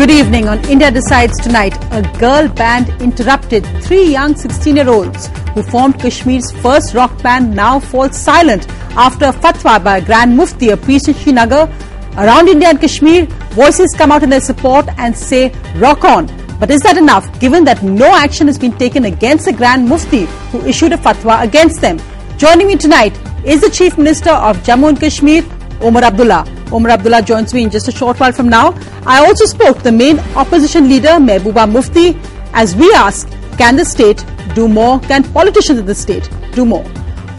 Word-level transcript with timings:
Good 0.00 0.12
evening. 0.12 0.48
On 0.48 0.58
India 0.64 0.90
Decides 0.90 1.38
tonight, 1.38 1.74
a 1.92 2.00
girl 2.18 2.48
band 2.48 2.88
interrupted 3.02 3.66
three 3.82 4.04
young 4.04 4.34
16 4.34 4.76
year 4.76 4.88
olds 4.88 5.26
who 5.52 5.62
formed 5.62 6.00
Kashmir's 6.00 6.50
first 6.62 6.94
rock 6.94 7.22
band 7.22 7.54
now 7.54 7.78
falls 7.78 8.18
silent 8.18 8.66
after 8.96 9.26
a 9.26 9.32
fatwa 9.32 9.84
by 9.84 9.98
a 9.98 10.02
Grand 10.02 10.34
Mufti, 10.34 10.70
a 10.70 10.76
priest 10.78 11.08
in 11.08 11.14
Srinagar. 11.14 11.68
Around 12.16 12.48
India 12.48 12.70
and 12.70 12.80
Kashmir, 12.80 13.26
voices 13.50 13.94
come 13.94 14.10
out 14.10 14.22
in 14.22 14.30
their 14.30 14.40
support 14.40 14.88
and 14.96 15.14
say, 15.14 15.52
rock 15.76 16.02
on. 16.02 16.28
But 16.58 16.70
is 16.70 16.80
that 16.80 16.96
enough 16.96 17.28
given 17.38 17.64
that 17.64 17.82
no 17.82 18.06
action 18.06 18.46
has 18.46 18.58
been 18.58 18.72
taken 18.78 19.04
against 19.04 19.44
the 19.44 19.52
Grand 19.52 19.86
Mufti 19.86 20.24
who 20.50 20.64
issued 20.64 20.94
a 20.94 20.96
fatwa 20.96 21.42
against 21.42 21.82
them? 21.82 22.00
Joining 22.38 22.68
me 22.68 22.76
tonight 22.76 23.20
is 23.44 23.60
the 23.60 23.68
Chief 23.68 23.98
Minister 23.98 24.30
of 24.30 24.56
Jammu 24.62 24.88
and 24.88 24.98
Kashmir, 24.98 25.44
Omar 25.82 26.04
Abdullah. 26.04 26.59
Omar 26.72 26.92
Abdullah 26.92 27.22
joins 27.22 27.52
me 27.52 27.64
in 27.64 27.70
just 27.70 27.88
a 27.88 27.92
short 27.92 28.18
while 28.20 28.32
from 28.32 28.48
now. 28.48 28.74
I 29.06 29.24
also 29.24 29.44
spoke 29.44 29.78
to 29.78 29.84
the 29.84 29.92
main 29.92 30.18
opposition 30.36 30.88
leader, 30.88 31.18
Mehbooba 31.28 31.70
Mufti, 31.70 32.16
as 32.52 32.76
we 32.76 32.92
ask, 32.94 33.28
can 33.58 33.76
the 33.76 33.84
state 33.84 34.24
do 34.54 34.68
more? 34.68 35.00
Can 35.00 35.24
politicians 35.32 35.78
in 35.78 35.86
the 35.86 35.94
state 35.94 36.30
do 36.52 36.64
more? 36.64 36.84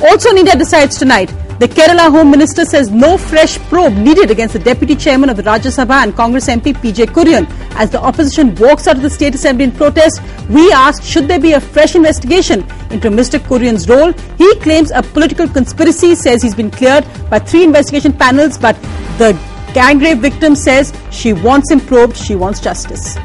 Also 0.02 0.30
India 0.36 0.56
decides 0.56 0.98
tonight, 0.98 1.34
the 1.62 1.68
Kerala 1.68 2.10
Home 2.10 2.32
Minister 2.32 2.66
says 2.66 2.90
no 2.90 3.20
fresh 3.20 3.60
probe 3.70 3.94
needed 3.94 4.32
against 4.32 4.54
the 4.54 4.60
Deputy 4.60 4.96
Chairman 4.96 5.30
of 5.30 5.38
the 5.38 5.44
Rajya 5.44 5.70
Sabha 5.70 6.02
and 6.02 6.16
Congress 6.16 6.48
MP 6.48 6.74
PJ 6.74 7.06
Kurian. 7.14 7.46
As 7.76 7.92
the 7.92 8.02
opposition 8.02 8.56
walks 8.56 8.88
out 8.88 8.96
of 8.96 9.04
the 9.04 9.10
State 9.12 9.36
Assembly 9.36 9.66
in 9.66 9.72
protest, 9.72 10.22
we 10.50 10.72
ask 10.72 11.04
should 11.04 11.28
there 11.28 11.40
be 11.40 11.54
a 11.54 11.62
fresh 11.62 11.94
investigation 11.94 12.62
into 12.90 13.10
Mr. 13.10 13.38
Kurian's 13.38 13.88
role. 13.88 14.12
He 14.40 14.56
claims 14.56 14.90
a 14.90 15.04
political 15.04 15.48
conspiracy, 15.48 16.16
says 16.16 16.42
he's 16.42 16.56
been 16.56 16.72
cleared 16.72 17.06
by 17.30 17.38
three 17.38 17.64
investigation 17.64 18.12
panels, 18.12 18.58
but 18.58 18.76
the 19.18 19.38
gang 19.74 20.00
rape 20.00 20.20
victim 20.20 20.56
says 20.56 20.94
she 21.12 21.34
wants 21.34 21.72
him 21.72 21.80
probed, 21.80 22.18
she 22.18 22.36
wants 22.36 22.60
justice. 22.60 23.18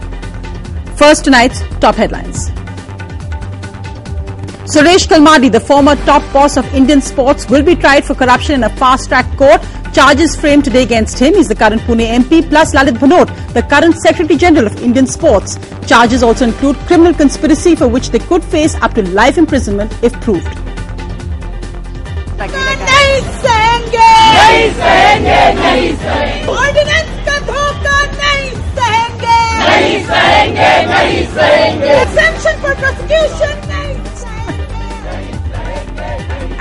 First, 0.96 1.24
tonight's 1.24 1.60
top 1.80 1.94
headlines. 1.94 2.50
Suresh 4.66 5.06
Kalmadi, 5.06 5.50
the 5.52 5.60
former 5.60 5.94
top 6.04 6.22
boss 6.32 6.56
of 6.56 6.64
Indian 6.74 7.00
sports, 7.00 7.48
will 7.48 7.62
be 7.62 7.76
tried 7.76 8.04
for 8.04 8.14
corruption 8.14 8.56
in 8.56 8.64
a 8.64 8.68
fast-track 8.70 9.36
court. 9.36 9.62
Charges 9.94 10.34
framed 10.34 10.64
today 10.64 10.82
against 10.82 11.18
him. 11.18 11.34
He's 11.34 11.48
the 11.48 11.54
current 11.54 11.80
Pune 11.82 12.04
MP, 12.04 12.48
plus 12.48 12.74
Lalit 12.74 12.98
Bhanot, 12.98 13.28
the 13.54 13.62
current 13.62 13.94
Secretary 13.96 14.36
General 14.36 14.66
of 14.66 14.82
Indian 14.82 15.06
Sports. 15.06 15.56
Charges 15.86 16.22
also 16.22 16.46
include 16.46 16.76
criminal 16.88 17.14
conspiracy 17.14 17.76
for 17.76 17.86
which 17.86 18.10
they 18.10 18.18
could 18.18 18.42
face 18.42 18.74
up 18.76 18.94
to 18.94 19.02
life 19.10 19.38
imprisonment 19.38 19.92
if 20.02 20.12
proved. 20.20 20.52
नहीं 23.85 23.89
सहेंगे 23.91 24.09
नहीं 24.37 24.69
सहेंगे 24.79 25.39
नहीं 25.61 25.91
सहेंगे 26.03 26.53
ordinance 26.53 27.09
का 27.27 27.37
धोखा 27.49 27.97
नहीं 28.21 28.49
सहेंगे 28.79 29.39
नहीं 29.69 29.97
सहेंगे 30.11 30.71
नहीं 30.93 31.23
सहेंगे 31.35 31.95
Exemption 32.03 32.61
for 32.65 32.73
prosecution 32.83 33.55
नहीं 33.73 33.93
सहेंगे 34.23 34.69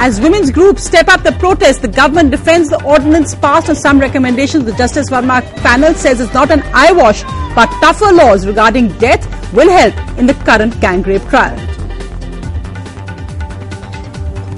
As 0.05 0.19
women's 0.25 0.51
groups 0.51 0.85
step 0.85 1.09
up 1.15 1.23
the 1.25 1.33
protest, 1.41 1.83
the 1.83 1.89
government 1.89 2.31
defends 2.31 2.71
the 2.71 2.83
ordinance 2.85 3.35
passed 3.35 3.69
on 3.69 3.77
some 3.81 4.01
recommendations. 4.01 4.65
The 4.65 4.73
Justice 4.73 5.11
Verma 5.11 5.43
panel 5.57 5.93
says 5.93 6.23
it's 6.23 6.33
not 6.33 6.51
an 6.51 6.63
eyewash, 6.85 7.23
but 7.55 7.69
tougher 7.83 8.11
laws 8.21 8.47
regarding 8.47 8.89
death 9.05 9.29
will 9.53 9.69
help 9.69 9.95
in 10.17 10.27
the 10.27 10.35
current 10.49 10.81
gang 10.81 11.03
rape 11.03 11.29
trial. 11.29 11.61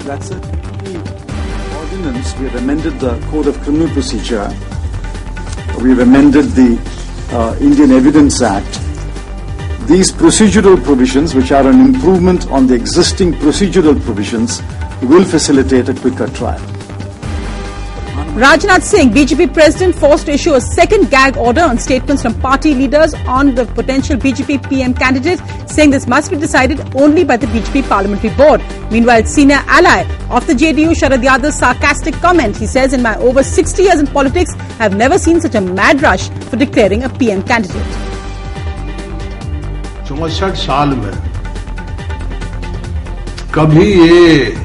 That's 0.05 0.31
a 0.31 0.39
key 0.39 0.39
ordinance. 0.39 0.46
We 2.38 2.44
have 2.44 2.54
amended 2.54 3.00
the 3.00 3.18
Code 3.30 3.48
of 3.48 3.60
Criminal 3.62 3.88
Procedure. 3.88 4.48
We've 5.82 5.98
amended 5.98 6.44
the 6.52 6.78
uh, 7.32 7.56
Indian 7.60 7.90
Evidence 7.90 8.40
Act. 8.42 8.80
These 9.88 10.12
procedural 10.12 10.80
provisions, 10.84 11.34
which 11.34 11.50
are 11.50 11.66
an 11.66 11.80
improvement 11.80 12.48
on 12.48 12.68
the 12.68 12.74
existing 12.74 13.32
procedural 13.32 14.00
provisions, 14.00 14.62
will 15.02 15.24
facilitate 15.24 15.88
a 15.88 15.94
quicker 15.94 16.28
trial. 16.28 16.77
Rajnath 18.37 18.83
Singh, 18.83 19.09
BJP 19.09 19.53
president, 19.53 19.95
forced 19.95 20.27
to 20.27 20.33
issue 20.33 20.53
a 20.53 20.61
second 20.61 21.09
gag 21.09 21.35
order 21.35 21.61
on 21.61 21.79
statements 21.79 22.21
from 22.21 22.39
party 22.41 22.75
leaders 22.75 23.13
on 23.27 23.55
the 23.55 23.65
potential 23.65 24.17
BJP 24.17 24.69
PM 24.69 24.93
candidate, 24.93 25.39
saying 25.67 25.89
this 25.89 26.07
must 26.07 26.29
be 26.29 26.37
decided 26.37 26.79
only 26.95 27.23
by 27.23 27.37
the 27.37 27.47
BJP 27.47 27.87
parliamentary 27.89 28.29
board. 28.35 28.61
Meanwhile, 28.91 29.25
senior 29.25 29.61
ally 29.67 30.03
of 30.29 30.45
the 30.45 30.53
JDU, 30.53 30.91
Sharad 30.91 31.23
Yadav's 31.23 31.57
sarcastic 31.57 32.13
comment, 32.15 32.55
he 32.55 32.67
says, 32.67 32.93
in 32.93 33.01
my 33.01 33.15
over 33.17 33.41
60 33.41 33.81
years 33.81 33.99
in 33.99 34.05
politics, 34.07 34.53
I 34.53 34.83
have 34.83 34.95
never 34.95 35.17
seen 35.17 35.41
such 35.41 35.55
a 35.55 35.61
mad 35.61 36.01
rush 36.03 36.29
for 36.49 36.55
declaring 36.55 37.03
a 37.03 37.09
PM 37.09 37.41
candidate. 37.43 37.85
चौसठ 40.07 40.55
साल 40.61 40.89
में 41.01 41.13
कभी 43.55 43.85
ये 43.93 44.55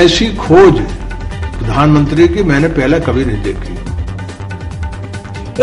ऐसी 0.00 0.28
खोज 0.36 0.80
प्रधानमंत्री 1.68 2.28
की 2.28 2.42
मैंने 2.52 2.68
पहले 2.78 3.00
कभी 3.08 3.24
नहीं 3.24 3.42
देखी 3.42 3.82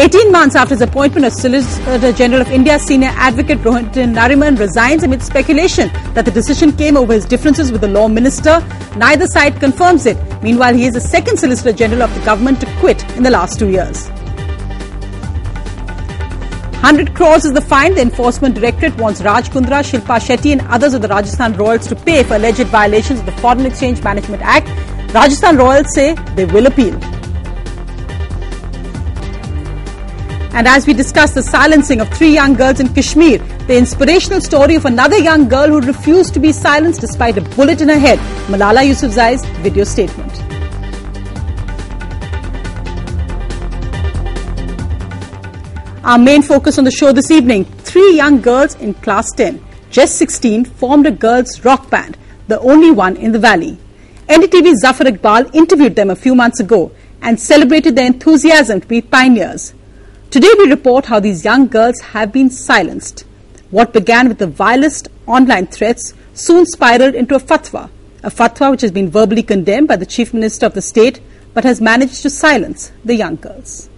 18 0.01 0.31
months 0.31 0.55
after 0.55 0.73
his 0.73 0.81
appointment 0.81 1.25
as 1.25 1.37
Solicitor 1.41 2.13
General 2.13 2.41
of 2.41 2.49
India, 2.49 2.79
senior 2.79 3.09
advocate 3.13 3.57
Rohit 3.59 3.91
Nariman 4.13 4.57
resigns 4.57 5.03
amid 5.03 5.21
speculation 5.21 5.89
that 6.13 6.23
the 6.23 6.31
decision 6.31 6.71
came 6.71 6.95
over 6.95 7.11
his 7.11 7.25
differences 7.25 7.73
with 7.73 7.81
the 7.81 7.89
law 7.89 8.07
minister. 8.07 8.65
Neither 8.95 9.27
side 9.27 9.59
confirms 9.59 10.05
it. 10.05 10.17
Meanwhile, 10.41 10.75
he 10.75 10.85
is 10.85 10.93
the 10.93 11.01
second 11.01 11.39
Solicitor 11.39 11.73
General 11.73 12.03
of 12.03 12.15
the 12.15 12.23
government 12.23 12.61
to 12.61 12.67
quit 12.79 13.03
in 13.17 13.23
the 13.23 13.29
last 13.31 13.59
two 13.59 13.69
years. 13.69 14.07
100 16.81 17.13
crores 17.13 17.43
is 17.43 17.51
the 17.51 17.59
fine. 17.61 17.93
The 17.93 18.01
Enforcement 18.01 18.55
Directorate 18.55 18.95
wants 18.97 19.21
Raj 19.21 19.49
Kundra, 19.49 19.83
Shilpa 19.83 20.19
Shetty 20.19 20.53
and 20.53 20.61
others 20.61 20.93
of 20.93 21.01
the 21.01 21.09
Rajasthan 21.09 21.53
Royals 21.57 21.85
to 21.87 21.95
pay 21.97 22.23
for 22.23 22.35
alleged 22.35 22.65
violations 22.67 23.19
of 23.19 23.25
the 23.25 23.33
Foreign 23.33 23.65
Exchange 23.65 24.01
Management 24.03 24.41
Act. 24.41 24.69
Rajasthan 25.16 25.56
Royals 25.56 25.94
say 25.94 26.12
they 26.34 26.44
will 26.44 26.66
appeal. 26.66 26.94
And 30.54 30.68
as 30.68 30.86
we 30.86 30.92
discuss 30.92 31.32
the 31.32 31.42
silencing 31.42 32.02
of 32.02 32.08
three 32.10 32.34
young 32.34 32.52
girls 32.52 32.80
in 32.80 32.92
Kashmir, 32.92 33.38
the 33.66 33.78
inspirational 33.78 34.42
story 34.42 34.74
of 34.74 34.84
another 34.84 35.16
young 35.16 35.48
girl 35.48 35.68
who 35.68 35.80
refused 35.80 36.34
to 36.34 36.40
be 36.40 36.52
silenced 36.52 37.00
despite 37.00 37.38
a 37.38 37.40
bullet 37.56 37.80
in 37.80 37.88
her 37.88 37.98
head, 37.98 38.18
Malala 38.50 38.84
Yousafzai's 38.86 39.42
video 39.64 39.84
statement. 39.84 40.34
Our 46.04 46.18
main 46.18 46.42
focus 46.42 46.76
on 46.76 46.84
the 46.84 46.90
show 46.90 47.12
this 47.12 47.30
evening 47.30 47.64
three 47.64 48.14
young 48.14 48.42
girls 48.42 48.74
in 48.74 48.92
class 48.92 49.32
10, 49.32 49.64
just 49.90 50.16
16, 50.16 50.66
formed 50.66 51.06
a 51.06 51.10
girls' 51.10 51.64
rock 51.64 51.88
band, 51.88 52.18
the 52.48 52.60
only 52.60 52.90
one 52.90 53.16
in 53.16 53.32
the 53.32 53.38
valley. 53.38 53.78
NDTV's 54.28 54.80
Zafar 54.80 55.06
Iqbal 55.06 55.54
interviewed 55.54 55.94
them 55.94 56.10
a 56.10 56.16
few 56.16 56.34
months 56.34 56.58
ago 56.58 56.90
and 57.22 57.38
celebrated 57.38 57.94
their 57.94 58.06
enthusiasm 58.06 58.80
to 58.80 58.86
be 58.86 59.00
pioneers. 59.00 59.72
Today 60.30 60.50
we 60.58 60.68
report 60.68 61.06
how 61.06 61.20
these 61.20 61.44
young 61.44 61.68
girls 61.68 62.00
have 62.00 62.32
been 62.32 62.50
silenced. 62.50 63.24
What 63.70 63.92
began 63.92 64.26
with 64.26 64.38
the 64.38 64.48
vilest 64.48 65.06
online 65.26 65.68
threats 65.68 66.12
soon 66.34 66.66
spiraled 66.66 67.14
into 67.14 67.36
a 67.36 67.38
fatwa, 67.38 67.88
a 68.24 68.30
fatwa 68.30 68.72
which 68.72 68.80
has 68.80 68.90
been 68.90 69.10
verbally 69.10 69.44
condemned 69.44 69.86
by 69.86 69.94
the 69.94 70.06
Chief 70.06 70.34
Minister 70.34 70.66
of 70.66 70.74
the 70.74 70.82
state 70.82 71.20
but 71.54 71.62
has 71.62 71.80
managed 71.80 72.22
to 72.22 72.30
silence 72.30 72.90
the 73.04 73.14
young 73.14 73.36
girls. 73.36 73.88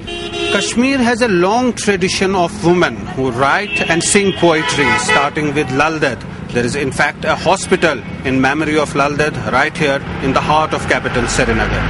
Kashmir 0.00 0.98
has 0.98 1.22
a 1.22 1.28
long 1.28 1.72
tradition 1.72 2.34
of 2.34 2.66
women 2.66 2.96
who 3.16 3.30
write 3.30 3.80
and 3.88 4.02
sing 4.02 4.32
poetry, 4.32 4.88
starting 4.98 5.54
with 5.54 5.70
Lal 5.72 5.98
Ded. 5.98 6.18
There 6.53 6.65
is, 6.65 6.75
in 6.75 6.91
fact, 6.91 7.25
a 7.25 7.35
hospital 7.35 8.01
in 8.23 8.39
memory 8.39 8.77
of 8.77 8.95
Lal 8.95 9.15
Ded 9.15 9.35
right 9.51 9.75
here 9.75 10.01
in 10.23 10.33
the 10.33 10.41
heart 10.41 10.73
of 10.73 10.87
capital 10.87 11.27
Srinagar. 11.27 11.83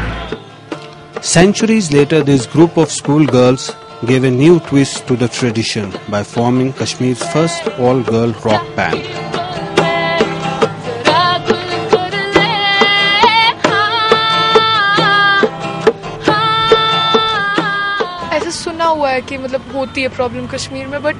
Centuries 1.21 1.91
later, 1.91 2.23
this 2.23 2.45
group 2.45 2.77
of 2.77 2.91
schoolgirls 2.91 3.75
gave 4.05 4.23
a 4.23 4.31
new 4.31 4.59
twist 4.59 5.07
to 5.07 5.15
the 5.15 5.27
tradition 5.27 5.93
by 6.09 6.23
forming 6.23 6.73
Kashmir's 6.73 7.23
first 7.33 7.67
all-girl 7.79 8.33
rock 8.43 8.65
band. 8.75 9.01
ऐसे 18.35 18.51
सुना 18.51 18.85
हुआ 18.85 19.09
है 19.09 19.21
कि 19.21 19.37
मतलब 19.37 19.71
होती 19.75 20.01
है 20.01 20.07
problem 20.15 20.47
Kashmir 20.47 20.87
में 20.87 21.01
but 21.03 21.15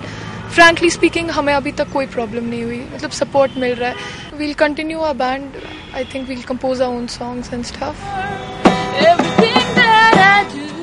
frankly 0.54 0.90
speaking 0.90 1.30
हमें 1.30 1.52
अभी 1.54 1.72
तक 1.80 1.92
कोई 1.92 2.06
प्रॉब्लम 2.14 2.44
नहीं 2.44 2.62
हुई 2.64 2.78
मतलब 2.94 3.10
सपोर्ट 3.18 3.56
मिल 3.58 3.74
रहा 3.74 3.90
है 3.90 4.38
we'll 4.38 4.54
continue 4.62 4.98
a 4.98 5.12
band 5.22 5.56
I 5.96 6.04
think 6.14 6.28
we'll 6.28 6.42
compose 6.48 6.82
our 6.82 6.96
own 6.96 7.06
songs 7.18 7.52
and 7.52 7.64
stuff 7.72 8.08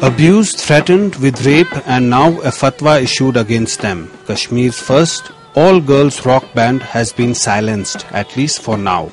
Abused, 0.08 0.60
threatened 0.60 1.16
with 1.22 1.40
rape, 1.46 1.72
and 1.94 2.08
now 2.10 2.26
a 2.50 2.52
fatwa 2.58 2.92
issued 3.06 3.40
against 3.42 3.82
them. 3.86 4.04
Kashmir's 4.28 4.82
first 4.90 5.32
all 5.56 5.82
girls 5.82 6.20
rock 6.26 6.46
band 6.54 6.84
has 6.84 7.12
been 7.22 7.34
silenced, 7.34 8.06
at 8.22 8.38
least 8.38 8.62
for 8.62 8.78
now. 8.78 9.10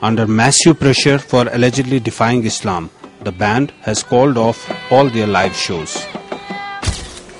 Under 0.00 0.26
massive 0.40 0.80
pressure 0.80 1.18
for 1.18 1.44
allegedly 1.52 2.00
defying 2.00 2.46
Islam, 2.54 2.88
the 3.22 3.36
band 3.44 3.72
has 3.82 4.02
called 4.02 4.38
off 4.38 4.66
all 4.90 5.10
their 5.10 5.26
live 5.26 5.54
shows. 5.54 6.00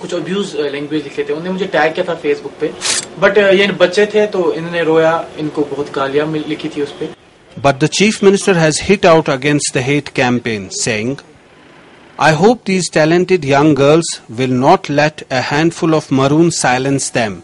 कुछ 0.02 0.14
abuse 0.14 0.54
language 0.72 1.02
लिखे 1.04 1.22
थे। 1.22 1.32
उन्होंने 1.32 1.50
मुझे 1.50 1.66
tag 1.72 1.94
किया 1.94 2.04
था 2.08 2.14
Facebook 2.22 2.52
पे। 2.60 2.72
But 3.20 3.38
ये 3.38 3.66
बच्चे 3.80 4.06
थे 4.14 4.26
तो 4.28 4.52
इन्होंने 4.52 4.82
रोया। 4.84 5.12
इनको 5.38 5.64
बहुत 5.70 5.92
गालियाँ 5.94 6.26
लिखी 6.32 6.68
थी 6.68 6.82
उस 6.82 6.92
पर 7.00 7.14
but 7.56 7.78
the 7.80 7.86
chief 7.94 8.22
minister 8.24 8.56
has 8.58 8.80
hit 8.82 9.06
out 9.06 9.30
against 9.30 9.74
the 9.74 9.82
hate 9.82 10.08
campaign 10.16 10.68
saying 10.74 11.16
I 12.18 12.32
hope 12.34 12.60
these 12.66 12.90
talented 12.92 13.44
young 13.44 13.74
girls 13.76 14.20
will 14.30 14.52
not 14.52 14.90
let 14.90 15.22
a 15.30 15.40
handful 15.50 15.94
of 15.94 16.12
morons 16.14 16.50
silence 16.56 17.10
them 17.14 17.36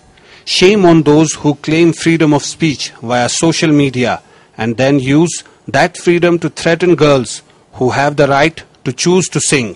shame 0.55 0.87
on 0.89 1.03
those 1.03 1.37
who 1.45 1.53
claim 1.65 1.91
freedom 2.01 2.35
of 2.35 2.45
speech 2.45 2.91
via 3.05 3.27
social 3.35 3.71
media 3.83 4.21
and 4.59 4.77
then 4.77 5.01
use 5.01 5.43
that 5.71 6.01
freedom 6.03 6.39
to 6.39 6.49
threaten 6.63 6.95
girls 7.03 7.43
who 7.75 7.89
have 7.91 8.15
the 8.15 8.31
right 8.31 8.61
to 8.85 8.93
choose 8.93 9.31
to 9.33 9.41
sing 9.41 9.75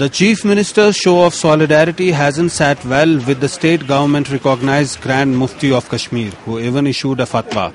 The 0.00 0.08
Chief 0.08 0.46
Minister's 0.46 0.96
show 0.96 1.26
of 1.26 1.34
solidarity 1.34 2.10
hasn't 2.10 2.52
sat 2.52 2.82
well 2.86 3.16
with 3.26 3.40
the 3.40 3.50
state 3.50 3.86
government 3.86 4.30
recognized 4.30 5.02
Grand 5.02 5.36
Mufti 5.36 5.70
of 5.70 5.90
Kashmir, 5.90 6.30
who 6.44 6.58
even 6.58 6.86
issued 6.86 7.20
a 7.20 7.26
fatwa. 7.26 7.74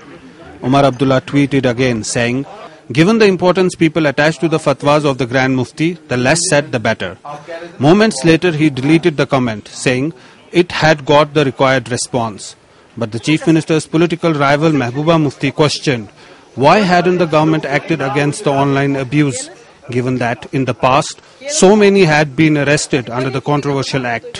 Omar 0.64 0.86
Abdullah 0.86 1.22
tweeted 1.22 1.70
again 1.70 2.04
saying, 2.04 2.48
Given 2.92 3.20
the 3.20 3.28
importance 3.28 3.76
people 3.76 4.08
attach 4.08 4.40
to 4.40 4.48
the 4.48 4.58
fatwas 4.58 5.06
of 5.06 5.20
the 5.20 5.28
Grand 5.28 5.56
Mufti, 5.56 5.94
the 5.94 6.18
less 6.18 6.40
said 6.50 6.72
the 6.72 6.80
better. 6.80 7.16
Moments 7.78 8.26
later, 8.26 8.52
he 8.52 8.72
deleted 8.72 9.18
the 9.18 9.28
comment, 9.28 9.68
saying 9.68 10.12
it 10.52 10.72
had 10.72 11.06
got 11.06 11.36
the 11.36 11.46
required 11.46 11.92
response. 11.92 12.56
But 12.98 13.12
the 13.12 13.20
Chief 13.20 13.46
Minister's 13.46 13.86
political 13.86 14.34
rival 14.34 14.72
Mehbooba 14.72 15.22
Mufti 15.22 15.52
questioned 15.52 16.10
why 16.56 16.80
hadn't 16.80 17.20
the 17.20 17.28
government 17.28 17.66
acted 17.66 18.02
against 18.02 18.46
the 18.46 18.52
online 18.52 18.96
abuse, 18.96 19.52
given 19.91 20.19
that 20.19 20.47
in 20.53 20.65
the 20.65 20.75
past 20.75 21.21
so 21.49 21.75
many 21.75 22.05
had 22.05 22.37
been 22.37 22.57
arrested 22.57 23.11
under 23.11 23.31
the 23.31 23.41
controversial 23.41 24.07
act. 24.07 24.39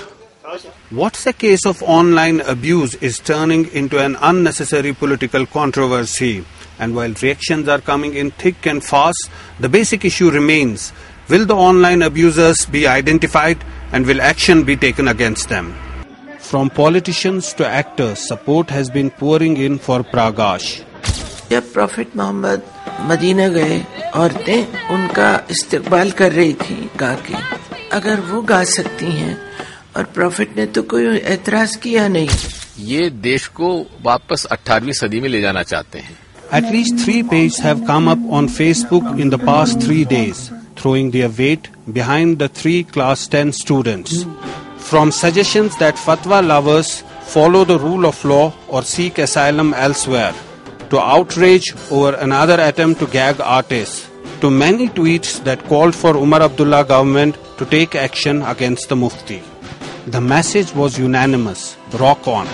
What's 0.91 1.27
a 1.27 1.33
case 1.33 1.65
of 1.65 1.83
online 1.83 2.41
abuse 2.41 2.95
is 2.97 3.19
turning 3.19 3.67
into 3.73 3.99
an 3.99 4.17
unnecessary 4.21 4.93
political 4.93 5.47
controversy. 5.47 6.45
And 6.79 6.97
while 6.97 7.13
reactions 7.23 7.69
are 7.69 7.81
coming 7.81 8.15
in 8.15 8.31
thick 8.33 8.67
and 8.67 8.83
fast, 8.83 9.31
the 9.61 9.69
basic 9.69 10.05
issue 10.05 10.31
remains 10.31 10.93
will 11.29 11.47
the 11.47 11.55
online 11.55 12.03
abusers 12.03 12.67
be 12.67 12.87
identified 12.89 13.63
and 13.93 14.07
will 14.07 14.21
action 14.21 14.65
be 14.65 14.77
taken 14.77 15.07
against 15.09 15.49
them? 15.49 15.75
From 16.39 16.71
politicians 16.71 17.53
to 17.55 17.67
actors, 17.67 18.19
support 18.19 18.71
has 18.71 18.91
been 18.91 19.11
pouring 19.11 19.57
in 19.57 19.79
for 19.79 20.03
Pragash. 20.03 20.85
जब 21.51 21.73
profit 21.73 22.17
Mohammad 22.17 22.63
Medina 23.11 23.49
गए 23.55 23.79
औरतें 24.24 24.90
उनका 24.96 25.30
इस्तकबाल 25.52 26.12
कर 26.20 26.32
रही 26.32 26.54
थी 26.62 26.90
गा 27.00 27.14
के 27.28 27.36
अगर 27.96 28.20
वो 28.30 28.42
गा 28.52 28.64
सकती 28.74 29.12
हैं 29.12 29.38
और 29.98 30.04
प्रॉफिट 30.16 30.56
ने 30.58 30.66
तो 30.76 30.84
कोई 30.94 31.18
एतराज़ 31.34 31.78
किया 31.84 32.08
नहीं 32.08 32.30
ये 32.92 33.10
देश 33.26 33.48
को 33.60 33.72
वापस 34.06 34.48
18वीं 34.54 34.94
सदी 35.02 35.20
में 35.22 35.30
ले 35.30 35.42
जाना 35.42 35.64
चाहते 35.64 36.00
हैं 36.00 36.18
At 36.52 36.66
least 36.72 37.00
three 37.00 37.22
pages 37.24 37.58
have 37.60 37.80
come 37.86 38.08
up 38.08 38.20
on 38.32 38.48
Facebook 38.48 39.20
in 39.20 39.32
the 39.32 39.40
past 39.40 39.82
three 39.82 40.06
days, 40.06 40.52
throwing 40.76 41.10
their 41.12 41.30
weight 41.30 41.70
behind 41.92 42.38
the 42.38 42.48
three 42.48 42.84
class 42.84 43.28
10 43.28 43.52
students. 43.52 44.26
From 44.80 45.12
suggestions 45.12 45.78
that 45.78 45.96
fatwa 45.96 46.46
lovers 46.46 46.92
follow 47.24 47.64
the 47.66 47.80
rule 47.80 48.06
of 48.06 48.24
law 48.24 48.54
or 48.68 48.84
seek 48.84 49.18
asylum 49.18 49.74
elsewhere, 49.74 50.34
to 50.90 51.00
outrage 51.00 51.74
over 51.92 52.16
another 52.16 52.60
attempt 52.60 53.00
to 53.00 53.08
gag 53.08 53.40
artists, 53.42 54.10
to 54.42 54.50
many 54.50 54.88
tweets 54.90 55.44
that 55.44 55.64
called 55.66 55.96
for 55.96 56.16
Omar 56.18 56.42
Abdullah 56.44 56.84
government 56.86 57.38
to 57.58 57.66
take 57.66 57.96
action 57.96 58.42
against 58.44 58.90
the 58.90 58.96
Mufti. 58.96 59.42
The 60.08 60.22
message 60.22 60.74
was 60.74 61.00
unanimous 61.00 61.78
rock 61.94 62.28
on. 62.28 62.48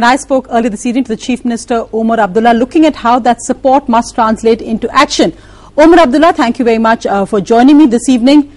And 0.00 0.06
I 0.06 0.16
spoke 0.16 0.46
earlier 0.48 0.70
this 0.70 0.86
evening 0.86 1.04
to 1.04 1.08
the 1.08 1.16
Chief 1.18 1.44
Minister 1.44 1.86
Omar 1.92 2.20
Abdullah, 2.20 2.54
looking 2.54 2.86
at 2.86 2.96
how 2.96 3.18
that 3.18 3.42
support 3.42 3.86
must 3.86 4.14
translate 4.14 4.62
into 4.62 4.88
action. 4.96 5.36
Omar 5.76 5.98
Abdullah, 5.98 6.32
thank 6.32 6.58
you 6.58 6.64
very 6.64 6.78
much 6.78 7.04
uh, 7.04 7.26
for 7.26 7.42
joining 7.42 7.76
me 7.76 7.84
this 7.84 8.08
evening. 8.08 8.50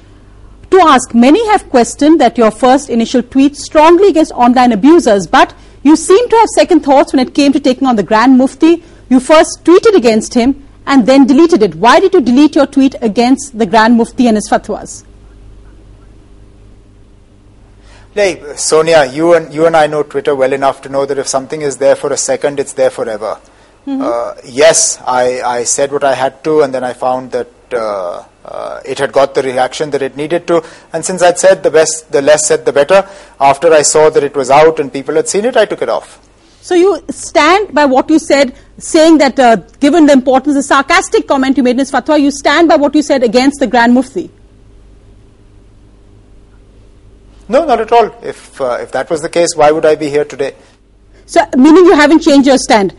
To 0.72 0.80
ask, 0.80 1.14
many 1.14 1.46
have 1.50 1.70
questioned 1.70 2.22
that 2.22 2.38
your 2.38 2.50
first 2.50 2.90
initial 2.90 3.22
tweet 3.22 3.58
strongly 3.58 4.08
against 4.08 4.32
online 4.32 4.72
abusers, 4.72 5.28
but 5.28 5.54
you 5.84 5.98
seem 5.98 6.30
to 6.30 6.36
have 6.38 6.48
second 6.56 6.80
thoughts 6.80 7.12
when 7.12 7.20
it 7.20 7.36
came 7.36 7.52
to 7.52 7.60
taking 7.60 7.90
on 7.90 7.98
the 7.98 8.04
Grand 8.04 8.38
Mufti. 8.38 8.82
You 9.10 9.20
first 9.20 9.66
tweeted 9.66 9.98
against 9.98 10.36
him 10.36 10.66
and 10.88 11.06
then 11.06 11.28
deleted 11.28 11.62
it. 11.62 11.76
Why 11.76 12.00
did 12.00 12.14
you 12.14 12.22
delete 12.22 12.56
your 12.56 12.68
tweet 12.68 12.96
against 13.02 13.60
the 13.60 13.66
Grand 13.66 13.98
Mufti 13.98 14.28
and 14.28 14.38
his 14.38 14.50
fatwas? 14.50 15.04
Hey, 18.16 18.56
Sonia, 18.58 19.06
you 19.06 19.34
and 19.34 19.52
you 19.52 19.66
and 19.66 19.76
I 19.76 19.88
know 19.88 20.04
Twitter 20.04 20.36
well 20.36 20.54
enough 20.54 20.84
to 20.84 20.90
know 20.90 21.04
that 21.04 21.18
if 21.18 21.28
something 21.28 21.64
is 21.64 21.78
there 21.78 21.96
for 21.96 22.14
a 22.14 22.18
second, 22.18 22.60
it's 22.60 22.74
there 22.74 22.92
forever. 22.92 23.40
Mm-hmm. 23.88 24.02
Uh, 24.04 24.36
yes, 24.46 25.02
I, 25.02 25.42
I 25.42 25.64
said 25.64 25.92
what 25.92 26.04
I 26.04 26.14
had 26.14 26.44
to, 26.44 26.62
and 26.62 26.72
then 26.72 26.84
I 26.84 26.94
found 26.94 27.32
that 27.32 27.50
uh, 27.74 28.24
uh, 28.46 28.82
it 28.86 29.00
had 29.00 29.12
got 29.12 29.34
the 29.34 29.42
reaction 29.42 29.90
that 29.90 30.04
it 30.04 30.16
needed 30.16 30.46
to. 30.46 30.64
And 30.94 31.04
since 31.04 31.24
I'd 31.24 31.40
said 31.40 31.64
the 31.64 31.72
best, 31.72 32.12
the 32.12 32.22
less 32.22 32.48
said, 32.48 32.66
the 32.66 32.72
better. 32.72 33.10
After 33.40 33.74
I 33.74 33.82
saw 33.82 34.12
that 34.12 34.24
it 34.24 34.36
was 34.36 34.52
out 34.52 34.80
and 34.80 34.94
people 34.94 35.16
had 35.16 35.28
seen 35.28 35.46
it, 35.46 35.58
I 35.58 35.66
took 35.66 35.82
it 35.82 35.90
off. 35.90 36.20
So 36.62 36.76
you 36.76 37.04
stand 37.10 37.74
by 37.74 37.86
what 37.86 38.12
you 38.12 38.20
said, 38.20 38.56
saying 38.78 39.18
that 39.18 39.40
uh, 39.40 39.56
given 39.80 40.06
the 40.06 40.14
importance, 40.14 40.54
the 40.54 40.62
sarcastic 40.62 41.28
comment 41.28 41.58
you 41.58 41.64
made 41.64 41.72
in 41.72 41.80
his 41.80 41.92
fatwa, 41.92 42.22
you 42.22 42.30
stand 42.30 42.68
by 42.68 42.76
what 42.76 42.94
you 42.94 43.02
said 43.02 43.24
against 43.24 43.60
the 43.60 43.66
Grand 43.66 43.96
Mufti. 43.96 44.30
No, 47.54 47.66
not 47.66 47.80
at 47.82 47.92
all. 47.92 48.08
If 48.24 48.60
uh, 48.60 48.78
if 48.82 48.92
that 48.94 49.12
was 49.12 49.22
the 49.22 49.30
case, 49.30 49.56
why 49.56 49.70
would 49.70 49.86
I 49.86 49.96
be 50.04 50.10
here 50.10 50.26
today? 50.26 50.56
So, 51.34 51.42
meaning 51.56 51.86
you 51.86 51.96
haven't 51.96 52.22
changed 52.28 52.48
your 52.48 52.58
stand. 52.58 52.96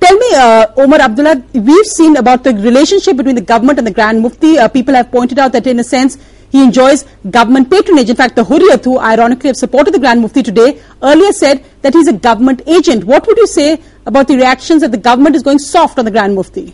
Tell 0.00 0.16
me, 0.16 0.28
uh, 0.36 0.66
Omar 0.76 1.00
Abdullah, 1.00 1.42
we've 1.52 1.86
seen 1.86 2.16
about 2.16 2.44
the 2.44 2.52
relationship 2.54 3.16
between 3.16 3.34
the 3.34 3.46
government 3.52 3.78
and 3.78 3.86
the 3.88 3.90
Grand 3.90 4.20
Mufti. 4.22 4.56
Uh, 4.56 4.68
people 4.68 4.94
have 4.94 5.10
pointed 5.10 5.40
out 5.40 5.50
that, 5.52 5.66
in 5.66 5.80
a 5.80 5.84
sense, 5.84 6.16
he 6.50 6.62
enjoys 6.62 7.04
government 7.38 7.72
patronage. 7.72 8.08
In 8.08 8.14
fact, 8.14 8.36
the 8.36 8.44
Hurriyat, 8.44 8.84
who 8.84 8.98
ironically 9.00 9.48
have 9.48 9.56
supported 9.56 9.92
the 9.92 9.98
Grand 9.98 10.20
Mufti 10.20 10.44
today, 10.44 10.80
earlier 11.02 11.32
said 11.32 11.64
that 11.82 11.92
he's 11.92 12.06
a 12.06 12.12
government 12.12 12.62
agent. 12.68 13.02
What 13.02 13.26
would 13.26 13.36
you 13.36 13.48
say 13.48 13.82
about 14.06 14.28
the 14.28 14.36
reactions 14.36 14.82
that 14.82 14.92
the 14.92 15.04
government 15.08 15.34
is 15.34 15.42
going 15.42 15.58
soft 15.58 15.98
on 15.98 16.04
the 16.04 16.12
Grand 16.12 16.36
Mufti? 16.36 16.72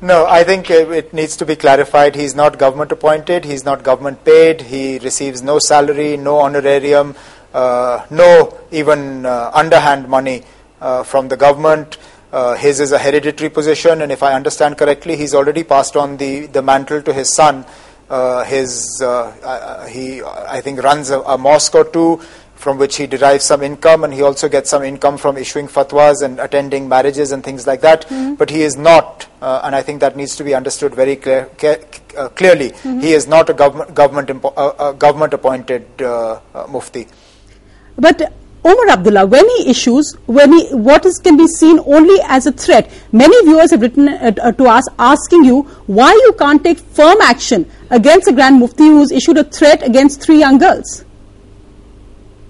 No, 0.00 0.26
I 0.26 0.44
think 0.44 0.70
it 0.70 1.12
needs 1.12 1.36
to 1.38 1.46
be 1.46 1.56
clarified. 1.56 2.14
He's 2.14 2.36
not 2.36 2.56
government 2.56 2.92
appointed, 2.92 3.44
he's 3.44 3.64
not 3.64 3.82
government 3.82 4.24
paid, 4.24 4.60
he 4.60 4.98
receives 5.00 5.42
no 5.42 5.58
salary, 5.58 6.16
no 6.16 6.38
honorarium, 6.38 7.16
uh, 7.52 8.06
no 8.08 8.56
even 8.70 9.26
uh, 9.26 9.50
underhand 9.52 10.08
money 10.08 10.44
uh, 10.80 11.02
from 11.02 11.26
the 11.26 11.36
government. 11.36 11.98
Uh, 12.32 12.54
his 12.54 12.78
is 12.78 12.92
a 12.92 12.98
hereditary 12.98 13.50
position, 13.50 14.02
and 14.02 14.12
if 14.12 14.22
I 14.22 14.34
understand 14.34 14.78
correctly, 14.78 15.16
he's 15.16 15.34
already 15.34 15.64
passed 15.64 15.96
on 15.96 16.16
the, 16.18 16.46
the 16.46 16.62
mantle 16.62 17.02
to 17.02 17.12
his 17.12 17.34
son. 17.34 17.64
Uh, 18.08 18.44
his, 18.44 19.02
uh, 19.02 19.84
he, 19.86 20.22
I 20.22 20.60
think, 20.60 20.80
runs 20.80 21.10
a, 21.10 21.20
a 21.22 21.36
mosque 21.36 21.74
or 21.74 21.84
two 21.84 22.20
from 22.58 22.76
which 22.76 22.96
he 22.96 23.06
derives 23.06 23.44
some 23.44 23.62
income 23.62 24.02
and 24.04 24.12
he 24.12 24.20
also 24.20 24.48
gets 24.48 24.68
some 24.68 24.82
income 24.82 25.16
from 25.16 25.36
issuing 25.36 25.68
fatwas 25.68 26.22
and 26.22 26.40
attending 26.40 26.88
marriages 26.88 27.30
and 27.30 27.44
things 27.44 27.66
like 27.66 27.80
that. 27.82 28.02
Mm-hmm. 28.08 28.34
But 28.34 28.50
he 28.50 28.62
is 28.62 28.76
not, 28.76 29.28
uh, 29.40 29.60
and 29.62 29.74
I 29.76 29.82
think 29.82 30.00
that 30.00 30.16
needs 30.16 30.34
to 30.36 30.44
be 30.44 30.54
understood 30.54 30.94
very 30.94 31.14
clear, 31.16 31.48
uh, 31.62 32.28
clearly, 32.30 32.70
mm-hmm. 32.70 33.00
he 33.00 33.12
is 33.12 33.28
not 33.28 33.48
a 33.48 33.54
government, 33.54 33.94
government, 33.94 34.28
impo- 34.28 34.52
uh, 34.56 34.92
government 34.92 35.34
appointed 35.34 35.86
uh, 36.02 36.40
uh, 36.54 36.66
mufti. 36.68 37.06
But 37.96 38.32
Omar 38.64 38.88
Abdullah, 38.88 39.24
when 39.26 39.48
he 39.50 39.70
issues, 39.70 40.14
when 40.26 40.52
he, 40.52 40.66
what 40.74 41.06
is, 41.06 41.18
can 41.18 41.36
be 41.36 41.46
seen 41.46 41.78
only 41.86 42.18
as 42.24 42.46
a 42.46 42.52
threat. 42.52 42.90
Many 43.12 43.40
viewers 43.44 43.70
have 43.70 43.82
written 43.82 44.08
uh, 44.08 44.52
to 44.52 44.64
us 44.64 44.84
asking 44.98 45.44
you 45.44 45.62
why 45.86 46.10
you 46.12 46.34
can't 46.38 46.62
take 46.62 46.78
firm 46.78 47.20
action 47.20 47.70
against 47.90 48.26
a 48.26 48.32
Grand 48.32 48.58
Mufti 48.58 48.88
who's 48.88 49.12
issued 49.12 49.38
a 49.38 49.44
threat 49.44 49.82
against 49.84 50.20
three 50.22 50.40
young 50.40 50.58
girls. 50.58 51.04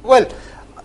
Well, 0.09 0.27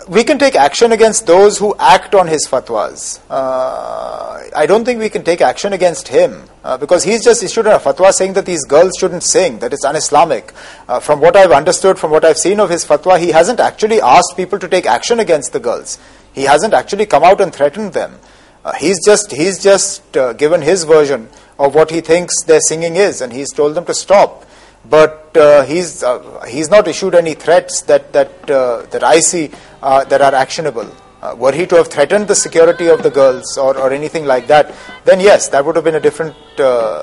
we 0.10 0.26
can 0.26 0.38
take 0.38 0.54
action 0.54 0.92
against 0.92 1.28
those 1.28 1.58
who 1.58 1.74
act 1.80 2.14
on 2.14 2.28
his 2.28 2.46
fatwas. 2.46 3.22
Uh, 3.30 4.50
I 4.54 4.66
don't 4.66 4.84
think 4.84 5.00
we 5.00 5.08
can 5.08 5.24
take 5.24 5.40
action 5.40 5.72
against 5.72 6.10
him 6.10 6.44
uh, 6.62 6.78
because 6.78 7.06
he's 7.06 7.24
just 7.24 7.42
issued 7.42 7.68
a 7.68 7.80
fatwa 7.80 8.12
saying 8.12 8.34
that 8.34 8.46
these 8.46 8.66
girls 8.66 8.92
shouldn't 9.00 9.24
sing, 9.24 9.60
that 9.60 9.72
it's 9.72 9.86
un-Islamic. 9.86 10.54
Uh, 10.90 11.00
from 11.00 11.22
what 11.22 11.38
I've 11.38 11.54
understood, 11.54 11.98
from 11.98 12.12
what 12.12 12.26
I've 12.26 12.38
seen 12.38 12.60
of 12.60 12.70
his 12.70 12.84
fatwa, 12.84 13.18
he 13.18 13.30
hasn't 13.30 13.62
actually 13.62 14.02
asked 14.02 14.34
people 14.36 14.60
to 14.60 14.68
take 14.68 14.86
action 14.86 15.22
against 15.22 15.54
the 15.54 15.62
girls. 15.62 16.00
He 16.34 16.44
hasn't 16.44 16.74
actually 16.74 17.06
come 17.06 17.24
out 17.24 17.40
and 17.40 17.56
threatened 17.56 17.94
them. 17.94 18.20
Uh, 18.66 18.74
he's 18.74 18.98
just 19.06 19.32
he's 19.32 19.64
just 19.64 20.18
uh, 20.18 20.34
given 20.34 20.62
his 20.62 20.84
version 20.84 21.30
of 21.58 21.76
what 21.76 21.92
he 21.92 22.02
thinks 22.02 22.44
their 22.44 22.60
singing 22.60 22.98
is, 22.98 23.22
and 23.22 23.32
he's 23.32 23.54
told 23.54 23.76
them 23.76 23.86
to 23.86 23.94
stop. 23.94 24.46
But 24.86 25.36
uh, 25.38 25.64
he's 25.64 26.04
uh, 26.04 26.44
he's 26.48 26.70
not 26.70 26.88
issued 26.88 27.16
any 27.16 27.34
threats 27.34 27.82
that 27.84 28.12
that 28.14 28.50
uh, 28.50 28.84
that 28.92 29.04
I 29.04 29.20
see 29.20 29.52
uh, 29.82 30.04
that 30.06 30.22
are 30.22 30.34
actionable. 30.36 30.90
Uh, 31.22 31.36
were 31.38 31.54
he 31.54 31.66
to 31.66 31.76
have 31.76 31.88
threatened 31.88 32.28
the 32.28 32.36
security 32.36 32.88
of 32.88 33.02
the 33.02 33.10
girls 33.10 33.58
or, 33.58 33.78
or 33.78 33.94
anything 33.94 34.26
like 34.26 34.46
that, 34.48 34.76
then 35.06 35.22
yes, 35.22 35.48
that 35.48 35.64
would 35.66 35.76
have 35.78 35.86
been 35.86 35.96
a 35.96 36.00
different 36.00 36.36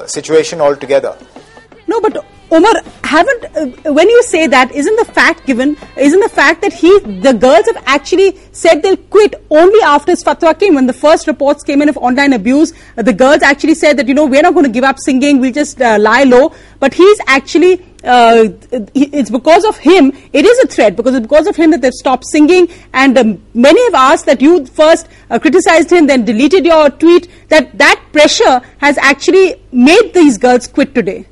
situation 0.06 0.60
altogether. 0.60 1.16
No, 1.90 2.00
but 2.00 2.24
Omar, 2.52 2.72
haven't 3.02 3.44
uh, 3.56 3.92
when 3.92 4.08
you 4.08 4.22
say 4.22 4.46
that, 4.46 4.70
isn't 4.72 4.96
the 4.96 5.04
fact 5.04 5.44
given? 5.44 5.76
Isn't 5.96 6.20
the 6.20 6.28
fact 6.28 6.62
that 6.62 6.72
he, 6.72 6.90
the 7.00 7.32
girls 7.32 7.66
have 7.66 7.82
actually 7.84 8.38
said 8.52 8.82
they'll 8.82 8.96
quit 9.14 9.34
only 9.50 9.80
after 9.82 10.12
his 10.12 10.22
fatwa 10.22 10.58
came? 10.58 10.76
When 10.76 10.86
the 10.86 10.92
first 10.92 11.26
reports 11.26 11.64
came 11.64 11.82
in 11.82 11.88
of 11.88 11.96
online 11.96 12.32
abuse, 12.32 12.72
uh, 12.96 13.02
the 13.02 13.12
girls 13.12 13.42
actually 13.42 13.74
said 13.74 13.96
that 13.98 14.06
you 14.06 14.14
know 14.14 14.26
we're 14.26 14.42
not 14.42 14.54
going 14.54 14.66
to 14.66 14.70
give 14.70 14.84
up 14.84 14.98
singing, 15.00 15.40
we'll 15.40 15.52
just 15.52 15.80
uh, 15.80 15.96
lie 16.00 16.24
low. 16.24 16.52
But 16.78 16.94
he's 16.94 17.20
actually. 17.26 17.86
Uh, 18.02 18.48
it's 18.94 19.30
because 19.30 19.64
of 19.66 19.76
him. 19.76 20.12
It 20.32 20.46
is 20.46 20.58
a 20.60 20.66
threat 20.66 20.96
because 20.96 21.14
it's 21.14 21.26
because 21.26 21.46
of 21.46 21.56
him 21.56 21.70
that 21.72 21.82
they've 21.82 21.92
stopped 21.92 22.24
singing. 22.24 22.68
And 22.94 23.18
um, 23.18 23.42
many 23.52 23.82
have 23.88 23.94
asked 23.94 24.24
that 24.26 24.40
you 24.40 24.64
first 24.64 25.06
uh, 25.28 25.38
criticized 25.38 25.92
him, 25.92 26.06
then 26.06 26.24
deleted 26.24 26.64
your 26.64 26.88
tweet. 26.88 27.28
That 27.48 27.76
that 27.76 28.00
pressure 28.12 28.62
has 28.78 28.96
actually 28.96 29.60
made 29.72 30.14
these 30.14 30.38
girls 30.38 30.66
quit 30.66 30.94
today. 30.94 31.26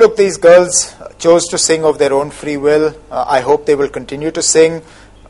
Look, 0.00 0.16
these 0.16 0.38
girls 0.38 0.96
chose 1.18 1.46
to 1.48 1.58
sing 1.58 1.84
of 1.84 1.98
their 1.98 2.14
own 2.14 2.30
free 2.30 2.56
will. 2.56 2.96
Uh, 3.10 3.26
I 3.28 3.40
hope 3.40 3.66
they 3.66 3.74
will 3.74 3.90
continue 3.90 4.30
to 4.30 4.40
sing. 4.40 4.80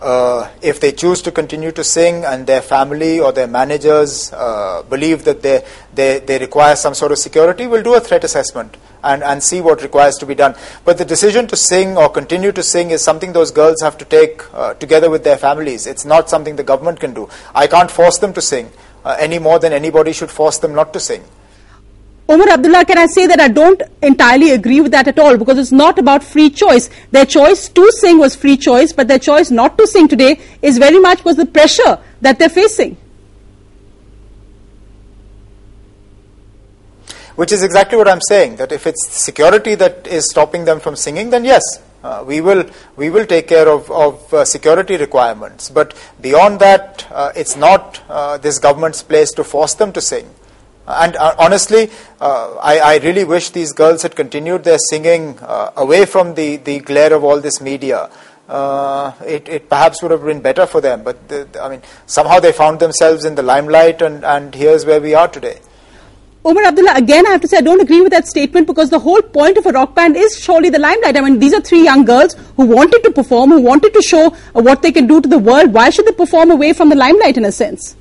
Uh, 0.01 0.49
if 0.63 0.79
they 0.79 0.93
choose 0.93 1.21
to 1.23 1.33
continue 1.33 1.73
to 1.73 1.83
sing 1.83 2.25
and 2.25 2.47
their 2.47 2.63
family 2.63 3.19
or 3.19 3.33
their 3.33 3.49
managers 3.49 4.33
uh, 4.33 4.85
believe 4.89 5.25
that 5.25 5.43
they, 5.43 5.65
they, 5.93 6.21
they 6.21 6.39
require 6.39 6.77
some 6.77 6.95
sort 6.95 7.11
of 7.11 7.19
security, 7.19 7.67
we'll 7.67 7.83
do 7.83 7.95
a 7.95 8.01
threat 8.01 8.23
assessment 8.23 8.77
and, 9.03 9.25
and 9.25 9.43
see 9.43 9.61
what 9.61 9.83
requires 9.83 10.15
to 10.19 10.25
be 10.25 10.37
done. 10.37 10.55
But 10.85 10.99
the 10.99 11.05
decision 11.05 11.49
to 11.49 11.57
sing 11.57 11.97
or 11.97 12.09
continue 12.09 12.53
to 12.53 12.63
sing 12.63 12.93
is 12.93 13.03
something 13.03 13.33
those 13.33 13.51
girls 13.51 13.83
have 13.83 13.99
to 13.99 14.05
take 14.05 14.43
uh, 14.55 14.75
together 14.75 15.11
with 15.11 15.25
their 15.25 15.37
families. 15.37 15.89
It's 15.89 16.05
not 16.05 16.31
something 16.31 16.55
the 16.55 16.63
government 16.63 17.01
can 17.01 17.13
do. 17.13 17.29
I 17.57 17.67
can't 17.67 17.91
force 17.91 18.19
them 18.19 18.33
to 18.35 18.41
sing 18.41 18.71
uh, 19.05 19.17
any 19.19 19.41
more 19.41 19.59
than 19.59 19.73
anybody 19.73 20.13
should 20.13 20.31
force 20.31 20.59
them 20.59 20.77
not 20.77 20.93
to 20.93 21.01
sing. 21.01 21.25
Omar 22.31 22.49
Abdullah, 22.51 22.85
can 22.85 22.97
I 22.97 23.07
say 23.07 23.27
that 23.27 23.41
I 23.41 23.49
don't 23.49 23.83
entirely 24.03 24.51
agree 24.53 24.81
with 24.81 24.93
that 24.93 25.09
at 25.09 25.19
all 25.19 25.37
because 25.37 25.59
it's 25.59 25.73
not 25.73 25.99
about 25.99 26.23
free 26.23 26.49
choice. 26.49 26.89
Their 27.11 27.27
choice 27.27 27.69
to 27.71 27.91
sing 27.91 28.21
was 28.21 28.37
free 28.37 28.57
choice, 28.57 28.93
but 28.93 29.09
their 29.09 29.19
choice 29.19 29.51
not 29.51 29.77
to 29.79 29.87
sing 29.89 30.07
today 30.07 30.39
is 30.63 30.79
very 30.79 31.01
much 31.01 31.19
because 31.19 31.35
the 31.35 31.47
pressure 31.47 31.99
that 32.21 32.39
they're 32.39 32.49
facing. 32.49 32.97
Which 37.35 37.51
is 37.51 37.65
exactly 37.65 37.99
what 37.99 38.07
I'm 38.07 38.21
saying, 38.21 38.57
that 38.57 38.71
if 38.71 38.87
it's 38.87 39.09
security 39.09 39.75
that 39.75 40.07
is 40.07 40.31
stopping 40.31 40.67
them 40.67 40.79
from 40.79 40.95
singing, 40.95 41.31
then 41.31 41.45
yes, 41.45 41.63
uh, 42.05 42.23
we 42.25 42.41
will 42.41 42.65
we 42.95 43.11
will 43.11 43.27
take 43.27 43.49
care 43.49 43.69
of, 43.69 43.91
of 43.91 44.33
uh, 44.33 44.45
security 44.45 44.97
requirements. 44.97 45.69
But 45.69 45.97
beyond 46.21 46.61
that, 46.61 47.09
uh, 47.11 47.33
it's 47.35 47.57
not 47.57 48.01
uh, 48.09 48.39
this 48.39 48.61
government's 48.61 49.03
place 49.03 49.33
to 49.33 49.43
force 49.43 49.75
them 49.75 49.93
to 49.95 50.01
sing. 50.01 50.31
And 50.91 51.17
uh, 51.17 51.35
honestly, 51.39 51.91
uh, 52.21 52.55
I, 52.57 52.79
I, 52.79 52.97
really 52.99 53.25
wish 53.25 53.51
these 53.51 53.73
girls 53.73 54.03
had 54.03 54.17
continued 54.17 54.65
their 54.65 54.79
singing 54.91 55.39
uh, 55.41 55.71
away 55.77 56.05
from 56.07 56.35
the, 56.35 56.57
the 56.57 56.81
glare 56.81 57.13
of 57.13 57.25
all 57.25 57.41
this 57.41 57.61
media. 57.61 58.11
Uh, 58.49 59.13
it, 59.25 59.49
it, 59.49 59.69
perhaps 59.69 60.03
would 60.03 60.11
have 60.11 60.25
been 60.25 60.41
better 60.41 60.67
for 60.67 60.81
them, 60.81 61.05
but 61.05 61.29
the, 61.29 61.49
I 61.63 61.69
mean, 61.69 61.83
somehow 62.07 62.41
they 62.41 62.51
found 62.51 62.81
themselves 62.81 63.25
in 63.25 63.37
the 63.37 63.43
limelight, 63.43 64.03
and, 64.03 64.25
and 64.25 64.53
here's 64.53 64.85
where 64.85 65.01
we 65.01 65.15
are 65.15 65.29
today. 65.29 65.61
Omar 66.43 66.65
Abdullah, 66.65 66.95
again, 66.97 67.27
I 67.27 67.31
have 67.31 67.43
to 67.43 67.49
say 67.49 67.59
I 67.59 67.61
don't 67.61 67.83
agree 67.83 68.01
with 68.01 68.13
that 68.13 68.27
statement 68.27 68.67
because 68.67 68.89
the 68.89 68.99
whole 68.99 69.21
point 69.21 69.59
of 69.59 69.67
a 69.67 69.73
rock 69.73 69.95
band 69.95 70.17
is 70.17 70.41
surely 70.41 70.71
the 70.71 70.79
limelight. 70.79 71.17
I 71.17 71.21
mean, 71.21 71.39
these 71.39 71.53
are 71.53 71.61
three 71.61 71.85
young 71.85 72.07
girls 72.07 72.35
who 72.57 72.65
wanted 72.65 73.03
to 73.05 73.11
perform, 73.11 73.51
who 73.51 73.61
wanted 73.61 73.93
to 73.93 74.01
show 74.01 74.29
uh, 74.29 74.63
what 74.63 74.81
they 74.81 74.91
can 74.91 75.07
do 75.07 75.21
to 75.21 75.29
the 75.29 75.39
world. 75.39 75.75
Why 75.75 75.91
should 75.91 76.07
they 76.07 76.13
perform 76.13 76.51
away 76.51 76.73
from 76.73 76.89
the 76.89 76.97
limelight 76.97 77.37
in 77.37 77.45
a 77.45 77.53
sense? 77.53 77.95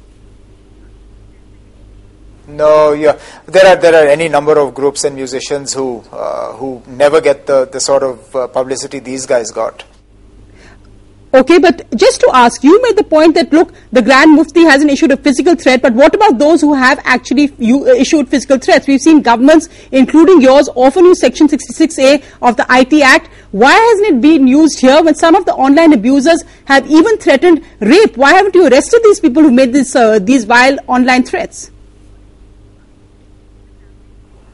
No, 2.50 2.94
yeah, 2.94 3.20
there 3.46 3.66
are 3.68 3.76
there 3.76 3.94
are 3.94 4.08
any 4.08 4.28
number 4.28 4.58
of 4.58 4.74
groups 4.74 5.04
and 5.04 5.16
musicians 5.16 5.74
who 5.74 6.04
uh, 6.12 6.54
who 6.54 6.82
never 6.88 7.22
get 7.22 7.46
the 7.46 7.66
the 7.66 7.80
sort 7.80 8.02
of 8.02 8.36
uh, 8.36 8.48
publicity 8.48 9.00
these 9.00 9.26
guys 9.28 9.52
got. 9.52 9.84
Okay, 11.32 11.60
but 11.60 11.86
just 11.96 12.20
to 12.22 12.30
ask, 12.34 12.64
you 12.64 12.82
made 12.82 12.98
the 12.98 13.04
point 13.04 13.36
that 13.36 13.54
look, 13.54 13.72
the 13.92 14.02
Grand 14.02 14.36
Mufti 14.36 14.64
hasn't 14.64 14.90
issued 14.90 15.12
a 15.12 15.18
physical 15.18 15.54
threat, 15.54 15.80
but 15.80 15.94
what 15.94 16.16
about 16.16 16.40
those 16.40 16.62
who 16.62 16.74
have 16.74 17.00
actually 17.04 17.54
you, 17.60 17.86
uh, 17.86 17.92
issued 17.92 18.28
physical 18.28 18.58
threats? 18.58 18.88
We've 18.88 19.00
seen 19.00 19.22
governments, 19.22 19.70
including 19.92 20.42
yours, 20.42 20.70
often 20.76 21.06
use 21.06 21.20
Section 21.20 21.48
66A 21.48 22.24
of 22.42 22.58
the 22.58 22.66
IT 22.72 23.00
Act. 23.04 23.28
Why 23.52 23.74
hasn't 23.74 24.18
it 24.18 24.22
been 24.22 24.48
used 24.48 24.80
here 24.80 25.04
when 25.04 25.14
some 25.14 25.36
of 25.36 25.46
the 25.46 25.54
online 25.54 25.94
abusers 25.94 26.44
have 26.66 26.90
even 26.90 27.20
threatened 27.20 27.64
rape? 27.80 28.18
Why 28.18 28.34
haven't 28.34 28.56
you 28.56 28.68
arrested 28.68 29.02
these 29.04 29.20
people 29.20 29.44
who 29.44 29.52
made 29.52 29.72
this, 29.72 29.96
uh, 29.96 30.18
these 30.18 30.46
vile 30.46 30.80
online 30.88 31.22
threats? 31.26 31.70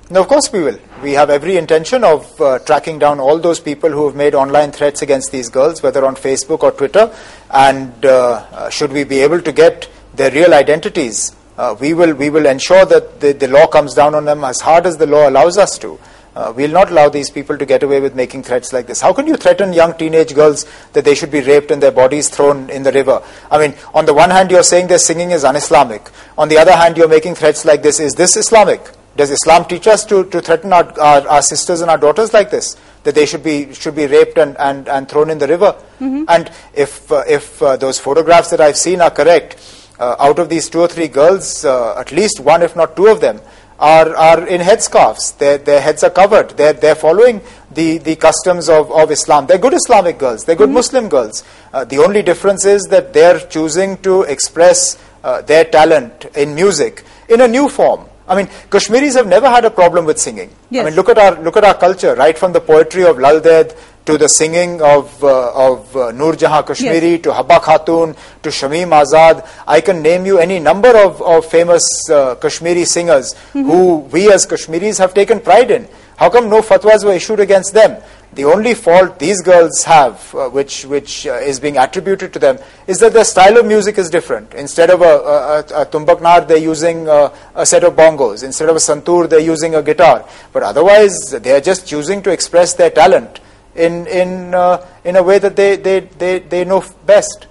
No, 0.07 0.21
of 0.21 0.27
course 0.27 0.51
we 0.53 0.61
will. 0.61 0.77
We 1.01 1.13
have 1.13 1.31
every 1.31 1.57
intention 1.57 2.03
of 2.03 2.39
uh, 2.39 2.59
tracking 2.59 2.99
down 2.99 3.19
all 3.19 3.39
those 3.39 3.59
people 3.59 3.89
who 3.89 4.05
have 4.05 4.15
made 4.15 4.35
online 4.35 4.71
threats 4.71 5.01
against 5.01 5.31
these 5.31 5.49
girls, 5.49 5.81
whether 5.81 6.05
on 6.05 6.15
Facebook 6.15 6.61
or 6.61 6.71
Twitter. 6.71 7.11
And 7.49 8.05
uh, 8.05 8.45
uh, 8.51 8.69
should 8.69 8.91
we 8.91 9.03
be 9.03 9.21
able 9.21 9.41
to 9.41 9.51
get 9.51 9.89
their 10.13 10.29
real 10.29 10.53
identities, 10.53 11.35
uh, 11.57 11.75
we 11.79 11.95
will 11.95 12.13
we 12.13 12.29
will 12.29 12.45
ensure 12.45 12.85
that 12.85 13.19
the, 13.19 13.33
the 13.33 13.47
law 13.47 13.65
comes 13.65 13.95
down 13.95 14.13
on 14.13 14.25
them 14.25 14.43
as 14.43 14.61
hard 14.61 14.85
as 14.85 14.97
the 14.97 15.07
law 15.07 15.27
allows 15.27 15.57
us 15.57 15.79
to. 15.79 15.97
Uh, 16.35 16.53
we'll 16.55 16.71
not 16.71 16.91
allow 16.91 17.09
these 17.09 17.31
people 17.31 17.57
to 17.57 17.65
get 17.65 17.81
away 17.81 17.99
with 17.99 18.13
making 18.13 18.43
threats 18.43 18.73
like 18.73 18.85
this. 18.85 19.01
How 19.01 19.11
can 19.11 19.25
you 19.25 19.37
threaten 19.37 19.73
young 19.73 19.97
teenage 19.97 20.35
girls 20.35 20.65
that 20.93 21.05
they 21.05 21.15
should 21.15 21.31
be 21.31 21.41
raped 21.41 21.71
and 21.71 21.81
their 21.81 21.93
bodies 21.93 22.29
thrown 22.29 22.69
in 22.69 22.83
the 22.83 22.91
river? 22.91 23.23
I 23.49 23.57
mean, 23.57 23.75
on 23.93 24.05
the 24.05 24.13
one 24.13 24.29
hand, 24.29 24.51
you're 24.51 24.61
saying 24.61 24.87
their 24.87 24.99
singing 24.99 25.31
is 25.31 25.43
un 25.43 25.55
Islamic. 25.55 26.11
On 26.37 26.47
the 26.49 26.57
other 26.57 26.75
hand, 26.75 26.95
you're 26.95 27.07
making 27.07 27.35
threats 27.35 27.65
like 27.65 27.81
this. 27.81 27.99
Is 27.99 28.13
this 28.13 28.37
Islamic? 28.37 28.81
Does 29.15 29.31
Islam 29.31 29.65
teach 29.65 29.87
us 29.87 30.03
to, 30.05 30.25
to 30.25 30.41
threaten 30.41 30.73
our, 30.73 30.99
our, 30.99 31.27
our, 31.27 31.41
sisters 31.41 31.81
and 31.81 31.89
our 31.89 31.97
daughters 31.97 32.33
like 32.33 32.51
this? 32.51 32.75
That 33.03 33.15
they 33.15 33.25
should 33.25 33.43
be, 33.43 33.73
should 33.73 33.95
be 33.95 34.07
raped 34.07 34.37
and, 34.37 34.57
and, 34.57 34.89
and 34.89 35.07
thrown 35.07 35.29
in 35.29 35.37
the 35.37 35.47
river? 35.47 35.75
Mm-hmm. 36.01 36.25
And 36.27 36.51
if, 36.73 37.09
uh, 37.11 37.23
if 37.27 37.61
uh, 37.61 37.77
those 37.77 37.99
photographs 37.99 38.49
that 38.49 38.59
I've 38.59 38.77
seen 38.77 38.99
are 38.99 39.11
correct, 39.11 39.57
uh, 39.99 40.15
out 40.19 40.39
of 40.39 40.49
these 40.49 40.69
two 40.69 40.81
or 40.81 40.87
three 40.89 41.07
girls, 41.07 41.63
uh, 41.63 41.97
at 41.97 42.11
least 42.11 42.41
one, 42.41 42.61
if 42.61 42.75
not 42.75 42.97
two 42.97 43.07
of 43.07 43.21
them, 43.21 43.39
are, 43.79 44.15
are 44.15 44.47
in 44.47 44.61
headscarves. 44.61 45.37
Their, 45.37 45.57
their 45.57 45.79
heads 45.81 46.03
are 46.03 46.09
covered. 46.09 46.51
They're, 46.51 46.73
they're 46.73 46.95
following 46.95 47.41
the, 47.71 47.99
the 47.99 48.15
customs 48.15 48.67
of, 48.67 48.91
of 48.91 49.11
Islam. 49.11 49.47
They're 49.47 49.57
good 49.57 49.73
Islamic 49.73 50.17
girls. 50.17 50.43
They're 50.43 50.55
good 50.55 50.67
mm-hmm. 50.67 50.75
Muslim 50.75 51.09
girls. 51.09 51.43
Uh, 51.71 51.85
the 51.85 51.99
only 51.99 52.21
difference 52.21 52.65
is 52.65 52.83
that 52.89 53.13
they're 53.13 53.39
choosing 53.39 53.97
to 53.97 54.23
express 54.23 54.97
uh, 55.23 55.41
their 55.41 55.63
talent 55.65 56.25
in 56.35 56.55
music 56.55 57.03
in 57.29 57.41
a 57.41 57.47
new 57.47 57.69
form. 57.69 58.07
I 58.27 58.35
mean, 58.35 58.49
Kashmiris 58.69 59.15
have 59.15 59.27
never 59.27 59.49
had 59.49 59.65
a 59.65 59.69
problem 59.69 60.05
with 60.05 60.19
singing. 60.19 60.49
Yes. 60.69 60.81
I 60.81 60.89
mean, 60.89 60.95
look 60.95 61.09
at 61.09 61.17
our 61.17 61.41
look 61.41 61.57
at 61.57 61.63
our 61.63 61.75
culture, 61.75 62.15
right 62.15 62.37
from 62.37 62.53
the 62.53 62.61
poetry 62.61 63.03
of 63.03 63.19
Lal 63.19 63.39
Ded 63.39 63.75
to 64.05 64.17
the 64.17 64.27
singing 64.27 64.81
of 64.81 65.23
uh, 65.23 65.51
of 65.53 65.95
uh, 65.95 66.11
Noor 66.11 66.35
Jahan 66.35 66.63
Kashmiri 66.63 67.11
yes. 67.11 67.21
to 67.21 67.29
Habba 67.29 67.59
Khatun 67.59 68.15
to 68.43 68.49
Shamim 68.49 68.89
Azad. 68.89 69.47
I 69.67 69.81
can 69.81 70.01
name 70.01 70.25
you 70.25 70.39
any 70.39 70.59
number 70.59 70.95
of, 70.97 71.21
of 71.21 71.45
famous 71.45 71.83
uh, 72.09 72.35
Kashmiri 72.35 72.85
singers 72.85 73.33
mm-hmm. 73.33 73.63
who 73.63 73.95
we 73.97 74.31
as 74.31 74.45
Kashmiris 74.45 74.97
have 74.99 75.13
taken 75.13 75.39
pride 75.39 75.71
in. 75.71 75.87
How 76.17 76.29
come 76.29 76.49
no 76.49 76.61
fatwas 76.61 77.03
were 77.03 77.13
issued 77.13 77.39
against 77.39 77.73
them? 77.73 78.01
The 78.33 78.45
only 78.45 78.73
fault 78.73 79.19
these 79.19 79.41
girls 79.41 79.83
have, 79.83 80.33
uh, 80.35 80.49
which 80.49 80.85
which 80.85 81.25
uh, 81.25 81.35
is 81.35 81.59
being 81.59 81.77
attributed 81.77 82.33
to 82.33 82.39
them, 82.39 82.57
is 82.85 82.99
that 82.99 83.13
their 83.13 83.23
style 83.23 83.57
of 83.57 83.65
music 83.65 83.97
is 83.97 84.09
different. 84.09 84.53
Instead 84.53 84.89
of 84.89 85.01
a, 85.01 85.05
a, 85.05 85.59
a 85.81 85.85
tumbaknar, 85.85 86.45
they're 86.45 86.57
using 86.57 87.07
a, 87.07 87.31
a, 87.55 87.65
set 87.65 87.85
of 87.85 87.95
bongos. 87.95 88.43
Instead 88.43 88.67
of 88.67 88.75
a 88.75 88.79
santur, 88.79 89.29
they're 89.29 89.39
using 89.39 89.75
a 89.75 89.81
guitar. 89.81 90.27
But 90.51 90.63
otherwise, 90.63 91.31
they 91.31 91.51
are 91.51 91.61
just 91.61 91.87
choosing 91.87 92.21
to 92.23 92.31
express 92.31 92.73
their 92.73 92.89
talent 92.89 93.39
in 93.73 94.05
in 94.07 94.53
uh, 94.53 94.85
in 95.05 95.15
a 95.15 95.23
way 95.23 95.39
that 95.39 95.55
they, 95.55 95.77
they, 95.77 96.01
they, 96.01 96.39
they 96.39 96.65
know 96.65 96.83
best. 97.05 97.47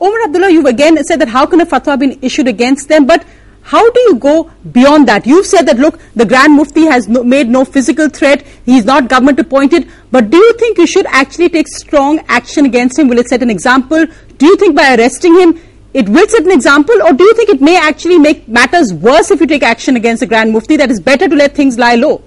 Omar 0.00 0.24
Abdullah, 0.24 0.50
you've 0.50 0.66
again 0.66 1.02
said 1.04 1.20
that 1.20 1.28
how 1.28 1.46
can 1.46 1.60
a 1.60 1.66
fatwa 1.66 1.98
been 1.98 2.18
issued 2.22 2.48
against 2.48 2.88
them, 2.88 3.06
but 3.06 3.24
how 3.64 3.90
do 3.90 4.00
you 4.00 4.16
go 4.16 4.50
beyond 4.72 5.08
that? 5.08 5.26
You've 5.26 5.46
said 5.46 5.62
that, 5.62 5.78
look, 5.78 5.98
the 6.14 6.26
Grand 6.26 6.54
Mufti 6.54 6.84
has 6.84 7.08
no, 7.08 7.24
made 7.24 7.48
no 7.48 7.64
physical 7.64 8.10
threat. 8.10 8.46
He's 8.66 8.84
not 8.84 9.08
government 9.08 9.40
appointed. 9.40 9.90
But 10.10 10.28
do 10.28 10.36
you 10.36 10.52
think 10.58 10.76
you 10.76 10.86
should 10.86 11.06
actually 11.06 11.48
take 11.48 11.66
strong 11.68 12.18
action 12.28 12.66
against 12.66 12.98
him? 12.98 13.08
Will 13.08 13.18
it 13.18 13.28
set 13.28 13.42
an 13.42 13.48
example? 13.48 14.04
Do 14.36 14.46
you 14.46 14.56
think 14.56 14.76
by 14.76 14.94
arresting 14.94 15.34
him, 15.40 15.58
it 15.94 16.10
will 16.10 16.28
set 16.28 16.42
an 16.42 16.50
example? 16.50 16.94
Or 17.02 17.14
do 17.14 17.24
you 17.24 17.32
think 17.34 17.48
it 17.48 17.62
may 17.62 17.78
actually 17.78 18.18
make 18.18 18.46
matters 18.46 18.92
worse 18.92 19.30
if 19.30 19.40
you 19.40 19.46
take 19.46 19.62
action 19.62 19.96
against 19.96 20.20
the 20.20 20.26
Grand 20.26 20.52
Mufti? 20.52 20.76
That 20.76 20.90
is 20.90 21.00
better 21.00 21.26
to 21.26 21.34
let 21.34 21.54
things 21.54 21.78
lie 21.78 21.94
low 21.94 22.22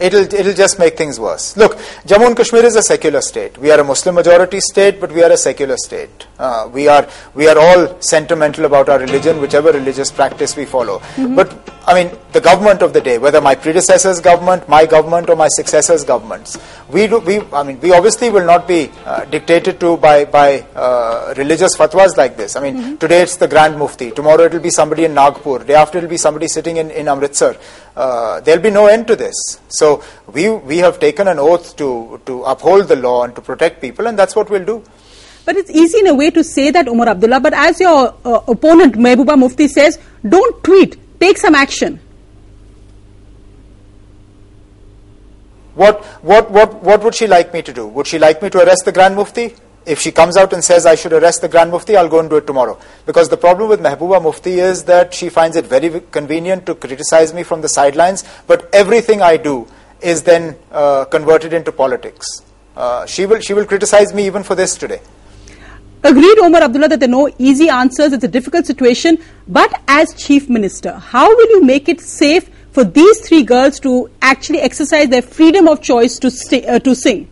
it'll 0.00 0.32
it'll 0.34 0.54
just 0.54 0.78
make 0.78 0.96
things 0.96 1.18
worse. 1.20 1.56
Look, 1.56 1.76
Jammu 2.06 2.26
and 2.26 2.36
Kashmir 2.36 2.64
is 2.64 2.76
a 2.76 2.82
secular 2.82 3.20
state. 3.20 3.58
We 3.58 3.70
are 3.70 3.80
a 3.80 3.84
Muslim 3.84 4.14
majority 4.14 4.60
state, 4.60 5.00
but 5.00 5.12
we 5.12 5.22
are 5.22 5.30
a 5.30 5.36
secular 5.36 5.76
state. 5.76 6.26
Uh, 6.38 6.68
we 6.72 6.88
are 6.88 7.08
we 7.34 7.48
are 7.48 7.58
all 7.58 8.00
sentimental 8.00 8.64
about 8.64 8.88
our 8.88 8.98
religion, 8.98 9.40
whichever 9.40 9.72
religious 9.72 10.10
practice 10.10 10.56
we 10.56 10.64
follow. 10.64 10.98
Mm-hmm. 10.98 11.34
But 11.34 11.77
I 11.88 11.94
mean, 11.94 12.18
the 12.32 12.40
government 12.42 12.82
of 12.82 12.92
the 12.92 13.00
day, 13.00 13.16
whether 13.16 13.40
my 13.40 13.54
predecessor's 13.54 14.20
government, 14.20 14.68
my 14.68 14.84
government, 14.84 15.30
or 15.30 15.36
my 15.36 15.48
successor's 15.48 16.04
governments. 16.04 16.58
We, 16.90 17.06
do, 17.06 17.18
we 17.20 17.40
I 17.50 17.62
mean, 17.62 17.80
we 17.80 17.92
obviously 17.92 18.28
will 18.28 18.44
not 18.44 18.68
be 18.68 18.90
uh, 19.06 19.24
dictated 19.24 19.80
to 19.80 19.96
by, 19.96 20.26
by 20.26 20.66
uh, 20.74 21.32
religious 21.38 21.74
fatwas 21.78 22.18
like 22.18 22.36
this. 22.36 22.56
I 22.56 22.60
mean, 22.60 22.76
mm-hmm. 22.76 22.96
today 22.96 23.22
it's 23.22 23.38
the 23.38 23.48
Grand 23.48 23.78
Mufti, 23.78 24.10
tomorrow 24.10 24.42
it 24.44 24.52
will 24.52 24.60
be 24.60 24.68
somebody 24.68 25.06
in 25.06 25.14
Nagpur, 25.14 25.64
day 25.64 25.76
after 25.76 25.96
it 25.96 26.02
will 26.02 26.10
be 26.10 26.18
somebody 26.18 26.46
sitting 26.46 26.76
in, 26.76 26.90
in 26.90 27.08
Amritsar. 27.08 27.56
Uh, 27.96 28.40
there'll 28.40 28.62
be 28.62 28.70
no 28.70 28.84
end 28.84 29.06
to 29.06 29.16
this. 29.16 29.34
So 29.68 30.04
we, 30.30 30.50
we 30.50 30.76
have 30.78 31.00
taken 31.00 31.26
an 31.26 31.38
oath 31.38 31.74
to, 31.78 32.20
to 32.26 32.42
uphold 32.42 32.88
the 32.88 32.96
law 32.96 33.24
and 33.24 33.34
to 33.34 33.40
protect 33.40 33.80
people, 33.80 34.06
and 34.06 34.18
that's 34.18 34.36
what 34.36 34.50
we'll 34.50 34.66
do. 34.66 34.84
But 35.46 35.56
it's 35.56 35.70
easy 35.70 36.00
in 36.00 36.08
a 36.08 36.14
way 36.14 36.30
to 36.32 36.44
say 36.44 36.70
that, 36.70 36.86
Omar 36.86 37.08
Abdullah, 37.08 37.40
but 37.40 37.54
as 37.54 37.80
your 37.80 38.14
uh, 38.26 38.40
opponent, 38.46 38.96
Mehbooba 38.96 39.38
Mufti, 39.38 39.68
says, 39.68 39.98
don't 40.28 40.62
tweet 40.62 40.98
take 41.20 41.38
some 41.38 41.54
action. 41.54 42.00
What, 45.74 46.04
what, 46.24 46.50
what, 46.50 46.82
what 46.82 47.04
would 47.04 47.14
she 47.14 47.28
like 47.28 47.52
me 47.52 47.62
to 47.62 47.72
do? 47.72 47.86
Would 47.86 48.08
she 48.08 48.18
like 48.18 48.42
me 48.42 48.50
to 48.50 48.58
arrest 48.58 48.84
the 48.84 48.90
Grand 48.90 49.14
Mufti? 49.14 49.54
If 49.86 50.00
she 50.00 50.10
comes 50.10 50.36
out 50.36 50.52
and 50.52 50.62
says 50.62 50.84
I 50.84 50.96
should 50.96 51.12
arrest 51.12 51.40
the 51.40 51.48
Grand 51.48 51.70
Mufti, 51.70 51.96
I'll 51.96 52.08
go 52.08 52.18
and 52.18 52.28
do 52.28 52.36
it 52.36 52.46
tomorrow. 52.46 52.78
Because 53.06 53.28
the 53.28 53.36
problem 53.36 53.68
with 53.68 53.80
Mehbooba 53.80 54.20
Mufti 54.20 54.58
is 54.58 54.84
that 54.84 55.14
she 55.14 55.28
finds 55.28 55.56
it 55.56 55.66
very 55.66 56.00
convenient 56.10 56.66
to 56.66 56.74
criticize 56.74 57.32
me 57.32 57.44
from 57.44 57.60
the 57.60 57.68
sidelines, 57.68 58.24
but 58.48 58.68
everything 58.74 59.22
I 59.22 59.36
do 59.36 59.68
is 60.00 60.24
then 60.24 60.56
uh, 60.72 61.04
converted 61.04 61.52
into 61.52 61.70
politics. 61.70 62.26
Uh, 62.76 63.06
she, 63.06 63.24
will, 63.26 63.40
she 63.40 63.54
will 63.54 63.64
criticize 63.64 64.12
me 64.12 64.26
even 64.26 64.42
for 64.42 64.56
this 64.56 64.76
today. 64.76 65.00
Agreed, 66.04 66.38
Omar 66.38 66.62
Abdullah, 66.62 66.88
that 66.88 67.00
there 67.00 67.08
are 67.08 67.10
no 67.10 67.30
easy 67.38 67.68
answers. 67.68 68.12
It's 68.12 68.24
a 68.24 68.28
difficult 68.28 68.66
situation. 68.66 69.18
But 69.48 69.82
as 69.88 70.14
Chief 70.14 70.48
Minister, 70.48 70.92
how 70.92 71.28
will 71.28 71.50
you 71.50 71.64
make 71.64 71.88
it 71.88 72.00
safe 72.00 72.48
for 72.70 72.84
these 72.84 73.26
three 73.26 73.42
girls 73.42 73.80
to 73.80 74.08
actually 74.22 74.60
exercise 74.60 75.08
their 75.08 75.22
freedom 75.22 75.66
of 75.66 75.82
choice 75.82 76.18
to, 76.20 76.28
uh, 76.68 76.78
to 76.78 76.94
sing? 76.94 77.28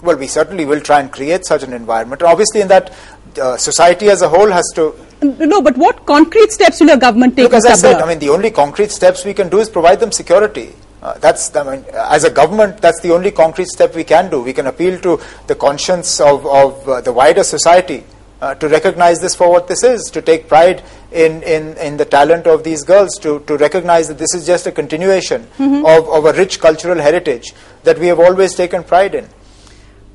Well, 0.00 0.16
we 0.16 0.28
certainly 0.28 0.64
will 0.64 0.80
try 0.80 1.00
and 1.00 1.10
create 1.10 1.44
such 1.44 1.64
an 1.64 1.72
environment. 1.72 2.22
Obviously, 2.22 2.60
in 2.60 2.68
that 2.68 2.94
uh, 3.40 3.56
society 3.56 4.08
as 4.08 4.22
a 4.22 4.28
whole 4.28 4.48
has 4.48 4.70
to. 4.76 4.94
No, 5.22 5.60
but 5.60 5.76
what 5.76 6.06
concrete 6.06 6.52
steps 6.52 6.78
will 6.78 6.86
your 6.86 6.96
government 6.96 7.34
take? 7.34 7.44
Look, 7.44 7.54
as 7.54 7.66
I 7.66 7.74
said, 7.74 8.00
I 8.00 8.06
mean, 8.06 8.20
the 8.20 8.28
only 8.28 8.52
concrete 8.52 8.92
steps 8.92 9.24
we 9.24 9.34
can 9.34 9.48
do 9.48 9.58
is 9.58 9.68
provide 9.68 9.98
them 9.98 10.12
security. 10.12 10.72
Uh, 11.02 11.16
that's 11.18 11.54
I 11.54 11.62
mean, 11.62 11.84
as 11.92 12.24
a 12.24 12.30
government, 12.30 12.78
that's 12.78 13.00
the 13.00 13.12
only 13.12 13.30
concrete 13.30 13.68
step 13.68 13.94
we 13.94 14.04
can 14.04 14.30
do. 14.30 14.42
We 14.42 14.52
can 14.52 14.66
appeal 14.66 14.98
to 15.00 15.20
the 15.46 15.54
conscience 15.54 16.20
of, 16.20 16.44
of 16.46 16.88
uh, 16.88 17.00
the 17.00 17.12
wider 17.12 17.44
society 17.44 18.04
uh, 18.40 18.54
to 18.56 18.68
recognize 18.68 19.20
this 19.20 19.34
for 19.34 19.50
what 19.50 19.68
this 19.68 19.82
is, 19.82 20.10
to 20.10 20.22
take 20.22 20.48
pride 20.48 20.82
in, 21.12 21.42
in, 21.42 21.76
in 21.78 21.96
the 21.96 22.04
talent 22.04 22.46
of 22.46 22.64
these 22.64 22.84
girls, 22.84 23.18
to, 23.18 23.40
to 23.40 23.56
recognize 23.56 24.08
that 24.08 24.18
this 24.18 24.34
is 24.34 24.46
just 24.46 24.66
a 24.66 24.72
continuation 24.72 25.42
mm-hmm. 25.56 25.84
of, 25.86 26.08
of 26.08 26.24
a 26.24 26.36
rich 26.38 26.60
cultural 26.60 26.98
heritage 26.98 27.52
that 27.84 27.98
we 27.98 28.06
have 28.06 28.18
always 28.18 28.54
taken 28.54 28.82
pride 28.84 29.14
in. 29.14 29.28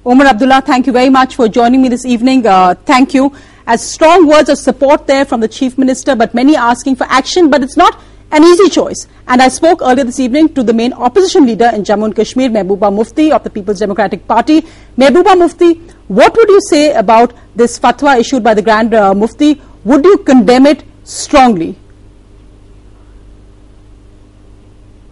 Omar 0.05 0.27
Abdullah, 0.27 0.61
thank 0.65 0.85
you 0.85 0.93
very 0.93 1.09
much 1.09 1.35
for 1.35 1.47
joining 1.47 1.81
me 1.81 1.87
this 1.89 2.05
evening. 2.05 2.45
Uh, 2.45 2.75
thank 2.75 3.13
you. 3.13 3.33
As 3.65 3.81
strong 3.81 4.27
words 4.27 4.49
of 4.49 4.57
support 4.57 5.07
there 5.07 5.23
from 5.23 5.39
the 5.39 5.47
Chief 5.47 5.77
Minister, 5.77 6.15
but 6.15 6.33
many 6.33 6.57
asking 6.57 6.97
for 6.97 7.05
action, 7.05 7.49
but 7.49 7.63
it's 7.63 7.77
not 7.77 8.01
an 8.33 8.43
easy 8.43 8.67
choice. 8.69 9.07
And 9.27 9.41
I 9.41 9.47
spoke 9.47 9.81
earlier 9.81 10.03
this 10.03 10.19
evening 10.19 10.53
to 10.55 10.63
the 10.63 10.73
main 10.73 10.91
opposition 10.93 11.45
leader 11.45 11.69
in 11.73 11.83
Jammu 11.83 12.05
and 12.05 12.15
Kashmir, 12.15 12.49
Mehbooba 12.49 12.91
Mufti 12.93 13.31
of 13.31 13.43
the 13.43 13.49
People's 13.49 13.79
Democratic 13.79 14.27
Party. 14.27 14.61
Mehbooba 14.97 15.37
Mufti, 15.37 15.73
what 16.07 16.35
would 16.35 16.49
you 16.49 16.59
say 16.69 16.93
about 16.93 17.33
this 17.55 17.79
fatwa 17.79 18.19
issued 18.19 18.43
by 18.43 18.55
the 18.55 18.61
Grand 18.61 18.93
uh, 18.93 19.13
Mufti? 19.13 19.61
Would 19.85 20.03
you 20.03 20.17
condemn 20.17 20.65
it 20.65 20.83
strongly? 21.03 21.77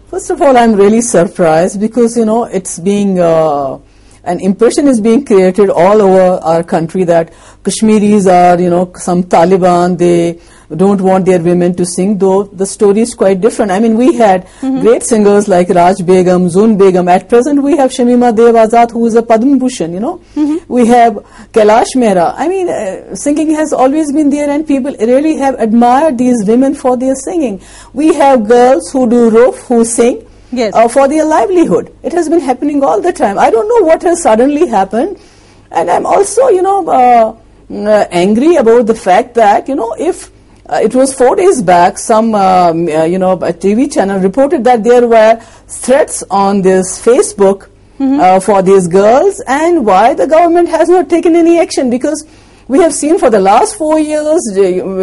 First 0.08 0.30
of 0.30 0.42
all, 0.42 0.56
I'm 0.56 0.74
really 0.74 1.00
surprised 1.00 1.80
because, 1.80 2.16
you 2.16 2.24
know, 2.24 2.44
it's 2.44 2.78
being, 2.78 3.18
uh, 3.18 3.78
an 4.24 4.40
impression 4.40 4.86
is 4.86 5.00
being 5.00 5.24
created 5.24 5.68
all 5.68 6.00
over 6.00 6.40
our 6.44 6.62
country 6.62 7.04
that 7.04 7.32
Kashmiris 7.64 8.26
are, 8.26 8.60
you 8.60 8.70
know, 8.70 8.92
some 8.94 9.24
Taliban, 9.24 9.98
they 9.98 10.40
don't 10.74 11.00
want 11.00 11.26
their 11.26 11.40
women 11.40 11.74
to 11.76 11.84
sing, 11.84 12.18
though 12.18 12.44
the 12.44 12.64
story 12.64 13.00
is 13.00 13.14
quite 13.14 13.40
different. 13.40 13.70
I 13.70 13.80
mean, 13.80 13.96
we 13.96 14.14
had 14.14 14.46
mm-hmm. 14.46 14.80
great 14.80 15.02
singers 15.02 15.48
like 15.48 15.68
Raj 15.68 16.04
Begum, 16.06 16.46
Zun 16.46 16.78
Begum. 16.78 17.08
At 17.08 17.28
present, 17.28 17.62
we 17.62 17.76
have 17.76 17.90
Shamima 17.90 18.34
Dev 18.34 18.54
Azad, 18.54 18.90
who 18.92 19.04
is 19.06 19.14
a 19.14 19.22
Padma 19.22 19.58
Bhushan, 19.58 19.92
you 19.92 20.00
know. 20.00 20.18
Mm-hmm. 20.34 20.72
We 20.72 20.86
have 20.86 21.14
Kailash 21.52 21.94
Mehra. 21.96 22.34
I 22.36 22.48
mean, 22.48 22.68
uh, 22.68 23.14
singing 23.14 23.54
has 23.54 23.72
always 23.72 24.12
been 24.12 24.30
there, 24.30 24.48
and 24.48 24.66
people 24.66 24.94
really 25.00 25.36
have 25.36 25.56
admired 25.58 26.16
these 26.16 26.44
women 26.46 26.74
for 26.74 26.96
their 26.96 27.14
singing. 27.16 27.60
We 27.92 28.14
have 28.14 28.48
girls 28.48 28.90
who 28.92 29.08
do 29.08 29.30
rouf, 29.30 29.56
who 29.66 29.84
sing. 29.84 30.26
Yes. 30.52 30.74
Uh, 30.74 30.86
for 30.86 31.08
their 31.08 31.24
livelihood. 31.24 31.94
It 32.02 32.12
has 32.12 32.28
been 32.28 32.40
happening 32.40 32.84
all 32.84 33.00
the 33.00 33.12
time. 33.12 33.38
I 33.38 33.50
don't 33.50 33.68
know 33.68 33.86
what 33.86 34.02
has 34.02 34.22
suddenly 34.22 34.68
happened. 34.68 35.18
And 35.70 35.90
I'm 35.90 36.04
also, 36.04 36.48
you 36.48 36.62
know, 36.62 36.86
uh, 36.88 37.36
uh 37.72 38.06
angry 38.10 38.56
about 38.56 38.86
the 38.86 38.94
fact 38.94 39.34
that, 39.34 39.66
you 39.68 39.74
know, 39.74 39.94
if 39.98 40.30
uh, 40.66 40.80
it 40.82 40.94
was 40.94 41.14
four 41.14 41.34
days 41.36 41.62
back, 41.62 41.98
some, 41.98 42.34
um, 42.34 42.86
uh, 42.88 43.04
you 43.04 43.18
know, 43.18 43.32
a 43.32 43.52
TV 43.52 43.92
channel 43.92 44.20
reported 44.20 44.64
that 44.64 44.84
there 44.84 45.06
were 45.08 45.40
threats 45.66 46.22
on 46.30 46.62
this 46.62 47.00
Facebook 47.04 47.68
mm-hmm. 47.98 48.20
uh, 48.20 48.40
for 48.40 48.62
these 48.62 48.86
girls 48.88 49.42
and 49.46 49.84
why 49.84 50.14
the 50.14 50.26
government 50.26 50.68
has 50.68 50.88
not 50.88 51.08
taken 51.08 51.34
any 51.34 51.58
action 51.58 51.90
because 51.90 52.26
we 52.68 52.78
have 52.80 52.94
seen 52.94 53.18
for 53.18 53.30
the 53.30 53.40
last 53.40 53.76
four 53.76 53.98
years 53.98 54.40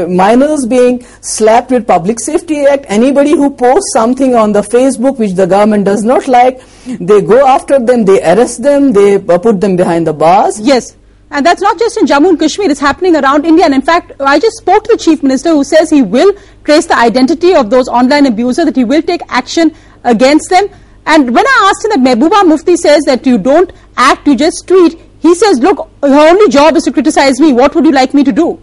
minors 0.09 0.65
being 0.65 1.03
slapped 1.21 1.71
with 1.71 1.87
Public 1.87 2.19
Safety 2.19 2.65
Act. 2.65 2.85
Anybody 2.87 3.31
who 3.31 3.49
posts 3.51 3.91
something 3.93 4.35
on 4.35 4.51
the 4.51 4.61
Facebook 4.61 5.19
which 5.19 5.33
the 5.33 5.45
government 5.45 5.85
does 5.85 6.03
not 6.03 6.27
like, 6.27 6.61
they 6.85 7.21
go 7.21 7.45
after 7.45 7.79
them, 7.79 8.05
they 8.05 8.21
arrest 8.21 8.63
them, 8.63 8.93
they 8.93 9.15
uh, 9.15 9.37
put 9.37 9.61
them 9.61 9.75
behind 9.75 10.07
the 10.07 10.13
bars. 10.13 10.59
Yes. 10.59 10.95
And 11.31 11.45
that's 11.45 11.61
not 11.61 11.77
just 11.77 11.95
in 11.97 12.05
Jammu 12.05 12.29
and 12.29 12.39
Kashmir, 12.39 12.71
it's 12.71 12.79
happening 12.79 13.15
around 13.15 13.45
India. 13.45 13.65
And 13.65 13.73
in 13.73 13.83
fact, 13.83 14.13
I 14.19 14.39
just 14.39 14.57
spoke 14.57 14.85
to 14.85 14.93
the 14.93 14.97
Chief 14.97 15.21
Minister 15.21 15.49
who 15.49 15.63
says 15.63 15.89
he 15.89 16.01
will 16.01 16.33
trace 16.63 16.87
the 16.87 16.97
identity 16.97 17.53
of 17.53 17.69
those 17.69 17.87
online 17.87 18.25
abusers, 18.25 18.65
that 18.65 18.75
he 18.75 18.83
will 18.83 19.03
take 19.03 19.21
action 19.29 19.71
against 20.03 20.49
them. 20.49 20.69
And 21.05 21.33
when 21.33 21.45
I 21.45 21.71
asked 21.71 21.85
him 21.85 22.03
that 22.03 22.17
Mehbooba 22.17 22.47
Mufti 22.47 22.77
says 22.77 23.03
that 23.05 23.25
you 23.25 23.37
don't 23.37 23.71
act, 23.95 24.27
you 24.27 24.35
just 24.35 24.67
tweet, 24.67 24.99
he 25.19 25.35
says, 25.35 25.59
look, 25.59 25.89
your 26.03 26.29
only 26.29 26.49
job 26.49 26.75
is 26.75 26.83
to 26.83 26.91
criticize 26.91 27.39
me. 27.39 27.53
What 27.53 27.75
would 27.75 27.85
you 27.85 27.91
like 27.91 28.13
me 28.13 28.23
to 28.23 28.31
do? 28.31 28.61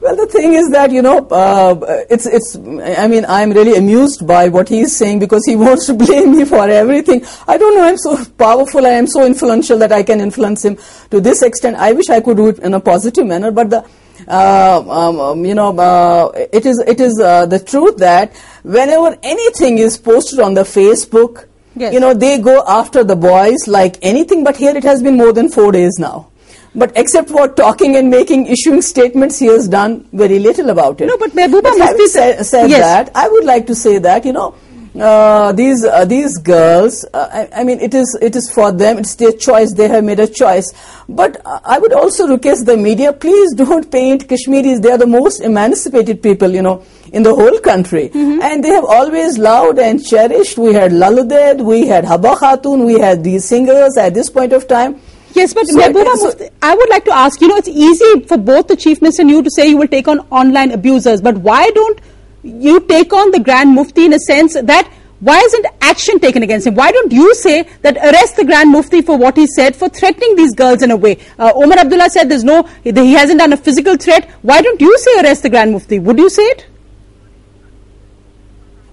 Well, 0.00 0.14
the 0.14 0.26
thing 0.26 0.52
is 0.52 0.70
that 0.70 0.92
you 0.92 1.02
know, 1.02 1.26
uh, 1.26 2.04
it's 2.08 2.24
it's. 2.24 2.56
I 2.56 3.08
mean, 3.08 3.24
I'm 3.28 3.50
really 3.50 3.76
amused 3.76 4.26
by 4.26 4.48
what 4.48 4.68
he's 4.68 4.96
saying 4.96 5.18
because 5.18 5.44
he 5.44 5.56
wants 5.64 5.86
to 5.86 5.94
blame 5.94 6.36
me 6.36 6.44
for 6.44 6.68
everything. 6.68 7.24
I 7.48 7.58
don't 7.58 7.76
know. 7.76 7.82
I'm 7.82 7.98
so 7.98 8.24
powerful. 8.38 8.86
I 8.86 8.90
am 8.90 9.08
so 9.08 9.26
influential 9.26 9.76
that 9.78 9.90
I 9.90 10.04
can 10.04 10.20
influence 10.20 10.64
him 10.64 10.78
to 11.10 11.20
this 11.20 11.42
extent. 11.42 11.76
I 11.76 11.92
wish 11.92 12.08
I 12.10 12.20
could 12.20 12.36
do 12.36 12.48
it 12.48 12.60
in 12.60 12.74
a 12.74 12.80
positive 12.80 13.26
manner, 13.26 13.50
but 13.50 13.70
the. 13.70 13.88
Uh, 14.26 14.84
um, 14.90 15.20
um, 15.20 15.44
you 15.44 15.54
know, 15.54 15.76
uh, 15.78 16.30
it 16.52 16.66
is 16.66 16.82
it 16.86 17.00
is 17.00 17.18
uh, 17.20 17.46
the 17.46 17.58
truth 17.58 17.96
that 17.98 18.36
whenever 18.62 19.16
anything 19.22 19.78
is 19.78 19.96
posted 19.96 20.40
on 20.40 20.54
the 20.54 20.62
Facebook, 20.62 21.46
yes. 21.80 21.92
you 21.92 22.00
know, 22.00 22.14
they 22.14 22.38
go 22.38 22.64
after 22.66 23.04
the 23.04 23.16
boys 23.16 23.66
like 23.66 23.98
anything. 24.02 24.44
But 24.44 24.56
here 24.56 24.76
it 24.76 24.84
has 24.84 25.02
been 25.02 25.16
more 25.16 25.32
than 25.32 25.48
four 25.48 25.72
days 25.72 25.98
now. 25.98 26.28
But 26.74 26.92
except 26.96 27.30
for 27.30 27.48
talking 27.48 27.96
and 27.96 28.10
making, 28.10 28.46
issuing 28.46 28.82
statements, 28.82 29.38
he 29.38 29.46
has 29.46 29.68
done 29.68 30.06
very 30.12 30.38
little 30.38 30.70
about 30.70 31.00
it. 31.00 31.06
No, 31.06 31.16
but 31.16 31.30
Mehbooba 31.30 31.62
but 31.62 31.78
having 31.78 32.06
said, 32.06 32.44
said 32.44 32.70
yes. 32.70 32.80
that, 32.80 33.16
I 33.16 33.28
would 33.28 33.44
like 33.44 33.66
to 33.66 33.74
say 33.74 33.98
that, 33.98 34.24
you 34.24 34.32
know, 34.32 34.54
uh, 34.98 35.52
these 35.52 35.84
uh, 35.84 36.04
these 36.04 36.36
girls, 36.38 37.04
uh, 37.14 37.28
I, 37.32 37.60
I, 37.60 37.64
mean, 37.64 37.78
it 37.80 37.94
is 37.94 38.18
it 38.20 38.34
is 38.34 38.50
for 38.50 38.72
them. 38.72 38.98
It's 38.98 39.14
their 39.14 39.32
choice. 39.32 39.72
They 39.72 39.86
have 39.86 40.02
made 40.02 40.18
a 40.18 40.26
choice. 40.26 40.72
But 41.08 41.40
I 41.44 41.78
would 41.78 41.92
also 41.92 42.26
request 42.26 42.66
the 42.66 42.76
media: 42.76 43.12
please 43.12 43.54
don't 43.56 43.90
paint 43.90 44.28
Kashmiris. 44.28 44.80
They 44.80 44.90
are 44.90 44.98
the 44.98 45.06
most 45.06 45.40
emancipated 45.40 46.22
people, 46.22 46.50
you 46.50 46.62
know, 46.62 46.84
in 47.12 47.22
the 47.22 47.34
whole 47.34 47.58
country, 47.60 48.08
mm-hmm. 48.08 48.40
and 48.42 48.62
they 48.62 48.68
have 48.68 48.84
always 48.84 49.38
loved 49.38 49.78
and 49.78 50.04
cherished. 50.04 50.58
We 50.58 50.72
had 50.72 50.92
Lal 50.92 51.24
Ded, 51.24 51.60
we 51.60 51.86
had 51.86 52.04
Habba 52.04 52.36
Khatun, 52.36 52.86
we 52.86 52.98
had 52.98 53.24
these 53.24 53.44
singers 53.44 53.96
at 53.96 54.14
this 54.14 54.30
point 54.30 54.52
of 54.52 54.66
time. 54.68 55.00
Yes, 55.34 55.54
but 55.54 55.66
so, 55.66 55.76
so, 56.16 56.48
I 56.62 56.74
would 56.74 56.88
like 56.88 57.04
to 57.04 57.12
ask, 57.12 57.40
you 57.40 57.48
know, 57.48 57.56
it's 57.56 57.68
easy 57.68 58.20
for 58.26 58.36
both 58.36 58.66
the 58.66 58.76
Chief 58.76 59.00
Minister 59.00 59.22
and 59.22 59.30
you 59.30 59.42
to 59.42 59.50
say 59.50 59.68
you 59.68 59.76
will 59.76 59.88
take 59.88 60.08
on 60.08 60.20
online 60.30 60.72
abusers, 60.72 61.20
but 61.20 61.36
why 61.38 61.70
don't 61.70 62.00
you 62.42 62.80
take 62.80 63.12
on 63.12 63.30
the 63.30 63.40
Grand 63.40 63.74
Mufti 63.74 64.06
in 64.06 64.14
a 64.14 64.18
sense 64.18 64.54
that 64.54 64.90
why 65.20 65.38
isn't 65.40 65.66
action 65.80 66.20
taken 66.20 66.42
against 66.42 66.66
him? 66.66 66.74
Why 66.76 66.92
don't 66.92 67.12
you 67.12 67.34
say 67.34 67.62
that 67.82 67.96
arrest 67.96 68.36
the 68.36 68.44
Grand 68.44 68.70
Mufti 68.70 69.02
for 69.02 69.16
what 69.16 69.36
he 69.36 69.46
said 69.48 69.74
for 69.74 69.88
threatening 69.88 70.36
these 70.36 70.54
girls 70.54 70.82
in 70.82 70.92
a 70.92 70.96
way? 70.96 71.18
Uh, 71.38 71.52
Omar 71.54 71.78
Abdullah 71.78 72.08
said 72.08 72.28
there's 72.28 72.44
no, 72.44 72.62
he 72.84 73.12
hasn't 73.12 73.40
done 73.40 73.52
a 73.52 73.56
physical 73.56 73.96
threat. 73.96 74.30
Why 74.42 74.60
don't 74.62 74.80
you 74.80 74.96
say 74.98 75.20
arrest 75.20 75.42
the 75.42 75.50
Grand 75.50 75.72
Mufti? 75.72 75.98
Would 75.98 76.18
you 76.18 76.30
say 76.30 76.42
it? 76.44 76.66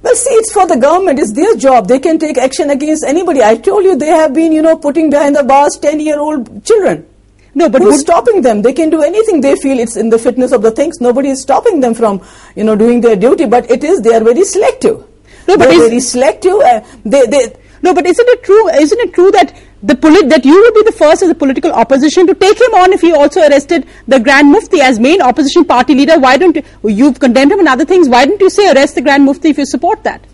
Well, 0.05 0.15
see, 0.15 0.35
it's 0.35 0.53
for 0.53 0.67
the 0.67 0.77
government. 0.77 1.17
It's 1.17 1.33
their 1.33 1.55
job. 1.55 1.87
They 1.87 1.97
can 1.97 2.19
take 2.19 2.37
action 2.37 2.69
against 2.69 3.03
anybody. 3.03 3.41
I 3.41 3.55
told 3.55 3.85
you 3.85 3.95
they 3.95 4.09
have 4.09 4.35
been, 4.35 4.51
you 4.51 4.61
know, 4.61 4.77
putting 4.77 5.09
behind 5.09 5.35
the 5.35 5.43
bars 5.43 5.79
10-year-old 5.81 6.63
children. 6.63 7.07
No, 7.55 7.69
but 7.69 7.81
who's 7.81 8.01
stopping 8.01 8.43
them? 8.43 8.61
They 8.61 8.71
can 8.71 8.91
do 8.91 9.01
anything 9.01 9.41
they 9.41 9.55
feel 9.55 9.79
it's 9.79 9.95
in 9.95 10.11
the 10.11 10.19
fitness 10.19 10.51
of 10.51 10.61
the 10.61 10.69
things. 10.69 11.01
Nobody 11.01 11.29
is 11.29 11.41
stopping 11.41 11.79
them 11.79 11.95
from, 11.95 12.21
you 12.55 12.63
know, 12.63 12.75
doing 12.75 13.01
their 13.01 13.15
duty. 13.15 13.47
But 13.47 13.71
it 13.71 13.83
is 13.83 14.01
they 14.01 14.13
are 14.13 14.23
very 14.23 14.43
selective. 14.43 14.99
No, 15.47 15.57
but 15.57 15.69
They're 15.69 15.79
very 15.89 15.99
selective. 15.99 16.53
Uh, 16.53 16.81
they, 17.03 17.25
they, 17.25 17.55
No, 17.85 17.93
but 17.93 18.07
isn't 18.07 18.29
it 18.29 18.43
true? 18.43 18.67
Isn't 18.69 18.99
it 18.99 19.13
true 19.13 19.29
that 19.31 19.55
the 19.83 19.95
polit- 19.95 20.29
that 20.29 20.43
you 20.43 20.59
would 20.59 20.73
be 20.73 20.81
the 20.85 20.91
first 20.91 21.21
as 21.21 21.29
a 21.29 21.35
political 21.35 21.71
opposition 21.71 22.25
to 22.25 22.33
take 22.33 22.59
him 22.59 22.73
on 22.73 22.93
if 22.93 23.01
he 23.01 23.11
also 23.13 23.41
arrested 23.41 23.85
the 24.07 24.19
Grand 24.19 24.51
Mufti 24.51 24.81
as 24.81 24.99
main 24.99 25.21
opposition 25.21 25.65
party 25.65 25.93
leader? 25.93 26.17
Why 26.19 26.37
don't 26.37 26.55
you, 26.55 26.63
you've 27.01 27.19
condemned 27.19 27.51
him 27.51 27.59
and 27.59 27.67
other 27.67 27.85
things? 27.85 28.09
Why 28.09 28.25
don't 28.25 28.41
you 28.41 28.49
say 28.49 28.71
arrest 28.71 28.95
the 28.95 29.03
Grand 29.03 29.23
Mufti 29.23 29.49
if 29.49 29.59
you 29.59 29.67
support 29.67 30.03
that? 30.03 30.25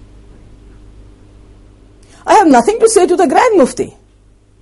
I 2.26 2.36
have 2.36 2.48
nothing 2.48 2.80
to 2.80 2.88
say 2.88 3.06
to 3.06 3.18
the 3.18 3.28
Grand 3.28 3.58
Mufti. 3.58 3.98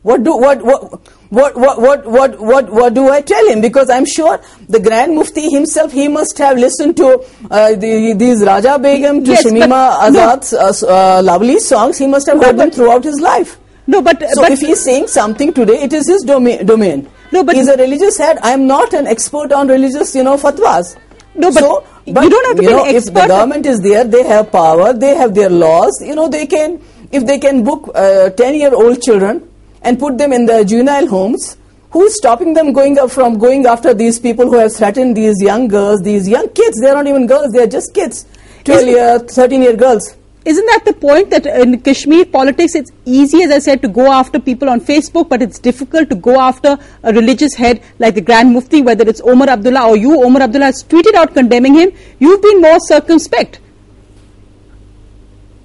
What 0.01 0.23
do 0.23 0.37
what 0.37 0.61
what 0.63 0.81
what 1.29 1.57
what 1.57 1.79
what 2.09 2.39
what 2.39 2.69
what, 2.71 2.93
do 2.93 3.09
I 3.09 3.21
tell 3.21 3.45
him? 3.49 3.59
Because 3.59 3.89
I'm 3.89 4.05
sure 4.05 4.39
the 4.69 4.79
Grand 4.79 5.13
Mufti 5.13 5.49
himself 5.49 5.91
he 5.91 6.07
must 6.07 6.37
have 6.37 6.57
listened 6.57 6.95
to 6.97 7.19
uh, 7.51 7.75
the, 7.75 8.13
these 8.17 8.41
Raja 8.41 8.79
Begum 8.79 9.25
to 9.25 9.31
Yes, 9.31 9.45
Shamima. 9.45 9.97
Azad's 9.99 10.53
uh, 10.53 10.71
uh, 10.87 11.21
lovely 11.21 11.59
songs. 11.59 11.97
He 11.97 12.07
must 12.07 12.27
have 12.27 12.37
No, 12.37 12.47
heard 12.47 12.57
them 12.57 12.71
throughout 12.71 13.03
his 13.03 13.19
life. 13.19 13.57
No, 13.87 14.01
but 14.01 14.21
So 14.31 14.41
but 14.41 14.51
if 14.53 14.59
he 14.61 14.71
is 14.71 14.81
saying 14.83 15.07
something 15.07 15.51
today, 15.51 15.81
it 15.81 15.91
is 15.91 16.07
his 16.07 16.21
domain. 16.23 16.65
domain. 16.65 17.09
No, 17.33 17.43
but- 17.43 17.55
he's 17.55 17.67
a 17.67 17.75
religious 17.75 18.17
head. 18.17 18.37
I 18.41 18.51
am 18.51 18.67
not 18.67 18.93
an 18.93 19.05
expert 19.05 19.51
on 19.51 19.67
religious, 19.67 20.15
you 20.15 20.23
know, 20.23 20.37
fatwas. 20.37 20.95
No, 21.35 21.51
but 21.51 21.59
so, 21.59 21.85
you 22.05 22.13
don't 22.13 22.45
have 22.47 22.55
to 22.57 22.63
you 22.63 22.69
be 22.69 22.73
know, 22.75 22.85
an 22.85 22.95
if 22.95 23.05
the 23.05 23.11
government 23.27 23.65
is 23.65 23.81
there, 23.81 24.03
they 24.05 24.23
have 24.23 24.51
power, 24.51 24.93
they 24.93 25.15
have 25.15 25.35
their 25.35 25.49
laws. 25.49 25.91
You 26.01 26.15
know, 26.15 26.29
they 26.29 26.45
can 26.47 26.81
if 27.11 27.25
they 27.25 27.37
can 27.37 27.63
book 27.65 27.91
uh, 27.93 28.29
ten-year-old 28.31 29.01
children 29.01 29.48
and 29.81 29.97
put 29.99 30.17
them 30.17 30.33
in 30.33 30.45
the 30.45 30.63
juvenile 30.63 31.07
homes. 31.07 31.57
Who 31.91 32.03
is 32.03 32.15
stopping 32.17 32.53
them 32.53 32.71
going 32.71 32.99
up 32.99 33.09
from 33.09 33.39
going 33.39 33.65
after 33.65 33.93
these 33.95 34.19
people 34.19 34.45
who 34.45 34.57
have 34.57 34.75
threatened 34.75 35.17
these 35.17 35.41
young 35.41 35.67
girls, 35.67 36.01
these 36.01 36.27
young 36.27 36.49
kids? 36.49 36.79
They 36.79 36.89
are 36.89 36.95
not 36.95 37.07
even 37.07 37.25
girls; 37.25 37.51
they 37.51 37.63
are 37.63 37.67
just 37.67 37.93
kids, 37.95 38.25
twelve-year, 38.63 39.19
thirteen-year 39.19 39.75
girls. 39.75 40.15
Isn't 40.45 40.65
that 40.67 40.85
the 40.85 40.93
point 40.93 41.31
that 41.31 41.45
in 41.45 41.81
Kashmir 41.81 42.25
politics 42.25 42.73
it's 42.73 42.91
easy, 43.05 43.43
as 43.43 43.51
I 43.51 43.59
said, 43.59 43.81
to 43.81 43.87
go 43.87 44.11
after 44.11 44.39
people 44.39 44.69
on 44.69 44.79
Facebook, 44.79 45.29
but 45.29 45.41
it's 45.41 45.59
difficult 45.59 46.09
to 46.09 46.15
go 46.15 46.39
after 46.39 46.77
a 47.03 47.11
religious 47.11 47.55
head 47.55 47.81
like 47.99 48.15
the 48.15 48.21
Grand 48.21 48.53
Mufti, 48.53 48.81
whether 48.81 49.07
it's 49.07 49.21
Omar 49.21 49.49
Abdullah 49.49 49.89
or 49.89 49.97
you. 49.97 50.23
Omar 50.23 50.43
Abdullah 50.43 50.65
has 50.65 50.83
tweeted 50.83 51.13
out 51.13 51.33
condemning 51.33 51.73
him. 51.73 51.91
You've 52.19 52.41
been 52.41 52.61
more 52.61 52.79
circumspect. 52.79 53.59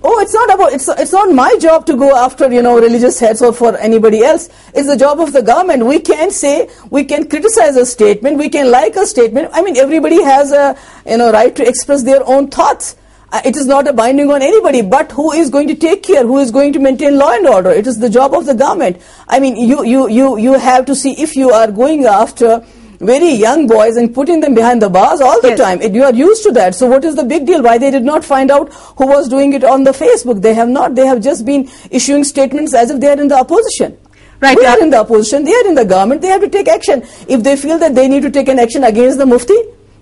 Oh, 0.06 0.20
it's 0.20 0.34
not 0.34 0.52
about 0.52 0.74
it's 0.74 0.86
it's 0.86 1.12
not 1.12 1.32
my 1.34 1.56
job 1.58 1.86
to 1.86 1.96
go 1.96 2.14
after 2.14 2.52
you 2.52 2.60
know 2.60 2.78
religious 2.78 3.18
heads 3.18 3.40
or 3.40 3.54
for 3.54 3.74
anybody 3.78 4.22
else. 4.22 4.50
It's 4.74 4.86
the 4.86 4.98
job 4.98 5.18
of 5.18 5.32
the 5.32 5.40
government. 5.40 5.86
We 5.86 5.98
can 5.98 6.30
say 6.30 6.68
we 6.90 7.04
can 7.04 7.26
criticize 7.26 7.76
a 7.76 7.86
statement, 7.86 8.36
we 8.36 8.50
can 8.50 8.70
like 8.70 8.96
a 8.96 9.06
statement. 9.06 9.48
I 9.54 9.62
mean, 9.62 9.78
everybody 9.78 10.22
has 10.22 10.52
a 10.52 10.76
you 11.06 11.16
know 11.16 11.32
right 11.32 11.56
to 11.56 11.66
express 11.66 12.02
their 12.02 12.22
own 12.28 12.48
thoughts. 12.48 12.96
Uh, 13.32 13.40
it 13.46 13.56
is 13.56 13.66
not 13.66 13.88
a 13.88 13.94
binding 13.94 14.30
on 14.30 14.42
anybody. 14.42 14.82
But 14.82 15.10
who 15.12 15.32
is 15.32 15.48
going 15.48 15.68
to 15.68 15.74
take 15.74 16.02
care? 16.02 16.26
Who 16.26 16.38
is 16.38 16.50
going 16.50 16.74
to 16.74 16.78
maintain 16.78 17.16
law 17.16 17.32
and 17.32 17.46
order? 17.46 17.70
It 17.70 17.86
is 17.86 17.98
the 17.98 18.10
job 18.10 18.34
of 18.34 18.44
the 18.44 18.54
government. 18.54 19.00
I 19.26 19.40
mean, 19.40 19.56
you 19.56 19.82
you 19.84 20.06
you 20.10 20.36
you 20.36 20.58
have 20.68 20.84
to 20.84 20.94
see 20.94 21.12
if 21.12 21.34
you 21.34 21.50
are 21.50 21.72
going 21.72 22.04
after 22.04 22.62
very 23.06 23.30
young 23.30 23.66
boys 23.66 23.96
and 23.96 24.14
putting 24.14 24.40
them 24.40 24.54
behind 24.54 24.82
the 24.82 24.88
bars 24.88 25.20
all 25.20 25.40
the 25.40 25.48
Yes. 25.50 25.58
time. 25.58 25.80
It, 25.82 25.92
you 25.94 26.04
are 26.04 26.14
used 26.14 26.42
to 26.44 26.52
that. 26.52 26.74
So 26.74 26.86
what 26.86 27.04
is 27.04 27.14
the 27.14 27.24
big 27.24 27.46
deal? 27.46 27.62
Why 27.62 27.78
they 27.78 27.90
did 27.90 28.04
not 28.04 28.24
find 28.24 28.50
out 28.50 28.72
who 28.98 29.06
was 29.06 29.28
doing 29.28 29.52
it 29.52 29.64
on 29.64 29.84
the 29.84 29.92
Facebook? 29.92 30.42
They 30.42 30.54
have 30.54 30.68
not. 30.68 30.94
They 30.94 31.06
have 31.06 31.20
just 31.20 31.44
been 31.44 31.68
issuing 31.90 32.24
statements 32.24 32.74
as 32.74 32.90
if 32.90 33.00
they 33.00 33.08
are 33.08 33.20
in 33.20 33.28
the 33.28 33.38
opposition. 33.38 33.96
Right, 34.40 34.58
We 34.58 34.66
uh, 34.66 34.72
are 34.72 34.82
in 34.82 34.90
the 34.90 34.98
opposition. 34.98 35.44
They 35.44 35.54
are 35.54 35.66
in 35.66 35.74
the 35.74 35.84
government. 35.84 36.20
They 36.20 36.28
have 36.28 36.40
to 36.40 36.48
take 36.48 36.68
action. 36.68 37.02
If 37.28 37.42
they 37.42 37.56
feel 37.56 37.78
that 37.78 37.94
they 37.94 38.08
need 38.08 38.22
to 38.22 38.30
take 38.30 38.48
an 38.48 38.58
action 38.58 38.84
against 38.84 39.18
the 39.18 39.26
Mufti, 39.26 39.54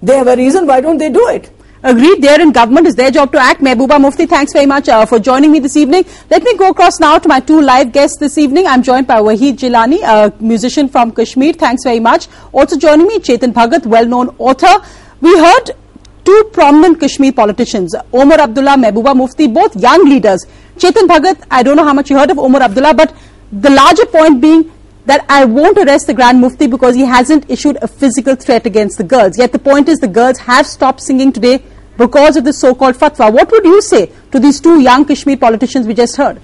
they 0.03 0.17
have 0.17 0.27
a 0.27 0.37
reason. 0.37 0.67
Why 0.67 0.81
don't 0.81 0.99
they 0.99 1.11
do 1.11 1.29
it? 1.29 1.51
Agreed, 1.85 2.23
they're 2.23 2.41
in 2.41 2.53
government, 2.53 2.87
is 2.87 2.95
their 2.95 3.11
job 3.11 3.33
to 3.33 3.39
act. 3.39 3.61
Mehbooba 3.61 4.01
Mufti, 4.01 4.27
thanks 4.27 4.53
very 4.53 4.67
much 4.67 4.89
uh, 4.89 5.05
for 5.05 5.19
joining 5.19 5.51
me 5.51 5.59
this 5.59 5.77
evening. 5.77 6.05
Let 6.31 6.45
me 6.45 6.57
go 6.57 6.71
across 6.71 7.01
now 7.01 7.19
to 7.19 7.29
my 7.29 7.41
two 7.41 7.61
live 7.61 7.91
guests 7.91 8.19
this 8.19 8.39
evening. 8.39 8.69
I'm 8.69 8.85
joined 8.85 9.09
by 9.09 9.17
Wahid 9.17 9.57
Jilani, 9.57 9.99
a 10.05 10.33
musician 10.41 10.89
from 10.89 11.11
Kashmir. 11.11 11.55
Thanks 11.55 11.83
very 11.83 11.99
much. 11.99 12.29
Also 12.53 12.79
joining 12.79 13.09
me, 13.09 13.19
Chetan 13.19 13.53
Bhagat, 13.53 13.85
well-known 13.85 14.29
author. 14.39 14.73
We 15.21 15.37
heard 15.37 15.73
two 16.25 16.51
prominent 16.53 17.01
Kashmir 17.01 17.33
politicians, 17.33 17.97
Omar 18.13 18.39
Abdullah, 18.39 18.77
Mehbooba 18.77 19.17
Mufti, 19.17 19.49
both 19.49 19.75
young 19.75 20.05
leaders. 20.05 20.47
Chetan 20.77 21.09
Bhagat, 21.09 21.45
I 21.51 21.65
don't 21.65 21.77
know 21.77 21.85
how 21.85 21.95
much 21.95 22.11
you 22.11 22.17
heard 22.17 22.31
of 22.31 22.39
Omar 22.39 22.63
Abdullah, 22.63 22.95
but 22.95 23.13
the 23.51 23.71
larger 23.71 24.07
point 24.07 24.41
being 24.41 24.71
that 25.07 25.25
I 25.29 25.45
won't 25.45 25.77
arrest 25.79 26.07
the 26.07 26.15
Grand 26.15 26.41
Mufti 26.41 26.69
because 26.69 26.95
he 26.95 27.05
hasn't 27.05 27.51
issued 27.51 27.77
a 27.83 27.89
physical 27.89 28.37
threat 28.37 28.67
against 28.67 28.99
the 28.99 29.05
girls. 29.05 29.37
Yet 29.37 29.51
the 29.51 29.59
point 29.59 29.89
is 29.89 29.99
the 29.99 30.07
girls 30.07 30.39
have 30.39 30.65
stopped 30.65 31.01
singing 31.01 31.33
today 31.33 31.65
because 32.05 32.37
of 32.37 32.45
the 32.45 32.53
so-called 32.53 32.97
fatwa. 32.97 33.33
What 33.33 33.51
would 33.51 33.65
you 33.65 33.81
say 33.81 34.07
to 34.33 34.41
these 34.41 34.61
two 34.61 34.81
young 34.81 35.05
Kashmir 35.05 35.37
politicians 35.37 35.87
we 35.87 35.95
just 35.95 36.17
heard? 36.17 36.41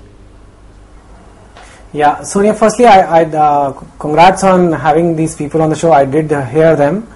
Yeah, 1.92 2.22
Sonia, 2.22 2.54
firstly, 2.54 2.86
I, 2.86 3.20
I 3.20 3.24
uh, 3.24 3.72
congrats 3.98 4.44
on 4.44 4.72
having 4.72 5.16
these 5.16 5.34
people 5.34 5.62
on 5.62 5.70
the 5.70 5.76
show. 5.76 5.92
I 5.92 6.04
did 6.04 6.32
uh, 6.32 6.44
hear 6.44 6.76
them. 6.76 7.06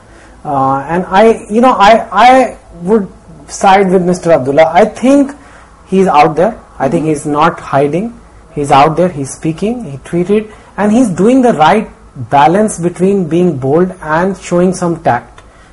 Uh, 0.44 0.78
and 0.88 1.04
I, 1.06 1.46
you 1.50 1.60
know, 1.60 1.72
I, 1.72 2.08
I 2.10 2.58
would 2.80 3.08
side 3.48 3.90
with 3.90 4.02
Mr. 4.02 4.34
Abdullah. 4.34 4.72
I 4.72 4.86
think 4.86 5.32
he's 5.86 6.06
out 6.06 6.36
there. 6.36 6.58
I 6.78 6.88
think 6.88 7.06
he's 7.06 7.26
not 7.26 7.60
hiding. 7.60 8.18
He's 8.54 8.70
out 8.70 8.96
there. 8.96 9.08
He's 9.08 9.30
speaking. 9.30 9.84
He 9.84 9.98
tweeted. 9.98 10.52
And 10.76 10.90
he's 10.90 11.10
doing 11.10 11.42
the 11.42 11.52
right 11.52 11.88
balance 12.30 12.78
between 12.78 13.28
being 13.28 13.58
bold 13.58 13.92
and 14.00 14.36
showing 14.38 14.74
some 14.74 15.02
tact. 15.02 15.31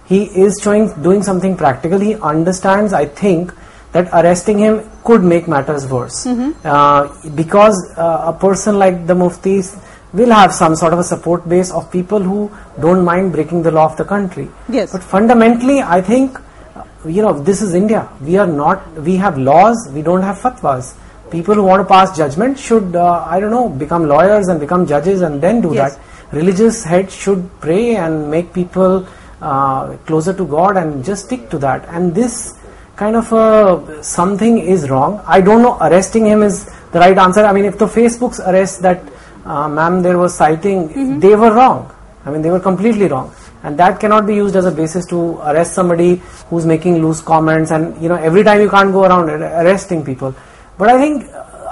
He 0.09 0.23
is 0.25 0.59
showing, 0.61 0.91
doing 1.01 1.21
something 1.23 1.55
practical. 1.55 1.99
He 1.99 2.15
understands, 2.15 2.93
I 2.93 3.05
think, 3.05 3.53
that 3.91 4.07
arresting 4.13 4.57
him 4.59 4.89
could 5.03 5.23
make 5.23 5.47
matters 5.47 5.87
worse. 5.87 6.25
Uh, 6.27 7.29
because 7.35 7.77
uh, 7.97 8.31
a 8.33 8.33
person 8.33 8.77
like 8.79 9.05
the 9.07 9.13
Muftis 9.13 9.79
will 10.13 10.31
have 10.31 10.51
some 10.53 10.75
sort 10.75 10.93
of 10.93 10.99
a 10.99 11.03
support 11.03 11.47
base 11.47 11.71
of 11.71 11.91
people 11.91 12.19
who 12.19 12.51
don't 12.81 13.03
mind 13.05 13.31
breaking 13.31 13.61
the 13.61 13.71
law 13.71 13.85
of 13.85 13.97
the 13.97 14.03
country. 14.03 14.47
Yes. 14.67 14.91
But 14.91 15.03
fundamentally, 15.03 15.81
I 15.81 16.01
think, 16.01 16.39
uh, 16.75 16.83
you 17.05 17.21
know, 17.21 17.33
this 17.39 17.61
is 17.61 17.75
India. 17.75 18.09
We 18.21 18.37
are 18.37 18.47
not, 18.47 18.91
we 19.09 19.15
have 19.17 19.37
laws, 19.37 19.77
we 19.93 20.01
don't 20.01 20.23
have 20.23 20.37
fatwas. 20.39 20.95
People 21.29 21.53
who 21.53 21.63
want 21.63 21.81
to 21.81 21.85
pass 21.85 22.17
judgment 22.17 22.57
should, 22.57 22.95
uh, 22.95 23.23
I 23.27 23.39
don't 23.39 23.51
know, 23.51 23.69
become 23.69 24.07
lawyers 24.07 24.47
and 24.47 24.59
become 24.59 24.87
judges 24.87 25.21
and 25.21 25.39
then 25.39 25.61
do 25.61 25.73
Yes. 25.75 25.95
that. 25.95 26.03
Religious 26.35 26.83
heads 26.83 27.13
should 27.15 27.47
pray 27.61 27.95
and 27.95 28.29
make 28.31 28.53
people 28.53 29.07
uh, 29.41 29.97
closer 30.06 30.34
to 30.34 30.45
God 30.45 30.78
and 30.78 31.04
just 31.04 31.25
stick 31.25 31.49
to 31.49 31.58
that. 31.60 31.86
And 31.89 32.13
this 32.13 32.58
kind 32.95 33.15
of 33.15 33.32
uh, 33.32 34.04
something 34.04 34.60
is 34.60 34.89
wrong. 34.89 35.23
I 35.25 35.41
don't 35.41 35.62
know, 35.62 35.78
arresting 35.80 36.25
him 36.25 36.43
is 36.43 36.65
the 36.91 36.99
right 36.99 37.17
answer. 37.17 37.45
I 37.45 37.54
mean, 37.54 37.65
if 37.65 37.78
the 37.78 37.86
Facebook's 37.86 38.39
arrest 38.39 38.82
that 38.82 39.02
uh, 39.45 39.69
ma'am 39.69 40.02
there 40.02 40.17
was 40.17 40.36
citing, 40.36 41.19
they 41.19 41.36
were 41.36 41.54
wrong. 41.54 41.93
I 42.25 42.32
mean, 42.32 42.41
they 42.41 42.52
were 42.52 42.60
completely 42.60 43.08
wrong. 43.08 43.34
And 43.63 43.78
that 43.80 43.99
cannot 43.99 44.25
be 44.25 44.36
used 44.36 44.56
as 44.56 44.65
a 44.65 44.71
basis 44.71 45.06
to 45.08 45.38
arrest 45.39 45.73
somebody 45.73 46.21
who's 46.49 46.65
making 46.65 47.02
loose 47.02 47.21
comments 47.21 47.71
and, 47.71 48.02
you 48.02 48.08
know, 48.08 48.15
every 48.15 48.43
time 48.43 48.62
you 48.62 48.69
can't 48.69 48.91
go 48.91 49.04
around 49.04 49.30
arresting 49.30 50.04
people. 50.06 50.34
But 50.78 50.89
I 50.89 50.97
think 50.97 51.25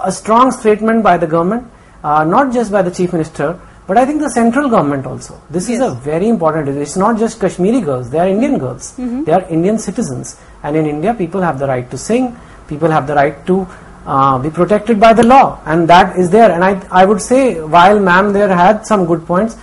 a 0.04 0.12
strong 0.12 0.52
statement 0.52 1.04
by 1.04 1.18
the 1.18 1.28
government, 1.28 1.70
uh, 2.04 2.24
not 2.24 2.54
just 2.54 2.72
by 2.72 2.82
the 2.82 2.92
chief 2.92 3.14
minister, 3.14 3.60
but 3.88 3.98
I 3.98 4.06
think 4.06 4.22
the 4.22 4.30
central 4.30 4.70
government 4.70 5.06
also. 5.06 5.42
This 5.50 5.70
is 5.70 5.80
a 5.80 5.92
very 5.92 6.28
important. 6.28 6.68
Issue. 6.68 6.82
It's 6.82 6.98
not 6.98 7.18
just 7.18 7.40
Kashmiri 7.40 7.82
girls; 7.82 8.10
they 8.10 8.20
are 8.20 8.28
Indian 8.28 8.58
girls. 8.58 8.94
They 8.98 9.32
are 9.32 9.48
Indian 9.50 9.80
citizens, 9.80 10.38
and 10.64 10.76
in 10.76 10.86
India, 10.86 11.14
people 11.14 11.42
have 11.42 11.58
the 11.58 11.68
right 11.68 11.90
to 11.90 11.98
sing. 11.98 12.36
People 12.68 12.90
have 12.90 13.08
the 13.08 13.16
right 13.16 13.46
to 13.48 13.66
uh, 14.06 14.38
be 14.40 14.50
protected 14.50 15.00
by 15.00 15.14
the 15.14 15.24
law, 15.24 15.62
and 15.66 15.88
that 15.88 16.18
is 16.18 16.30
there. 16.30 16.52
And 16.52 16.64
I, 16.64 16.82
I 16.92 17.06
would 17.06 17.22
say, 17.22 17.62
while 17.62 18.00
ma'am 18.00 18.34
there 18.34 18.50
had 18.50 18.86
some 18.86 19.06
good 19.06 19.26
points, 19.26 19.58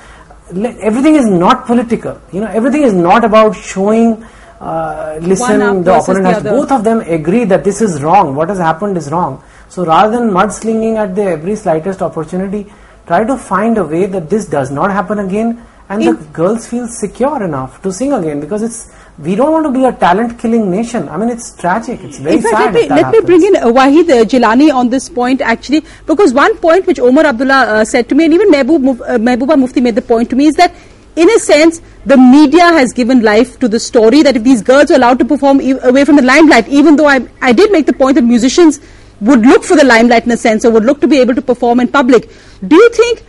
everything 0.80 1.16
is 1.16 1.26
not 1.26 1.66
political. 1.66 2.18
You 2.32 2.40
know, 2.42 2.46
everything 2.48 2.82
is 2.82 2.94
not 2.94 3.24
about 3.24 3.56
showing. 3.56 4.24
Uh, 4.60 5.18
listen, 5.20 5.58
the 5.82 5.98
opponent 5.98 6.24
the 6.24 6.28
has 6.28 6.36
other. 6.38 6.50
both 6.50 6.70
of 6.72 6.84
them 6.84 7.00
agree 7.00 7.44
that 7.44 7.64
this 7.64 7.82
is 7.82 8.02
wrong. 8.02 8.34
What 8.34 8.48
has 8.48 8.58
happened 8.58 8.96
is 8.96 9.10
wrong. 9.10 9.42
So 9.68 9.84
rather 9.84 10.18
than 10.18 10.30
mudslinging 10.30 10.96
at 10.96 11.14
the 11.14 11.24
every 11.24 11.56
slightest 11.56 12.00
opportunity, 12.00 12.72
try 13.06 13.24
to 13.24 13.36
find 13.36 13.78
a 13.78 13.84
way 13.84 14.06
that 14.06 14.28
this 14.30 14.46
does 14.46 14.70
not 14.70 14.90
happen 14.90 15.18
again, 15.18 15.64
and 15.88 16.02
the 16.02 16.14
girls 16.32 16.66
feel 16.66 16.88
secure 16.88 17.42
enough 17.42 17.80
to 17.82 17.92
sing 17.92 18.12
again 18.12 18.40
because 18.40 18.62
it's. 18.62 18.92
We 19.16 19.36
don't 19.36 19.52
want 19.52 19.64
to 19.66 19.70
be 19.70 19.84
a 19.84 19.92
talent 19.92 20.40
killing 20.40 20.72
nation. 20.72 21.08
I 21.08 21.16
mean, 21.16 21.28
it's 21.28 21.56
tragic. 21.56 22.00
It's 22.02 22.18
very 22.18 22.34
In 22.36 22.42
fact, 22.42 22.56
sad. 22.56 22.74
let 22.74 22.82
me, 22.82 22.88
let 22.88 23.12
me 23.12 23.20
bring 23.20 23.44
in 23.44 23.54
uh, 23.54 23.66
Wahid 23.66 24.10
uh, 24.10 24.24
Jilani 24.24 24.74
on 24.74 24.88
this 24.88 25.08
point 25.08 25.40
actually, 25.40 25.84
because 26.04 26.34
one 26.34 26.56
point 26.58 26.88
which 26.88 26.98
Omar 26.98 27.24
Abdullah 27.26 27.60
uh, 27.74 27.84
said 27.84 28.08
to 28.08 28.16
me, 28.16 28.24
and 28.24 28.34
even 28.34 28.50
Mehboob, 28.50 29.00
uh, 29.02 29.18
Mehbooba 29.18 29.56
Mufti 29.56 29.80
made 29.80 29.94
the 29.94 30.02
point 30.02 30.30
to 30.30 30.34
me, 30.34 30.46
is 30.46 30.54
that 30.56 30.74
in 31.14 31.30
a 31.30 31.38
sense, 31.38 31.80
the 32.04 32.16
media 32.16 32.64
has 32.64 32.92
given 32.92 33.22
life 33.22 33.56
to 33.60 33.68
the 33.68 33.78
story 33.78 34.22
that 34.22 34.34
if 34.34 34.42
these 34.42 34.62
girls 34.62 34.90
are 34.90 34.96
allowed 34.96 35.20
to 35.20 35.24
perform 35.24 35.60
e- 35.60 35.78
away 35.84 36.04
from 36.04 36.16
the 36.16 36.22
limelight, 36.22 36.66
even 36.66 36.96
though 36.96 37.06
I, 37.06 37.24
I 37.40 37.52
did 37.52 37.70
make 37.70 37.86
the 37.86 37.92
point 37.92 38.16
that 38.16 38.22
musicians 38.24 38.80
would 39.20 39.40
look 39.40 39.64
for 39.64 39.76
the 39.76 39.84
limelight 39.84 40.24
in 40.24 40.32
a 40.32 40.36
sense, 40.36 40.64
or 40.64 40.70
would 40.70 40.84
look 40.84 41.00
to 41.00 41.08
be 41.08 41.18
able 41.18 41.34
to 41.34 41.42
perform 41.42 41.80
in 41.80 41.88
public. 41.88 42.30
Do 42.66 42.76
you 42.76 42.90
think 42.90 43.22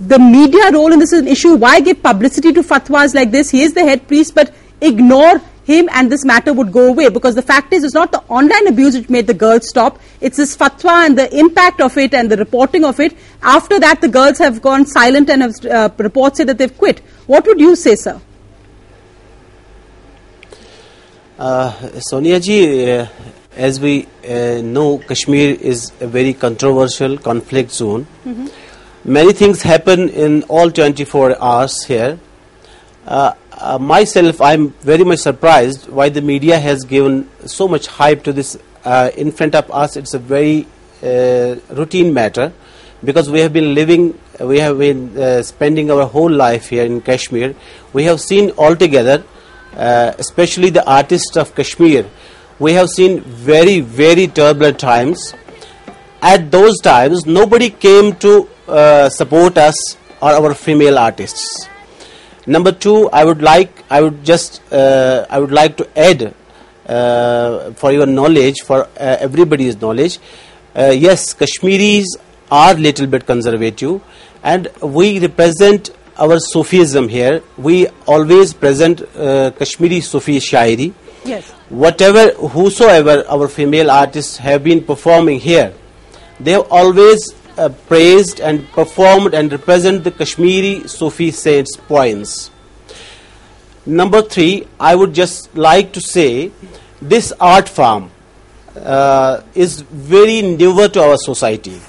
the 0.00 0.18
media 0.18 0.70
role 0.72 0.92
in 0.92 0.98
this 0.98 1.12
is 1.12 1.20
an 1.20 1.28
issue. 1.28 1.54
Why 1.54 1.80
give 1.80 2.02
publicity 2.02 2.52
to 2.52 2.62
fatwas 2.62 3.14
like 3.14 3.30
this? 3.30 3.50
He 3.50 3.62
is 3.62 3.72
the 3.72 3.82
head 3.82 4.08
priest, 4.08 4.34
but 4.34 4.52
ignore 4.80 5.40
him 5.64 5.88
and 5.92 6.10
this 6.10 6.24
matter 6.24 6.52
would 6.52 6.72
go 6.72 6.88
away 6.88 7.08
because 7.08 7.36
the 7.36 7.42
fact 7.42 7.72
is 7.72 7.84
it's 7.84 7.94
not 7.94 8.10
the 8.10 8.20
online 8.28 8.66
abuse 8.66 8.96
which 8.96 9.08
made 9.08 9.28
the 9.28 9.34
girls 9.34 9.68
stop 9.68 10.00
it's 10.20 10.36
this 10.36 10.56
fatwa 10.56 11.06
and 11.06 11.16
the 11.16 11.38
impact 11.38 11.80
of 11.80 11.96
it 11.96 12.12
and 12.14 12.28
the 12.28 12.36
reporting 12.36 12.84
of 12.84 12.98
it 12.98 13.16
after 13.42 13.78
that 13.78 14.00
the 14.00 14.08
girls 14.08 14.38
have 14.38 14.60
gone 14.60 14.84
silent 14.84 15.30
and 15.30 15.40
have 15.40 15.54
uh, 15.66 15.88
reports 15.98 16.38
say 16.38 16.44
that 16.44 16.58
they've 16.58 16.76
quit 16.76 16.98
what 17.26 17.46
would 17.46 17.60
you 17.60 17.76
say 17.76 17.94
sir 17.94 18.20
uh, 21.38 21.70
Sonia 22.00 22.38
ji, 22.40 22.90
uh, 22.90 23.06
as 23.56 23.80
we 23.80 24.06
uh, 24.28 24.60
know, 24.62 24.98
Kashmir 24.98 25.56
is 25.60 25.92
a 26.00 26.06
very 26.06 26.32
controversial 26.32 27.18
conflict 27.18 27.70
zone. 27.70 28.06
Mm-hmm. 28.24 28.46
Many 29.04 29.32
things 29.32 29.62
happen 29.62 30.08
in 30.08 30.44
all 30.44 30.70
24 30.70 31.42
hours 31.42 31.84
here. 31.84 32.18
Uh, 33.06 33.34
uh, 33.52 33.78
myself, 33.78 34.40
I'm 34.40 34.70
very 34.80 35.04
much 35.04 35.20
surprised 35.20 35.88
why 35.88 36.08
the 36.08 36.22
media 36.22 36.58
has 36.58 36.84
given 36.84 37.28
so 37.46 37.68
much 37.68 37.86
hype 37.86 38.22
to 38.24 38.32
this 38.32 38.56
uh, 38.84 39.10
in 39.16 39.32
front 39.32 39.54
of 39.54 39.70
us. 39.70 39.96
It's 39.96 40.14
a 40.14 40.18
very 40.18 40.66
uh, 41.02 41.56
routine 41.70 42.14
matter 42.14 42.52
because 43.04 43.30
we 43.30 43.40
have 43.40 43.52
been 43.52 43.74
living, 43.74 44.18
we 44.40 44.58
have 44.60 44.78
been 44.78 45.16
uh, 45.18 45.42
spending 45.42 45.90
our 45.90 46.06
whole 46.06 46.30
life 46.30 46.68
here 46.68 46.84
in 46.84 47.00
Kashmir. 47.00 47.54
We 47.92 48.04
have 48.04 48.20
seen 48.20 48.52
altogether, 48.56 49.24
uh, 49.74 50.12
especially 50.18 50.70
the 50.70 50.88
artists 50.88 51.36
of 51.36 51.54
Kashmir, 51.54 52.08
we 52.64 52.72
have 52.74 52.88
seen 52.88 53.20
very, 53.22 53.80
very 53.80 54.26
turbulent 54.28 54.78
times. 54.78 55.34
At 56.22 56.50
those 56.50 56.80
times, 56.80 57.26
nobody 57.26 57.70
came 57.70 58.14
to 58.16 58.48
uh, 58.68 59.08
support 59.08 59.58
us 59.58 59.76
or 60.20 60.30
our 60.30 60.54
female 60.54 60.98
artists 60.98 61.68
Number 62.46 62.72
two, 62.72 63.08
I 63.10 63.24
would 63.24 63.40
like 63.40 63.84
I 63.88 64.00
would 64.00 64.24
just 64.24 64.60
uh, 64.72 65.26
I 65.30 65.38
would 65.38 65.52
like 65.52 65.76
to 65.76 65.88
add 65.96 66.34
uh, 66.88 67.70
for 67.74 67.92
your 67.92 68.06
knowledge, 68.06 68.62
for 68.62 68.82
uh, 68.82 69.16
everybody's 69.20 69.80
knowledge. 69.80 70.18
Uh, 70.74 70.86
yes, 70.86 71.34
Kashmiris 71.34 72.16
are 72.50 72.74
little 72.74 73.06
bit 73.06 73.26
conservative, 73.26 74.02
and 74.42 74.66
we 74.82 75.20
represent 75.20 75.90
our 76.18 76.40
Sufism 76.40 77.08
here. 77.08 77.42
We 77.56 77.86
always 78.08 78.52
present 78.52 79.02
uh, 79.16 79.52
Kashmiri 79.52 80.00
Sufi 80.00 80.38
Shairi. 80.38 80.92
Yes. 81.24 81.50
Whatever, 81.68 82.32
whosoever 82.48 83.24
our 83.28 83.48
female 83.48 83.90
artists 83.90 84.38
have 84.38 84.64
been 84.64 84.82
performing 84.82 85.40
here, 85.40 85.72
they 86.40 86.52
have 86.52 86.66
always 86.70 87.34
uh, 87.56 87.68
praised 87.86 88.40
and 88.40 88.66
performed 88.72 89.34
and 89.34 89.52
represent 89.52 90.04
the 90.04 90.10
Kashmiri 90.10 90.88
Sufi 90.88 91.30
saints' 91.30 91.76
poems. 91.76 92.50
Number 93.86 94.22
three, 94.22 94.66
I 94.80 94.94
would 94.94 95.12
just 95.12 95.56
like 95.56 95.92
to 95.92 96.00
say 96.00 96.50
this 97.00 97.32
art 97.40 97.68
form 97.68 98.10
uh, 98.76 99.42
is 99.54 99.80
very 99.80 100.42
newer 100.42 100.88
to 100.88 101.02
our 101.02 101.16
society. 101.18 101.80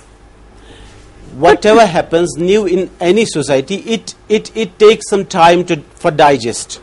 Whatever 1.35 1.85
happens 1.85 2.37
new 2.37 2.67
in 2.67 2.91
any 2.99 3.25
society, 3.25 3.75
it, 3.77 4.13
it, 4.29 4.55
it 4.55 4.77
takes 4.77 5.09
some 5.09 5.25
time 5.25 5.65
to, 5.65 5.77
for 5.95 6.11
digest. 6.11 6.81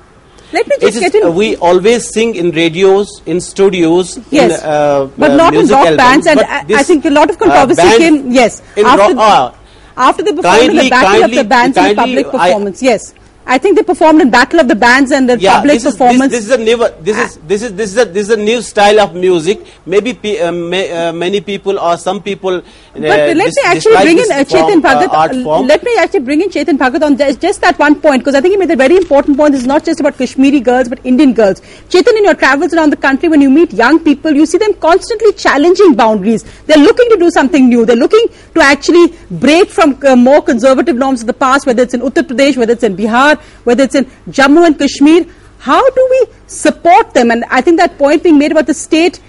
Let 0.52 0.66
me 0.66 0.76
just 0.80 0.98
get 0.98 1.14
in. 1.14 1.24
Uh, 1.26 1.30
we 1.30 1.56
always 1.56 2.08
sing 2.12 2.34
in 2.34 2.50
radios, 2.50 3.22
in 3.26 3.40
studios, 3.40 4.18
yes, 4.30 4.60
in, 4.62 4.68
uh, 4.68 5.04
but 5.16 5.30
uh, 5.32 5.36
not 5.36 5.54
in 5.54 5.66
rock 5.68 5.86
albums. 5.86 5.96
bands. 5.96 6.26
And 6.26 6.40
I, 6.40 6.64
I 6.80 6.82
think 6.82 7.04
a 7.04 7.10
lot 7.10 7.30
of 7.30 7.36
uh, 7.36 7.38
controversy 7.44 7.82
band 7.82 7.98
came. 8.02 8.30
Yes, 8.32 8.60
after, 8.84 9.14
ah, 9.18 9.54
after 9.96 10.22
they 10.24 10.32
performed 10.32 10.70
in 10.70 10.76
the 10.76 10.90
kindly- 10.90 10.90
battle 10.90 11.24
of 11.24 11.30
the 11.30 11.36
kindly- 11.36 11.42
bands 11.48 11.76
and 11.76 11.90
the 11.90 11.94
kindly, 11.94 12.24
public 12.24 12.40
I- 12.40 12.48
performance. 12.48 12.82
yes, 12.82 13.14
I 13.54 13.58
think 13.58 13.76
they 13.76 13.82
performed 13.82 14.20
in 14.22 14.30
battle 14.30 14.60
of 14.60 14.68
the 14.68 14.76
bands 14.76 15.10
and 15.10 15.28
the 15.28 15.36
yeah, 15.36 15.56
public 15.56 15.74
this 15.74 15.86
is, 15.86 15.94
performance. 15.94 16.30
This, 16.30 16.44
this 16.46 16.50
is 16.50 16.60
a 16.60 16.64
new. 16.64 16.76
This 17.06 17.18
is 17.18 17.36
this 17.52 17.62
is 17.62 17.74
this 17.74 17.90
is 17.90 17.98
a 17.98 18.04
this 18.04 18.28
is 18.28 18.30
a 18.30 18.36
new 18.36 18.62
style 18.62 19.00
of 19.04 19.16
music. 19.22 19.64
Maybe 19.84 20.14
pe- 20.14 20.38
uh, 20.40 20.52
may, 20.52 20.82
uh, 20.98 21.12
many 21.12 21.40
people 21.40 21.80
or 21.86 21.96
some 21.96 22.22
people. 22.22 22.58
Uh, 22.58 22.62
But 22.94 23.36
let 23.40 23.52
me 23.56 23.62
actually 23.64 23.96
bring 24.04 24.18
in 24.18 24.30
uh, 24.30 24.44
Chetan 24.52 24.84
uh, 24.84 24.86
Bhagat. 24.86 25.46
uh, 25.46 25.60
let 25.62 25.82
me 25.82 25.96
actually 25.98 26.20
bring 26.20 26.42
in 26.42 26.48
Chetan 26.48 26.78
Bhagat 26.78 27.02
on 27.02 27.16
just, 27.16 27.40
just 27.40 27.60
that 27.62 27.76
one 27.80 27.96
point 28.00 28.22
because 28.22 28.36
I 28.36 28.40
think 28.40 28.52
he 28.52 28.56
made 28.56 28.70
a 28.70 28.76
very 28.76 28.96
important 28.96 29.36
point. 29.36 29.52
This 29.52 29.62
is 29.62 29.66
not 29.72 29.84
just 29.84 29.98
about 29.98 30.16
Kashmiri 30.16 30.60
girls 30.60 30.88
but 30.88 31.04
Indian 31.04 31.34
girls. 31.34 31.60
Chetan, 31.88 32.16
in 32.18 32.24
your 32.30 32.36
travels 32.44 32.72
around 32.72 32.90
the 32.90 33.00
country, 33.08 33.28
when 33.28 33.40
you 33.40 33.50
meet 33.50 33.72
young 33.72 33.98
people, 33.98 34.30
you 34.30 34.46
see 34.46 34.58
them 34.58 34.74
constantly 34.74 35.32
challenging 35.32 35.96
boundaries. 35.96 36.44
They're 36.66 36.84
looking 36.86 37.08
to 37.10 37.16
do 37.16 37.32
something 37.32 37.68
new. 37.68 37.84
They're 37.84 38.02
looking 38.06 38.26
to 38.54 38.60
actually 38.60 39.12
break 39.28 39.70
from 39.70 39.98
uh, 40.06 40.14
more 40.14 40.40
conservative 40.40 40.94
norms 40.94 41.22
of 41.22 41.26
the 41.26 41.38
past, 41.44 41.66
whether 41.66 41.82
it's 41.82 41.94
in 41.94 42.00
Uttar 42.12 42.22
Pradesh, 42.32 42.56
whether 42.56 42.74
it's 42.74 42.84
in 42.84 42.96
Bihar, 42.96 43.39
whether 43.64 43.84
it's 43.84 43.94
in 43.94 44.04
Jammu 44.28 44.66
and 44.66 44.78
Kashmir. 44.78 45.26
How 45.58 45.88
do 45.90 46.08
we 46.10 46.26
support 46.46 47.12
them? 47.14 47.30
And 47.30 47.44
I 47.50 47.60
think 47.60 47.78
that 47.78 47.98
point 47.98 48.22
being 48.22 48.38
made 48.38 48.52
about 48.52 48.66
the 48.66 48.74
state 48.74 49.20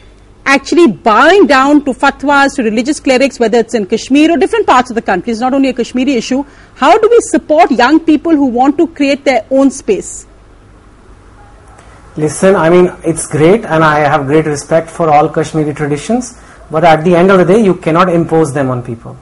actually 0.45 0.88
bowing 0.88 1.45
down 1.47 1.86
to 1.86 1.91
fatwas, 1.91 2.56
to 2.56 2.63
religious 2.63 3.00
clerics, 3.00 3.39
whether 3.39 3.60
it's 3.60 3.74
in 3.74 3.86
Kashmir 3.86 4.32
or 4.32 4.38
different 4.38 4.65
parts 4.65 4.89
of 4.89 4.95
the 4.95 5.02
country. 5.02 5.32
It's 5.32 5.41
not 5.41 5.54
only 5.54 5.69
a 5.69 5.74
Kashmiri 5.74 6.13
issue. 6.13 6.43
How 6.76 6.97
do 6.97 7.10
we 7.10 7.19
support 7.21 7.71
young 7.71 8.00
people 8.00 8.32
who 8.32 8.45
want 8.47 8.78
to 8.78 8.88
create 8.88 9.24
their 9.24 9.45
own 9.52 9.71
space? 9.71 10.26
Listen, 12.17 12.56
I 12.56 12.69
mean, 12.69 12.91
it's 13.06 13.26
great 13.28 13.63
and 13.63 13.84
I 13.84 14.00
have 14.00 14.26
great 14.26 14.45
respect 14.45 14.89
for 14.89 15.10
all 15.10 15.30
Kashmiri 15.30 15.74
traditions, 15.74 16.38
but 16.69 16.84
at 16.84 17.04
the 17.04 17.15
end 17.15 17.32
of 17.32 17.38
the 17.39 17.45
day, 17.45 17.63
you 17.63 17.76
cannot 17.76 18.10
impose 18.10 18.54
them 18.54 18.69
on 18.69 18.84
people. 18.84 19.17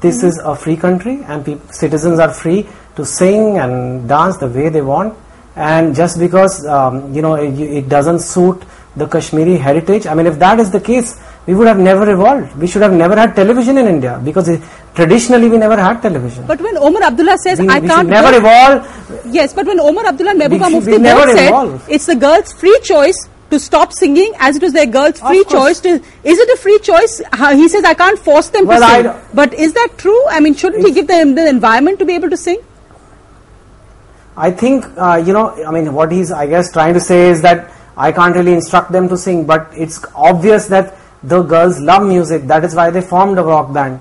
This 0.00 0.22
is 0.22 0.38
a 0.38 0.54
free 0.54 0.76
country 0.76 1.22
and 1.26 1.44
peop 1.44 1.60
citizens 1.72 2.18
are 2.20 2.32
free 2.32 2.66
to 2.96 3.04
sing 3.04 3.58
and 3.58 4.08
dance 4.08 4.36
the 4.36 4.46
way 4.48 4.68
they 4.68 4.80
want. 4.82 5.14
And 5.56 5.94
just 5.94 6.18
because, 6.20 6.64
um, 6.66 7.12
you 7.12 7.20
know, 7.22 7.34
it, 7.34 7.58
it 7.58 7.88
doesn't 7.88 8.20
suit 8.20 8.62
the 8.96 9.06
Kashmiri 9.06 9.56
heritage, 9.56 10.06
I 10.06 10.14
mean, 10.14 10.26
if 10.26 10.38
that 10.38 10.58
is 10.60 10.70
the 10.70 10.80
case, 10.80 11.20
we 11.46 11.54
would 11.54 11.66
have 11.66 11.78
never 11.78 12.10
evolved. 12.12 12.54
We 12.56 12.66
should 12.66 12.82
have 12.82 12.92
never 12.92 13.16
had 13.16 13.34
television 13.34 13.78
in 13.78 13.86
India 13.86 14.20
because 14.24 14.48
it, 14.48 14.60
traditionally 14.94 15.48
we 15.48 15.56
never 15.56 15.76
had 15.76 16.00
television. 16.02 16.46
But 16.46 16.60
when 16.60 16.76
Omar 16.78 17.02
Abdullah 17.04 17.38
says, 17.38 17.60
We- 17.60 17.68
I 17.68 17.78
we 17.80 17.88
can't. 17.88 18.08
never 18.08 18.36
evolve. 18.36 19.24
Yes, 19.26 19.52
but 19.54 19.66
when 19.66 19.80
Omar 19.80 20.06
Abdullah 20.06 20.30
and 20.32 20.40
Mehbooba 20.42 20.70
Mufti 20.72 20.98
both 20.98 21.32
said 21.32 21.80
it's 21.94 22.06
the 22.06 22.16
girl's 22.16 22.52
free 22.52 22.78
choice 22.82 23.28
to 23.50 23.58
stop 23.58 23.92
singing 23.92 24.32
as 24.38 24.56
it 24.56 24.62
was 24.62 24.72
their 24.72 24.86
girl's 24.86 25.20
free 25.20 25.44
choice 25.44 25.80
to. 25.80 25.88
Is 26.24 26.38
it 26.38 26.48
a 26.50 26.56
free 26.56 26.78
choice? 26.80 27.20
How- 27.32 27.54
He 27.54 27.68
says, 27.68 27.84
I 27.84 27.94
can't 27.94 28.18
force 28.18 28.48
them 28.48 28.66
Well, 28.66 28.80
to 28.80 29.02
sing. 29.12 29.22
But 29.34 29.54
is 29.54 29.72
that 29.74 29.88
true? 29.96 30.20
I 30.28 30.40
mean, 30.40 30.54
shouldn't 30.54 30.86
he 30.86 30.92
give 30.92 31.06
them 31.06 31.34
the 31.34 31.48
environment 31.48 31.98
to 32.00 32.04
be 32.04 32.14
able 32.14 32.30
to 32.30 32.36
sing? 32.36 32.58
I 34.36 34.50
think, 34.50 34.84
uh, 34.96 35.16
you 35.24 35.32
know, 35.32 35.50
I 35.66 35.70
mean, 35.72 35.92
what 35.92 36.12
he's, 36.12 36.30
I 36.30 36.46
guess, 36.46 36.70
trying 36.72 36.94
to 36.94 37.00
say 37.00 37.28
is 37.28 37.42
that 37.42 37.72
I 37.96 38.12
can't 38.12 38.36
really 38.36 38.52
instruct 38.52 38.92
them 38.92 39.08
to 39.08 39.16
sing, 39.16 39.44
but 39.46 39.68
it's 39.74 40.04
obvious 40.14 40.66
that 40.68 40.96
the 41.24 41.42
girls 41.42 41.80
love 41.80 42.06
music. 42.06 42.44
That 42.46 42.64
is 42.64 42.74
why 42.74 42.90
they 42.90 43.00
formed 43.00 43.38
a 43.38 43.42
rock 43.42 43.72
band. 43.72 44.00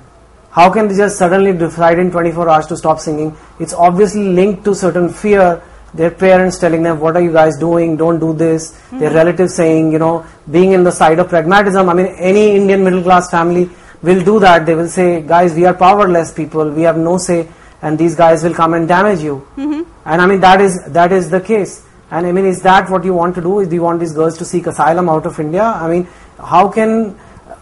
How 0.52 0.70
can 0.72 0.88
they 0.88 0.96
just 0.96 1.18
suddenly 1.18 1.54
decide 1.54 1.98
in 1.98 2.12
24 2.12 2.50
hours 2.50 2.68
to 2.68 2.78
stop 2.78 3.00
singing? 3.00 3.36
It's 3.60 3.74
obviously 3.74 4.24
linked 4.30 4.64
to 4.66 4.76
certain 4.76 5.10
fear. 5.10 5.62
Their 5.98 6.12
parents 6.12 6.60
telling 6.60 6.84
them, 6.84 7.00
what 7.00 7.16
are 7.16 7.22
you 7.22 7.34
guys 7.34 7.58
doing? 7.58 7.98
Don't 7.98 8.20
do 8.20 8.34
this. 8.34 8.72
Their 8.92 9.10
hmm. 9.10 9.16
relatives 9.16 9.56
saying, 9.56 9.92
you 9.92 10.00
know, 10.00 10.26
being 10.50 10.72
in 10.74 10.84
the 10.84 10.92
side 10.92 11.20
of 11.20 11.30
pragmatism. 11.30 11.90
I 11.90 11.94
mean, 11.94 12.08
any 12.32 12.56
Indian 12.56 12.84
middle 12.84 13.04
class 13.04 13.32
family 13.32 13.70
will 14.02 14.24
do 14.24 14.40
that. 14.40 14.66
They 14.66 14.76
will 14.76 14.90
say, 14.90 15.22
guys, 15.22 15.56
we 15.56 15.66
are 15.66 15.74
powerless 15.74 16.32
people. 16.32 16.70
We 16.70 16.84
have 16.84 16.98
no 16.98 17.18
say. 17.18 17.48
And 17.82 17.98
these 17.98 18.16
guys 18.16 18.44
will 18.44 18.54
come 18.54 18.74
and 18.74 18.88
damage 18.88 19.22
you. 19.22 19.48
Mm-hmm. 19.56 19.84
And 20.06 20.22
I 20.22 20.26
mean 20.26 20.40
that 20.40 20.62
is 20.62 20.84
that 20.88 21.12
is 21.12 21.30
the 21.30 21.42
case. 21.42 21.86
And 22.10 22.26
I 22.26 22.32
mean, 22.32 22.46
is 22.46 22.62
that 22.62 22.90
what 22.90 23.04
you 23.04 23.14
want 23.14 23.36
to 23.36 23.42
do? 23.42 23.60
Is 23.60 23.68
do 23.68 23.76
you 23.76 23.82
want 23.82 24.00
these 24.00 24.14
girls 24.14 24.38
to 24.38 24.46
seek 24.46 24.68
asylum 24.68 25.10
out 25.10 25.26
of 25.26 25.40
India? 25.40 25.64
I 25.64 25.88
mean, 25.90 26.08
how 26.40 26.70
can 26.70 27.20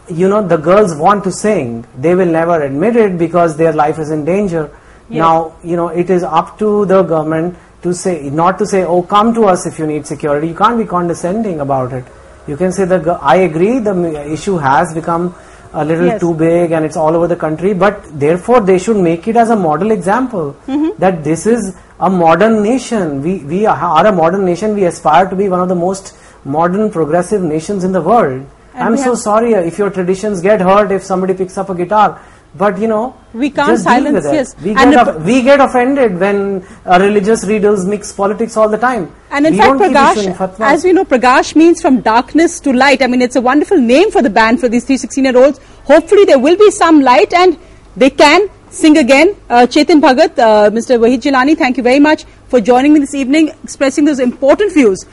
you 0.07 0.29
know 0.29 0.47
the 0.47 0.57
girls 0.57 0.95
want 0.95 1.23
to 1.23 1.31
sing? 1.31 1.85
They 1.97 2.13
will 2.15 2.27
never 2.27 2.61
admit 2.61 2.95
it 2.95 3.17
because 3.17 3.57
their 3.57 3.73
life 3.73 3.97
is 3.97 4.11
in 4.11 4.23
danger. 4.23 4.69
Yes. 5.09 5.17
Now, 5.17 5.55
you 5.63 5.75
know, 5.75 5.87
it 5.87 6.09
is 6.09 6.23
up 6.23 6.59
to 6.59 6.85
the 6.85 7.01
government 7.03 7.57
to 7.85 7.93
say, 7.93 8.29
not 8.41 8.59
to 8.59 8.65
say, 8.73 8.83
oh, 8.83 9.01
come 9.15 9.33
to 9.39 9.45
us 9.53 9.65
if 9.65 9.79
you 9.79 9.87
need 9.87 10.05
security. 10.05 10.47
You 10.49 10.55
can't 10.55 10.77
be 10.77 10.85
condescending 10.85 11.59
about 11.61 11.93
it. 11.93 12.05
You 12.47 12.57
can 12.57 12.71
say 12.71 12.85
that 12.85 13.07
I 13.21 13.35
agree 13.49 13.79
the 13.79 13.95
issue 14.31 14.57
has 14.57 14.93
become 14.93 15.33
a 15.73 15.85
little 15.85 16.05
Yes. 16.05 16.19
too 16.19 16.33
big 16.33 16.71
and 16.71 16.85
it's 16.85 16.97
all 16.97 17.15
over 17.15 17.27
the 17.27 17.35
country, 17.35 17.73
but 17.73 18.03
therefore 18.25 18.59
they 18.61 18.77
should 18.79 18.97
make 18.97 19.27
it 19.27 19.35
as 19.35 19.49
a 19.49 19.55
model 19.55 19.91
example 19.91 20.55
mm-hmm. 20.67 20.91
that 20.99 21.23
this 21.23 21.45
is 21.45 21.75
a 21.99 22.09
modern 22.09 22.61
nation. 22.63 23.21
We, 23.21 23.39
we 23.39 23.65
are 23.65 24.05
a 24.05 24.11
modern 24.11 24.45
nation. 24.45 24.75
We 24.75 24.85
aspire 24.85 25.29
to 25.29 25.35
be 25.35 25.49
one 25.49 25.59
of 25.59 25.69
the 25.69 25.75
most 25.75 26.15
modern 26.43 26.91
progressive 26.91 27.41
nations 27.41 27.83
in 27.83 27.91
the 27.91 28.01
world. 28.01 28.45
And 28.73 28.83
I'm 28.83 28.97
so 28.97 29.15
sorry 29.15 29.53
if 29.53 29.77
your 29.77 29.89
traditions 29.89 30.41
get 30.41 30.61
hurt 30.61 30.91
if 30.91 31.03
somebody 31.03 31.33
picks 31.33 31.57
up 31.57 31.69
a 31.69 31.75
guitar. 31.75 32.21
But 32.57 32.77
you 32.79 32.87
know, 32.87 33.15
We 33.33 33.49
can't 33.49 33.77
silence, 33.77 34.25
yes. 34.31 34.55
We 34.63 34.69
And 34.71 34.91
get, 34.91 35.07
off- 35.07 35.21
we 35.23 35.41
get 35.41 35.59
offended 35.59 36.17
when 36.19 36.65
uh, 36.85 36.99
religious 37.01 37.43
leaders 37.43 37.85
mix 37.85 38.13
politics 38.13 38.55
all 38.55 38.69
the 38.69 38.77
time. 38.77 39.13
And 39.29 39.45
in 39.45 39.53
we 39.53 39.59
fact, 39.59 39.79
don't 39.79 39.93
Pragash, 39.93 40.61
as 40.61 40.85
we 40.85 40.93
know, 40.93 41.03
Pragash 41.03 41.53
means 41.55 41.81
from 41.81 41.99
darkness 41.99 42.61
to 42.61 42.71
light. 42.71 43.01
I 43.01 43.07
mean, 43.07 43.21
it's 43.21 43.35
a 43.35 43.41
wonderful 43.41 43.77
name 43.77 44.09
for 44.09 44.21
the 44.21 44.29
band 44.29 44.61
for 44.61 44.69
these 44.69 44.85
three 44.85 44.95
16 44.95 45.25
year 45.25 45.37
olds. 45.37 45.59
Hopefully, 45.83 46.23
there 46.23 46.39
will 46.39 46.55
be 46.55 46.71
some 46.71 47.01
light 47.01 47.33
and 47.33 47.57
they 47.97 48.09
can 48.09 48.49
sing 48.69 48.97
again. 48.97 49.35
Uh, 49.49 49.65
Chetan 49.67 49.99
Bhagat, 49.99 50.39
uh, 50.39 50.69
Mr. 50.71 50.97
Wahid 50.97 51.19
Jilani, 51.21 51.57
thank 51.57 51.75
you 51.75 51.83
very 51.83 51.99
much 51.99 52.23
for 52.47 52.61
joining 52.61 52.93
me 52.93 52.99
this 53.01 53.13
evening, 53.13 53.51
expressing 53.63 54.05
those 54.05 54.19
important 54.19 54.73
views. 54.73 55.05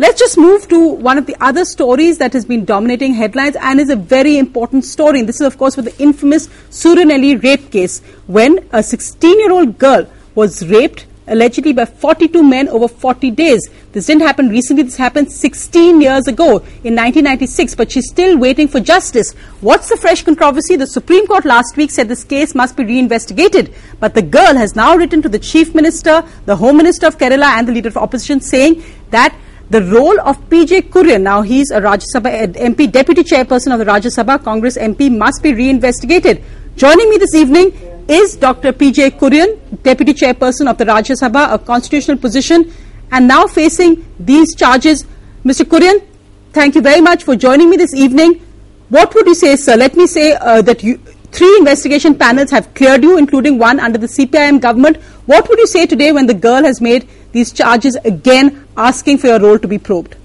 Let's 0.00 0.18
just 0.18 0.38
move 0.38 0.66
to 0.68 0.78
one 0.78 1.18
of 1.18 1.26
the 1.26 1.36
other 1.42 1.66
stories 1.66 2.16
that 2.16 2.32
has 2.32 2.46
been 2.46 2.64
dominating 2.64 3.12
headlines 3.12 3.54
and 3.60 3.78
is 3.78 3.90
a 3.90 3.96
very 3.96 4.38
important 4.38 4.86
story. 4.86 5.18
And 5.18 5.28
this 5.28 5.42
is, 5.42 5.46
of 5.46 5.58
course, 5.58 5.76
with 5.76 5.84
the 5.84 6.02
infamous 6.02 6.46
Suryanelli 6.70 7.42
rape 7.42 7.70
case, 7.70 8.00
when 8.26 8.60
a 8.72 8.78
16-year-old 8.78 9.76
girl 9.76 10.10
was 10.34 10.66
raped 10.66 11.04
allegedly 11.26 11.74
by 11.74 11.84
42 11.84 12.42
men 12.42 12.66
over 12.70 12.88
40 12.88 13.30
days. 13.32 13.68
This 13.92 14.06
didn't 14.06 14.22
happen 14.22 14.48
recently. 14.48 14.84
This 14.84 14.96
happened 14.96 15.30
16 15.30 16.00
years 16.00 16.26
ago 16.26 16.60
in 16.82 16.96
1996, 16.96 17.74
but 17.74 17.92
she's 17.92 18.08
still 18.08 18.38
waiting 18.38 18.68
for 18.68 18.80
justice. 18.80 19.34
What's 19.60 19.90
the 19.90 19.98
fresh 19.98 20.22
controversy? 20.22 20.76
The 20.76 20.86
Supreme 20.86 21.26
Court 21.26 21.44
last 21.44 21.76
week 21.76 21.90
said 21.90 22.08
this 22.08 22.24
case 22.24 22.54
must 22.54 22.74
be 22.74 22.86
reinvestigated, 22.86 23.74
but 24.00 24.14
the 24.14 24.22
girl 24.22 24.54
has 24.54 24.74
now 24.74 24.96
written 24.96 25.20
to 25.20 25.28
the 25.28 25.38
Chief 25.38 25.74
Minister, 25.74 26.24
the 26.46 26.56
Home 26.56 26.78
Minister 26.78 27.06
of 27.06 27.18
Kerala, 27.18 27.58
and 27.58 27.68
the 27.68 27.72
Leader 27.72 27.90
of 27.90 27.98
Opposition 27.98 28.40
saying 28.40 28.82
that 29.10 29.36
the 29.70 29.82
role 29.84 30.20
of 30.20 30.36
PJ 30.50 30.90
Kurian, 30.90 31.22
now 31.22 31.42
he's 31.42 31.70
a 31.70 31.80
Rajya 31.80 32.06
Sabha 32.14 32.52
MP, 32.52 32.90
Deputy 32.90 33.22
Chairperson 33.22 33.72
of 33.72 33.78
the 33.78 33.84
Rajya 33.84 34.10
Sabha 34.10 34.42
Congress 34.42 34.76
MP, 34.76 35.16
must 35.16 35.44
be 35.44 35.54
reinvestigated. 35.54 36.42
Joining 36.74 37.08
me 37.08 37.18
this 37.18 37.36
evening 37.36 37.70
is 38.08 38.34
Dr. 38.34 38.72
PJ 38.72 39.12
Kurian, 39.12 39.60
Deputy 39.84 40.12
Chairperson 40.12 40.68
of 40.68 40.76
the 40.76 40.84
Rajya 40.84 41.14
Sabha, 41.22 41.54
a 41.54 41.58
constitutional 41.58 42.18
position, 42.18 42.72
and 43.12 43.28
now 43.28 43.46
facing 43.46 44.04
these 44.18 44.56
charges. 44.56 45.06
Mr. 45.44 45.64
Kurian, 45.64 46.04
thank 46.52 46.74
you 46.74 46.82
very 46.82 47.00
much 47.00 47.22
for 47.22 47.36
joining 47.36 47.70
me 47.70 47.76
this 47.76 47.94
evening. 47.94 48.44
What 48.88 49.14
would 49.14 49.28
you 49.28 49.34
say, 49.36 49.54
sir? 49.54 49.76
Let 49.76 49.94
me 49.94 50.08
say 50.08 50.32
uh, 50.32 50.62
that 50.62 50.82
you, 50.82 50.96
three 51.30 51.56
investigation 51.58 52.16
panels 52.16 52.50
have 52.50 52.74
cleared 52.74 53.04
you, 53.04 53.18
including 53.18 53.56
one 53.56 53.78
under 53.78 53.98
the 53.98 54.08
CPIM 54.08 54.60
government. 54.60 54.96
What 55.26 55.48
would 55.48 55.60
you 55.60 55.68
say 55.68 55.86
today 55.86 56.10
when 56.10 56.26
the 56.26 56.34
girl 56.34 56.64
has 56.64 56.80
made 56.80 57.08
these 57.32 57.52
charges 57.52 57.96
again, 58.04 58.66
asking 58.76 59.18
for 59.18 59.28
your 59.28 59.40
role 59.40 59.58
to 59.58 59.68
be 59.68 59.78
probed? 59.78 60.16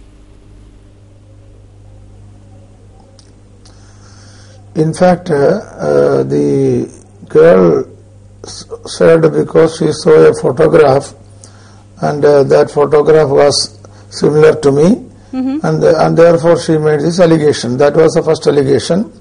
In 4.75 4.93
fact, 4.93 5.29
uh, 5.29 5.33
uh, 5.33 6.23
the 6.23 6.91
girl 7.29 7.85
said 8.45 9.21
because 9.21 9.77
she 9.77 9.91
saw 9.91 10.29
a 10.29 10.33
photograph 10.33 11.13
and 12.01 12.23
uh, 12.23 12.43
that 12.43 12.69
photograph 12.69 13.29
was 13.29 13.79
similar 14.09 14.59
to 14.59 14.71
me 14.71 14.83
mm-hmm. 15.31 15.65
and, 15.65 15.83
uh, 15.83 16.05
and 16.05 16.17
therefore 16.17 16.59
she 16.59 16.77
made 16.77 16.99
this 16.99 17.19
allegation. 17.21 17.77
That 17.77 17.95
was 17.95 18.13
the 18.13 18.23
first 18.23 18.45
allegation 18.47 19.11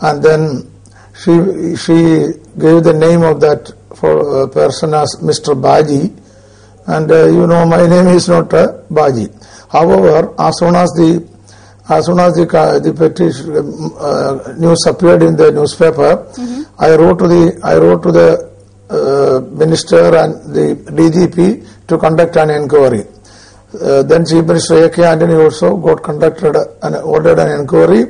and 0.00 0.22
then 0.22 0.70
she, 1.14 1.76
she 1.76 2.40
gave 2.58 2.82
the 2.82 2.96
name 2.98 3.22
of 3.22 3.40
that 3.42 3.70
for, 3.94 4.44
uh, 4.44 4.46
person 4.48 4.94
as 4.94 5.16
Mr. 5.20 5.60
Baji 5.60 6.14
and 6.86 7.10
uh, 7.10 7.26
you 7.26 7.46
know 7.46 7.66
my 7.66 7.86
name 7.86 8.08
is 8.08 8.28
not 8.28 8.48
Baji. 8.90 9.28
However, 9.70 10.34
as 10.38 10.58
soon 10.58 10.74
as 10.74 10.90
the 10.90 11.28
as 11.88 12.06
soon 12.06 12.20
as 12.20 12.34
the, 12.34 12.46
the 12.82 12.92
petition 12.94 13.50
uh, 13.98 14.54
news 14.56 14.86
appeared 14.86 15.22
in 15.22 15.36
the 15.36 15.50
newspaper, 15.50 16.24
mm-hmm. 16.38 16.62
I 16.78 16.94
wrote 16.94 17.18
to 17.18 17.28
the 17.28 17.60
I 17.64 17.76
wrote 17.76 18.02
to 18.04 18.12
the 18.12 18.50
uh, 18.90 19.40
minister 19.56 20.14
and 20.16 20.54
the 20.54 20.74
DGP 20.90 21.86
to 21.88 21.98
conduct 21.98 22.36
an 22.36 22.50
inquiry. 22.50 23.04
Uh, 23.80 24.02
then 24.02 24.26
Chief 24.26 24.44
Minister 24.44 24.84
A.K. 24.84 25.04
Antony 25.04 25.34
also 25.34 25.76
got 25.76 26.02
conducted 26.02 26.56
and 26.82 26.96
ordered 26.96 27.38
an 27.38 27.60
inquiry, 27.60 28.02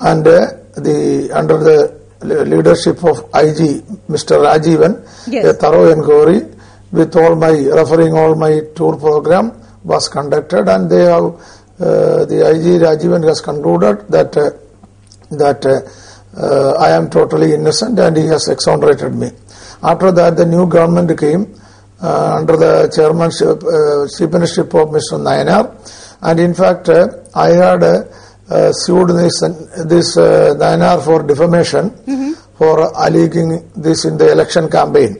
and 0.00 0.26
uh, 0.26 0.46
the 0.76 1.30
under 1.34 1.58
the 1.58 1.96
leadership 2.22 3.04
of 3.04 3.18
IG 3.34 3.84
Mr. 4.08 4.40
Rajivan, 4.40 5.04
yes. 5.30 5.44
a 5.44 5.52
thorough 5.54 5.90
inquiry 5.92 6.55
with 6.92 7.16
all 7.16 7.36
my 7.36 7.50
referring 7.50 8.14
all 8.14 8.34
my 8.34 8.60
tour 8.74 8.96
program 8.96 9.52
was 9.84 10.08
conducted, 10.08 10.68
and 10.68 10.90
they 10.90 11.04
have 11.04 11.24
uh, 11.78 12.24
the 12.24 12.38
IG 12.52 12.80
Rajivan 12.80 13.26
has 13.28 13.40
concluded 13.40 14.08
that 14.08 14.36
uh, 14.36 14.50
that 15.30 15.64
uh, 15.66 16.72
I 16.72 16.90
am 16.90 17.10
totally 17.10 17.54
innocent 17.54 17.98
and 17.98 18.16
he 18.16 18.26
has 18.26 18.48
exonerated 18.48 19.14
me. 19.14 19.30
After 19.82 20.12
that, 20.12 20.36
the 20.36 20.46
new 20.46 20.66
government 20.66 21.18
came 21.18 21.54
under 22.00 22.56
the 22.56 22.92
chairmanship, 22.94 23.60
chief 24.16 24.30
ministership 24.30 24.68
of 24.80 24.88
Mr. 24.90 25.18
Nayanar, 25.18 26.18
and 26.22 26.40
in 26.40 26.54
fact, 26.54 26.88
I 27.34 27.48
had 27.48 27.82
uh, 28.48 28.72
sued 28.72 29.10
this, 29.10 29.40
this 29.86 30.16
uh, 30.16 30.54
Nayanar 30.56 31.04
for 31.04 31.22
defamation 31.22 31.90
mm-hmm. 31.90 32.32
for 32.56 32.92
alleging 32.94 33.70
this 33.74 34.04
in 34.04 34.16
the 34.16 34.30
election 34.30 34.70
campaign. 34.70 35.16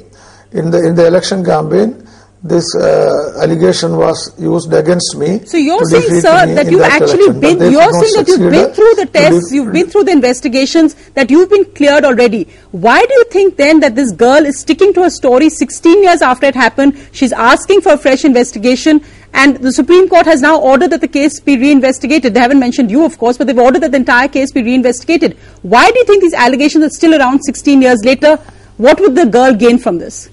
In 0.52 0.70
the 0.70 0.78
in 0.86 0.94
the 0.94 1.06
election 1.06 1.44
campaign, 1.44 2.06
this 2.42 2.66
uh, 2.76 3.40
allegation 3.42 3.96
was 3.96 4.32
used 4.38 4.72
against 4.72 5.16
me. 5.16 5.44
So 5.44 5.56
you're 5.56 5.84
saying, 5.84 6.20
sir, 6.20 6.54
that 6.54 6.70
you've 6.70 6.80
that 6.80 7.02
actually 7.02 7.24
election, 7.24 7.40
been, 7.40 7.72
you're 7.72 7.92
saying 7.92 8.14
that 8.14 8.28
you've 8.28 8.50
been 8.50 8.72
through 8.72 8.94
the 8.94 9.06
tests, 9.06 9.52
you've 9.52 9.72
been 9.72 9.90
through 9.90 10.04
the 10.04 10.12
investigations, 10.12 10.94
that 11.14 11.30
you've 11.30 11.50
been 11.50 11.64
cleared 11.74 12.04
already. 12.04 12.44
Why 12.70 13.00
do 13.04 13.14
you 13.14 13.24
think 13.24 13.56
then 13.56 13.80
that 13.80 13.96
this 13.96 14.12
girl 14.12 14.44
is 14.44 14.60
sticking 14.60 14.92
to 14.94 15.02
her 15.02 15.10
story 15.10 15.48
16 15.48 16.02
years 16.02 16.22
after 16.22 16.46
it 16.46 16.54
happened? 16.54 17.08
She's 17.12 17.32
asking 17.32 17.80
for 17.80 17.92
a 17.94 17.98
fresh 17.98 18.24
investigation 18.24 19.02
and 19.32 19.56
the 19.56 19.72
Supreme 19.72 20.08
Court 20.08 20.24
has 20.26 20.40
now 20.40 20.60
ordered 20.60 20.90
that 20.92 21.00
the 21.00 21.08
case 21.08 21.40
be 21.40 21.58
reinvestigated. 21.58 22.32
They 22.32 22.40
haven't 22.40 22.60
mentioned 22.60 22.90
you, 22.90 23.04
of 23.04 23.18
course, 23.18 23.36
but 23.36 23.46
they've 23.46 23.58
ordered 23.58 23.82
that 23.82 23.90
the 23.90 23.98
entire 23.98 24.28
case 24.28 24.52
be 24.52 24.62
reinvestigated. 24.62 25.36
Why 25.62 25.90
do 25.90 25.98
you 25.98 26.04
think 26.06 26.22
these 26.22 26.32
allegations 26.32 26.84
are 26.84 26.90
still 26.90 27.20
around 27.20 27.40
16 27.42 27.82
years 27.82 27.98
later? 28.04 28.36
What 28.78 29.00
would 29.00 29.14
the 29.14 29.26
girl 29.26 29.54
gain 29.54 29.78
from 29.78 29.98
this? 29.98 30.30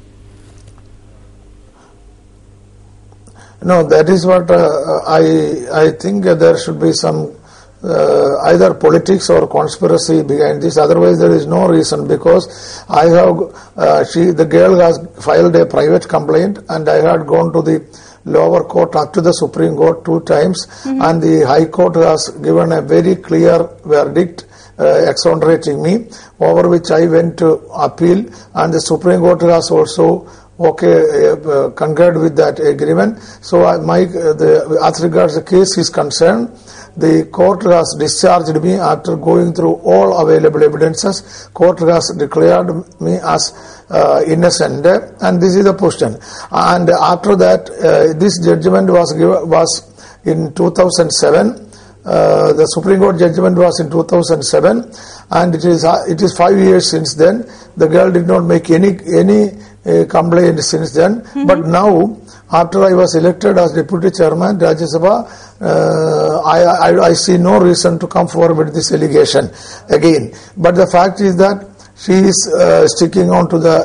No, 3.63 3.83
that 3.87 4.09
is 4.09 4.25
what 4.25 4.49
uh, 4.51 5.01
I 5.07 5.85
I 5.85 5.91
think 5.91 6.25
there 6.25 6.57
should 6.57 6.79
be 6.79 6.91
some 6.91 7.35
uh, 7.83 8.37
either 8.45 8.73
politics 8.73 9.29
or 9.29 9.47
conspiracy 9.47 10.23
behind 10.23 10.61
this. 10.61 10.77
Otherwise, 10.77 11.19
there 11.19 11.31
is 11.31 11.45
no 11.45 11.67
reason 11.67 12.07
because 12.07 12.83
I 12.89 13.05
have 13.05 13.37
uh, 13.75 14.05
she 14.05 14.31
the 14.31 14.45
girl 14.45 14.79
has 14.79 14.99
filed 15.21 15.55
a 15.55 15.65
private 15.65 16.07
complaint 16.07 16.59
and 16.69 16.87
I 16.87 17.01
had 17.09 17.25
gone 17.27 17.51
to 17.53 17.61
the 17.61 17.85
lower 18.25 18.63
court 18.63 18.95
up 18.95 19.13
to 19.13 19.21
the 19.21 19.33
Supreme 19.33 19.75
Court 19.75 20.05
two 20.05 20.21
times 20.21 20.65
mm-hmm. 20.65 21.01
and 21.01 21.21
the 21.21 21.45
High 21.45 21.65
Court 21.65 21.95
has 21.95 22.29
given 22.41 22.71
a 22.71 22.81
very 22.81 23.15
clear 23.17 23.69
verdict 23.85 24.45
uh, 24.79 25.05
exonerating 25.09 25.83
me 25.83 26.07
over 26.39 26.69
which 26.69 26.89
I 26.89 27.05
went 27.05 27.37
to 27.39 27.55
appeal 27.73 28.25
and 28.55 28.73
the 28.73 28.79
Supreme 28.79 29.19
Court 29.19 29.41
has 29.41 29.69
also 29.71 30.29
okay, 30.59 31.29
uh, 31.29 31.35
uh, 31.35 31.69
concurred 31.71 32.17
with 32.17 32.35
that 32.37 32.59
agreement. 32.59 33.19
So 33.41 33.65
I, 33.65 33.77
my, 33.77 34.01
uh, 34.01 34.33
the, 34.33 34.79
as 34.83 35.03
regards 35.03 35.35
the 35.35 35.43
case 35.43 35.77
is 35.77 35.89
concerned, 35.89 36.49
the 36.95 37.27
court 37.31 37.63
has 37.63 37.95
discharged 37.97 38.61
me 38.61 38.73
after 38.75 39.15
going 39.15 39.53
through 39.53 39.75
all 39.81 40.17
available 40.21 40.63
evidences. 40.63 41.49
Court 41.53 41.79
has 41.79 42.13
declared 42.17 42.69
me 43.01 43.17
as 43.23 43.83
uh, 43.89 44.23
innocent, 44.27 44.85
and 44.85 45.41
this 45.41 45.55
is 45.55 45.65
the 45.65 45.73
position. 45.73 46.19
And 46.51 46.89
after 46.89 47.35
that, 47.35 47.69
uh, 47.69 48.13
this 48.17 48.37
judgment 48.45 48.91
was 48.91 49.11
given, 49.13 49.49
was 49.49 49.89
in 50.25 50.53
2007. 50.53 51.71
Uh, 52.05 52.51
the 52.53 52.65
Supreme 52.65 52.99
Court 52.99 53.17
judgment 53.17 53.57
was 53.57 53.79
in 53.79 53.89
2007, 53.89 54.91
and 55.31 55.55
it 55.55 55.63
is 55.63 55.85
it 56.07 56.21
is 56.21 56.37
five 56.37 56.57
years 56.57 56.91
since 56.91 57.15
then. 57.15 57.49
The 57.77 57.87
girl 57.87 58.11
did 58.11 58.27
not 58.27 58.41
make 58.41 58.69
any 58.69 58.99
any 59.15 59.51
uh, 59.85 60.05
complaint 60.05 60.59
since 60.61 60.93
then. 60.93 61.21
Mm-hmm. 61.21 61.45
But 61.45 61.65
now, 61.67 62.17
after 62.51 62.83
I 62.83 62.93
was 62.93 63.15
elected 63.15 63.57
as 63.57 63.73
deputy 63.73 64.11
chairman, 64.11 64.57
Rajya 64.57 64.87
Sabha, 64.93 65.27
uh, 65.61 66.41
I, 66.41 66.89
I, 66.89 67.05
I, 67.09 67.13
see 67.13 67.37
no 67.37 67.59
reason 67.59 67.97
to 67.99 68.07
come 68.07 68.27
forward 68.27 68.65
with 68.65 68.73
this 68.75 68.91
allegation 68.91 69.49
again. 69.89 70.33
But 70.57 70.75
the 70.75 70.87
fact 70.87 71.21
is 71.21 71.37
that 71.37 71.73
she 71.95 72.11
is 72.13 72.53
uh, 72.59 72.87
sticking 72.87 73.29
on 73.29 73.49
to 73.49 73.59
the. 73.59 73.75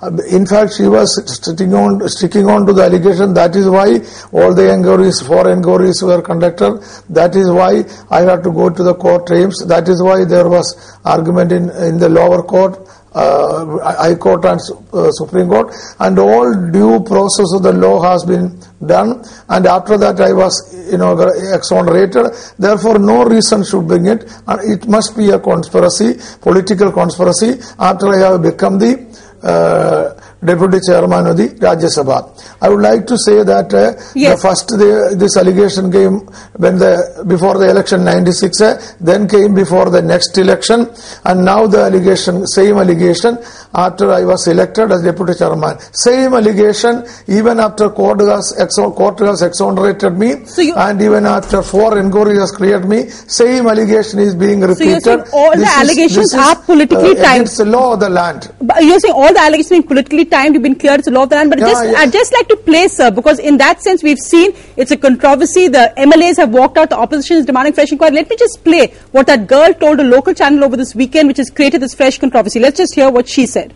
Uh, 0.00 0.08
in 0.34 0.46
fact, 0.46 0.74
she 0.76 0.86
was 0.86 1.10
sticking 1.34 1.74
on 1.74 2.08
sticking 2.08 2.46
on 2.46 2.66
to 2.66 2.72
the 2.72 2.82
allegation. 2.82 3.34
That 3.34 3.56
is 3.56 3.68
why 3.68 3.98
all 4.32 4.54
the 4.54 4.72
inquiries, 4.72 5.20
four 5.20 5.50
inquiries 5.50 6.02
were 6.02 6.22
conducted. 6.22 6.80
That 7.10 7.34
is 7.34 7.50
why 7.50 7.84
I 8.10 8.22
had 8.22 8.44
to 8.44 8.50
go 8.52 8.70
to 8.70 8.82
the 8.82 8.94
court 8.94 9.26
teams. 9.26 9.66
That 9.66 9.88
is 9.88 10.02
why 10.02 10.24
there 10.24 10.48
was 10.48 10.98
argument 11.04 11.52
in 11.52 11.70
in 11.70 11.98
the 11.98 12.08
lower 12.08 12.42
court 12.42 12.78
High 13.16 14.14
Court 14.16 14.44
and 14.44 14.60
uh, 14.92 15.10
Supreme 15.12 15.48
Court, 15.48 15.74
and 16.00 16.18
all 16.18 16.52
due 16.70 17.00
process 17.00 17.46
of 17.54 17.62
the 17.62 17.72
law 17.72 18.02
has 18.02 18.24
been 18.24 18.60
done. 18.84 19.24
And 19.48 19.66
after 19.66 19.96
that, 19.98 20.20
I 20.20 20.32
was, 20.32 20.52
you 20.90 20.98
know, 20.98 21.18
exonerated. 21.54 22.26
Therefore, 22.58 22.98
no 22.98 23.24
reason 23.24 23.64
should 23.64 23.86
bring 23.88 24.06
it. 24.06 24.30
And 24.46 24.60
it 24.70 24.86
must 24.88 25.16
be 25.16 25.30
a 25.30 25.38
conspiracy, 25.38 26.20
political 26.40 26.92
conspiracy. 26.92 27.60
After 27.78 28.08
I 28.08 28.18
have 28.30 28.42
become 28.42 28.78
the 28.78 29.06
uh, 29.42 30.15
deputy 30.46 30.78
chairman 30.86 31.26
of 31.26 31.36
the 31.36 31.48
Rajya 31.64 31.90
Sabha. 31.96 32.18
I 32.62 32.68
would 32.68 32.80
like 32.80 33.06
to 33.08 33.18
say 33.18 33.42
that 33.42 33.72
uh, 33.74 33.92
Yes. 34.14 34.40
the 34.42 34.48
first 34.48 34.68
the, 34.68 35.14
this 35.18 35.36
allegation 35.36 35.90
came 35.90 36.20
when 36.64 36.78
the 36.78 37.24
before 37.26 37.58
the 37.58 37.68
election 37.70 38.04
96, 38.04 38.60
uh, 38.60 38.80
then 39.00 39.28
came 39.28 39.54
before 39.54 39.90
the 39.90 40.00
next 40.02 40.38
election, 40.38 40.86
and 41.24 41.44
now 41.44 41.66
the 41.66 41.80
allegation, 41.80 42.46
same 42.46 42.76
allegation 42.76 43.38
after 43.74 44.10
I 44.12 44.24
was 44.24 44.46
elected 44.48 44.90
as 44.92 45.02
deputy 45.02 45.34
chairman. 45.34 45.78
Same 45.92 46.34
allegation 46.34 47.04
even 47.26 47.60
after 47.60 47.90
court 47.90 48.20
has, 48.20 48.54
exo- 48.58 48.94
court 48.94 49.18
has 49.20 49.42
exonerated 49.42 50.16
me, 50.18 50.34
and 50.76 51.02
even 51.02 51.26
after 51.26 51.62
four 51.62 51.98
inquiries 51.98 52.38
has 52.38 52.52
cleared 52.52 52.88
me, 52.88 53.08
same 53.08 53.66
allegation 53.66 54.20
is 54.20 54.34
being 54.34 54.60
repeated. 54.60 55.02
saying 55.02 55.24
all 55.32 55.50
the 55.52 55.58
This 55.58 55.68
is- 55.68 55.76
allegations 55.82 56.32
is, 56.32 56.34
are 56.34 56.56
politically 56.62 57.10
uh, 57.18 57.22
timed. 57.22 57.36
Against 57.42 57.58
the 57.58 57.64
law 57.66 57.92
of 57.94 58.00
the 58.00 58.08
land. 58.10 58.52
But 58.62 58.82
you're 58.84 59.00
saying 59.00 59.14
all 59.14 59.32
the 59.32 59.40
allegations 59.40 59.70
being 59.70 59.82
politically 59.82 60.24
timed, 60.24 60.34
you've 60.35 60.61
been 60.61 60.75
cleared, 60.75 60.99
it's 60.99 61.07
the 61.07 61.11
law 61.11 61.23
of 61.23 61.29
the 61.29 61.35
land. 61.35 61.49
But 61.49 61.59
Yeah, 61.59 61.67
just, 61.67 61.85
yeah. 61.85 61.99
I'd 61.99 62.11
just 62.11 62.33
like 62.33 62.47
to 62.47 62.55
play, 62.57 62.87
sir, 62.87 63.11
because 63.11 63.39
in 63.39 63.57
that 63.57 63.81
sense, 63.81 64.03
we've 64.03 64.19
seen 64.19 64.53
it's 64.77 64.91
a 64.91 64.97
controversy. 64.97 65.67
The 65.67 65.93
MLAs 65.97 66.37
have 66.37 66.49
walked 66.51 66.77
out, 66.77 66.89
the 66.89 66.97
opposition 66.97 67.37
is 67.37 67.45
demanding 67.45 67.73
fresh 67.73 67.91
inquiry. 67.91 68.11
Let 68.11 68.29
me 68.29 68.35
just 68.37 68.63
play 68.63 68.93
what 69.11 69.27
that 69.27 69.47
girl 69.47 69.73
told 69.73 69.99
a 69.99 70.03
local 70.03 70.33
channel 70.33 70.63
over 70.63 70.77
this 70.77 70.95
weekend, 70.95 71.27
which 71.27 71.37
has 71.37 71.49
created 71.49 71.81
this 71.81 71.93
fresh 71.93 72.17
controversy. 72.17 72.59
Let's 72.59 72.77
just 72.77 72.95
hear 72.95 73.09
what 73.09 73.27
she 73.27 73.45
said. 73.45 73.73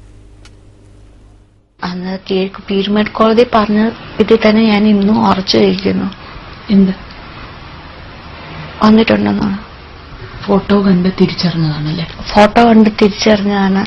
അന്ന് 1.80 2.14
കീഴ് 2.28 2.60
പീരുമേട് 2.68 3.10
കോടതി 3.18 3.44
പറഞ്ഞ 3.56 3.80
ഇതിൽ 4.22 4.38
തന്നെ 4.44 4.62
ഞാൻ 4.72 4.84
ഇന്നും 4.92 5.18
ഉറച്ചിരിക്കുന്നു 5.30 6.08
എന്ത് 6.76 6.94
വന്നിട്ടുണ്ടെന്നാണ് 8.86 9.58
photo 10.46 10.76
കണ്ട് 10.86 11.10
തിരിച്ചറിഞ്ഞതാണല്ലേ 11.20 12.06
ഫോട്ടോ 12.32 12.62
കണ്ട് 12.70 12.90
തിരിച്ചറിഞ്ഞതാണ് 13.02 13.84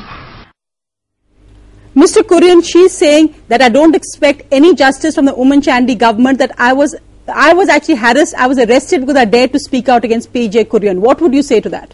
Mr. 1.95 2.23
Kurian, 2.23 2.63
she's 2.67 2.97
saying 2.97 3.35
that 3.49 3.61
I 3.61 3.69
don't 3.69 3.95
expect 3.95 4.41
any 4.51 4.73
justice 4.73 5.13
from 5.13 5.25
the 5.25 5.33
Oommen 5.33 5.61
Chandy 5.61 5.97
government, 5.97 6.39
that 6.39 6.51
I 6.57 6.73
was, 6.73 6.95
I 7.27 7.53
was 7.53 7.69
actually 7.69 7.95
harassed, 7.95 8.33
I 8.35 8.47
was 8.47 8.57
arrested 8.57 9.01
because 9.01 9.15
I 9.15 9.25
dared 9.25 9.53
to 9.53 9.59
speak 9.59 9.89
out 9.89 10.03
against 10.03 10.33
PJ 10.33 10.65
Kurian. 10.65 10.99
What 10.99 11.21
would 11.21 11.35
you 11.35 11.43
say 11.43 11.61
to 11.61 11.69
that? 11.69 11.93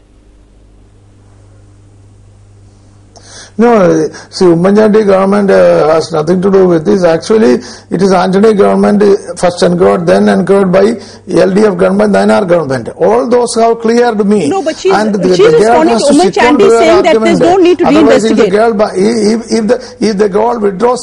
No, 3.59 4.07
see, 4.29 4.45
Oommen 4.45 4.73
Chandy 4.73 5.05
government 5.05 5.51
uh, 5.51 5.93
has 5.93 6.13
nothing 6.13 6.41
to 6.41 6.49
do 6.49 6.65
with 6.65 6.85
this. 6.85 7.03
Actually, 7.03 7.55
it 7.95 8.01
is 8.01 8.13
Antony 8.13 8.53
government 8.53 9.03
uh, 9.03 9.15
first 9.35 9.61
encouraged, 9.63 10.05
then 10.07 10.29
encouraged 10.29 10.71
by 10.71 10.83
LDF 11.27 11.77
government, 11.77 12.13
then 12.13 12.31
our 12.31 12.45
government. 12.45 12.87
All 12.95 13.27
those 13.29 13.53
have 13.55 13.79
cleared 13.79 14.25
me. 14.25 14.47
No, 14.47 14.63
but 14.63 14.77
she's- 14.77 14.95
and 14.95 15.13
she's 15.35 15.37
girl 15.37 15.83
responding 15.83 15.97
to 15.99 16.05
Umman 16.05 16.31
sit 16.33 16.37
on 16.37 16.59
saying 16.71 17.03
that 17.03 17.19
there's 17.21 17.39
no 17.41 17.57
need 17.57 17.77
to 17.79 17.85
Otherwise, 17.87 18.23
if 18.23 18.37
the 18.37 18.49
girl, 18.49 18.81
if, 18.95 19.51
if 19.51 19.67
the 19.67 19.97
if 20.09 20.17
the 20.17 20.29
girl 20.29 20.57
withdraws, 20.57 21.01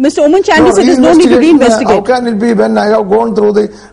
Mr. 0.00 0.26
Oommen 0.26 0.42
Chandy 0.42 0.72
said 0.72 0.86
there's 0.86 0.98
no 0.98 1.12
need 1.14 1.28
to 1.28 1.64
uh, 1.64 1.84
How 1.86 2.00
can 2.02 2.26
it 2.26 2.40
be 2.40 2.54
when 2.54 2.76
I 2.76 2.86
have 2.86 3.08
gone 3.08 3.36
through 3.36 3.52
the? 3.52 3.92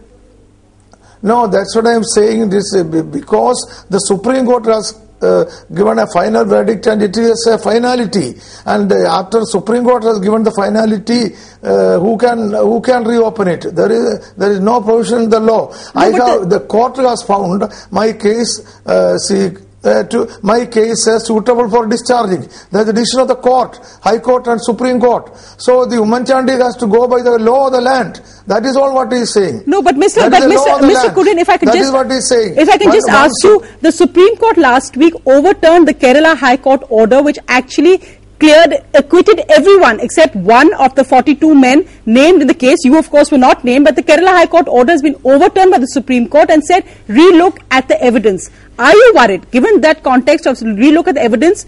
No, 1.21 1.45
that's 1.45 1.75
what 1.75 1.85
I 1.85 1.93
am 1.93 2.03
saying. 2.03 2.49
This 2.49 2.73
uh, 2.75 2.83
because 2.83 3.85
the 3.91 3.99
Supreme 3.99 4.47
Court 4.47 4.65
has. 4.65 5.05
Uh, 5.21 5.43
given 5.73 5.99
a 5.99 6.07
final 6.07 6.45
verdict 6.45 6.87
and 6.87 7.01
it 7.01 7.17
is 7.17 7.45
a 7.47 7.57
finality. 7.57 8.39
And 8.65 8.91
uh, 8.91 9.19
after 9.19 9.41
Supreme 9.43 9.83
Court 9.83 10.03
has 10.03 10.19
given 10.19 10.43
the 10.43 10.51
finality 10.51 11.35
uh, 11.61 11.99
who 11.99 12.17
can 12.17 12.51
who 12.51 12.81
can 12.81 13.03
reopen 13.03 13.49
it? 13.49 13.75
There 13.75 13.91
is 13.91 14.33
there 14.35 14.51
is 14.51 14.59
no 14.61 14.81
provision 14.81 15.23
in 15.23 15.29
the 15.29 15.39
law. 15.39 15.73
I 15.93 16.11
but 16.11 16.21
have 16.21 16.49
the 16.49 16.61
court 16.61 16.95
has 16.97 17.21
found 17.23 17.63
my 17.91 18.13
case 18.13 18.81
uh, 18.85 19.17
see 19.17 19.49
uh, 19.83 20.03
to 20.03 20.27
my 20.43 20.65
case 20.65 21.07
as 21.07 21.25
suitable 21.27 21.69
for 21.69 21.87
discharging. 21.87 22.41
That's 22.71 22.85
the 22.85 22.93
decision 22.93 23.21
of 23.21 23.27
the 23.29 23.35
court, 23.35 23.79
High 24.01 24.19
Court 24.19 24.47
and 24.47 24.61
Supreme 24.61 24.99
Court. 24.99 25.35
So 25.57 25.85
the 25.85 25.97
Oommen 25.97 26.25
Chandy 26.25 26.57
has 26.61 26.75
to 26.77 26.87
go 26.87 27.07
by 27.07 27.21
the 27.21 27.37
law 27.39 27.67
of 27.67 27.73
the 27.73 27.81
land. 27.81 28.21
That 28.47 28.65
is 28.65 28.75
all 28.75 28.93
what 28.93 29.11
he 29.11 29.19
is 29.19 29.33
saying. 29.33 29.63
No, 29.67 29.81
but 29.81 29.95
Mr. 29.95 30.15
That 30.15 30.31
But 30.31 30.43
is 30.43 30.59
Mr. 30.59 30.79
Mr. 30.81 31.13
Kurian, 31.13 31.37
if 31.39 31.49
I 31.49 31.57
could 31.57 31.67
That 31.69 31.75
just 31.75 31.87
is 31.87 31.91
what 31.93 32.09
he 32.11 32.17
is 32.17 32.27
saying. 32.29 32.55
If 32.57 32.67
I 32.69 32.77
can 32.77 32.87
One- 32.89 32.97
just 32.97 33.09
ask 33.09 33.43
you, 33.43 33.63
the 33.81 33.91
Supreme 33.91 34.35
Court 34.37 34.57
last 34.57 34.97
week 34.97 35.13
overturned 35.25 35.87
the 35.87 35.93
Kerala 35.93 36.35
High 36.35 36.57
Court 36.57 36.83
order, 36.89 37.21
which 37.21 37.37
actually 37.47 38.01
cleared, 38.39 38.73
acquitted 38.93 39.41
everyone 39.49 39.99
except 39.99 40.35
one 40.35 40.73
of 40.75 40.95
the 40.95 41.03
42 41.03 41.53
men 41.55 41.87
named 42.05 42.41
in 42.41 42.47
the 42.47 42.53
case. 42.53 42.77
You, 42.83 42.97
of 42.97 43.09
course, 43.09 43.31
were 43.31 43.37
not 43.37 43.63
named, 43.63 43.85
but 43.85 43.95
the 43.95 44.03
Kerala 44.03 44.29
High 44.29 44.47
Court 44.47 44.67
order 44.67 44.91
has 44.91 45.01
been 45.01 45.15
overturned 45.23 45.71
by 45.71 45.77
the 45.79 45.87
Supreme 45.87 46.27
Court 46.29 46.49
and 46.49 46.63
said, 46.63 46.83
relook 47.07 47.59
at 47.71 47.87
the 47.87 48.01
evidence. 48.01 48.49
Are 48.77 48.93
you 48.93 49.13
worried, 49.15 49.49
given 49.51 49.81
that 49.81 50.03
context 50.03 50.45
of 50.45 50.57
relook 50.59 51.07
at 51.07 51.15
the 51.15 51.21
evidence? 51.21 51.65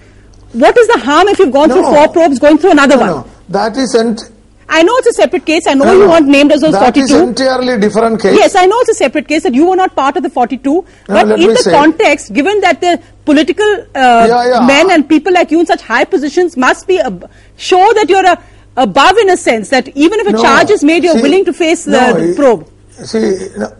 What 0.53 0.77
is 0.77 0.87
the 0.87 0.99
harm 0.99 1.27
if 1.27 1.39
you've 1.39 1.51
gone 1.51 1.69
through 1.69 1.83
four 1.83 2.07
probes, 2.09 2.39
going 2.39 2.57
through 2.57 2.71
another 2.71 2.95
No, 2.95 3.01
one? 3.01 3.09
no. 3.09 3.27
That 3.49 3.77
is 3.77 3.95
ent- 3.95 4.31
I 4.73 4.83
know 4.83 4.93
it's 4.99 5.07
a 5.07 5.13
separate 5.13 5.45
case. 5.45 5.67
I 5.67 5.73
know 5.73 5.85
No, 5.85 5.93
you 5.93 5.99
no. 6.05 6.09
weren't 6.11 6.27
named 6.27 6.51
as 6.53 6.61
those 6.61 6.71
That 6.73 6.93
42. 6.95 7.03
is 7.05 7.11
entirely 7.21 7.77
different 7.79 8.21
case. 8.21 8.37
Yes, 8.37 8.55
I 8.55 8.65
know 8.65 8.79
it's 8.79 8.89
a 8.91 8.93
separate 8.93 9.27
case 9.27 9.43
that 9.43 9.53
you 9.53 9.65
were 9.69 9.75
not 9.75 9.95
part 9.95 10.15
of 10.17 10.23
the 10.23 10.29
42. 10.29 10.85
but 11.07 11.27
let 11.27 11.39
in 11.39 11.47
the 11.49 11.57
say- 11.57 11.71
context, 11.73 12.31
given 12.33 12.61
that 12.61 12.79
the 12.79 12.99
political 13.25 13.65
uh, 13.95 14.25
Yeah, 14.29 14.47
yeah. 14.53 14.65
men 14.65 14.89
and 14.91 15.07
people 15.09 15.33
like 15.33 15.51
you 15.51 15.59
in 15.59 15.65
such 15.65 15.81
high 15.81 16.05
positions 16.05 16.55
must 16.55 16.87
be 16.87 16.99
ab- 16.99 17.29
show 17.57 17.83
that 17.99 18.09
you're 18.09 18.25
a, 18.25 18.37
above 18.77 19.17
in 19.17 19.29
a 19.29 19.37
sense 19.37 19.69
that 19.69 19.89
even 19.89 20.19
if 20.21 20.27
a 20.27 20.31
No. 20.31 20.41
charge 20.41 20.71
is 20.71 20.83
made, 20.83 21.03
you're 21.03 21.15
See, 21.15 21.21
willing 21.21 21.45
to 21.45 21.53
face 21.53 21.83
the 21.85 21.91
no, 21.91 22.15
he- 22.15 22.33
probe. 22.33 22.65
See, 22.91 23.47
no, 23.57 23.73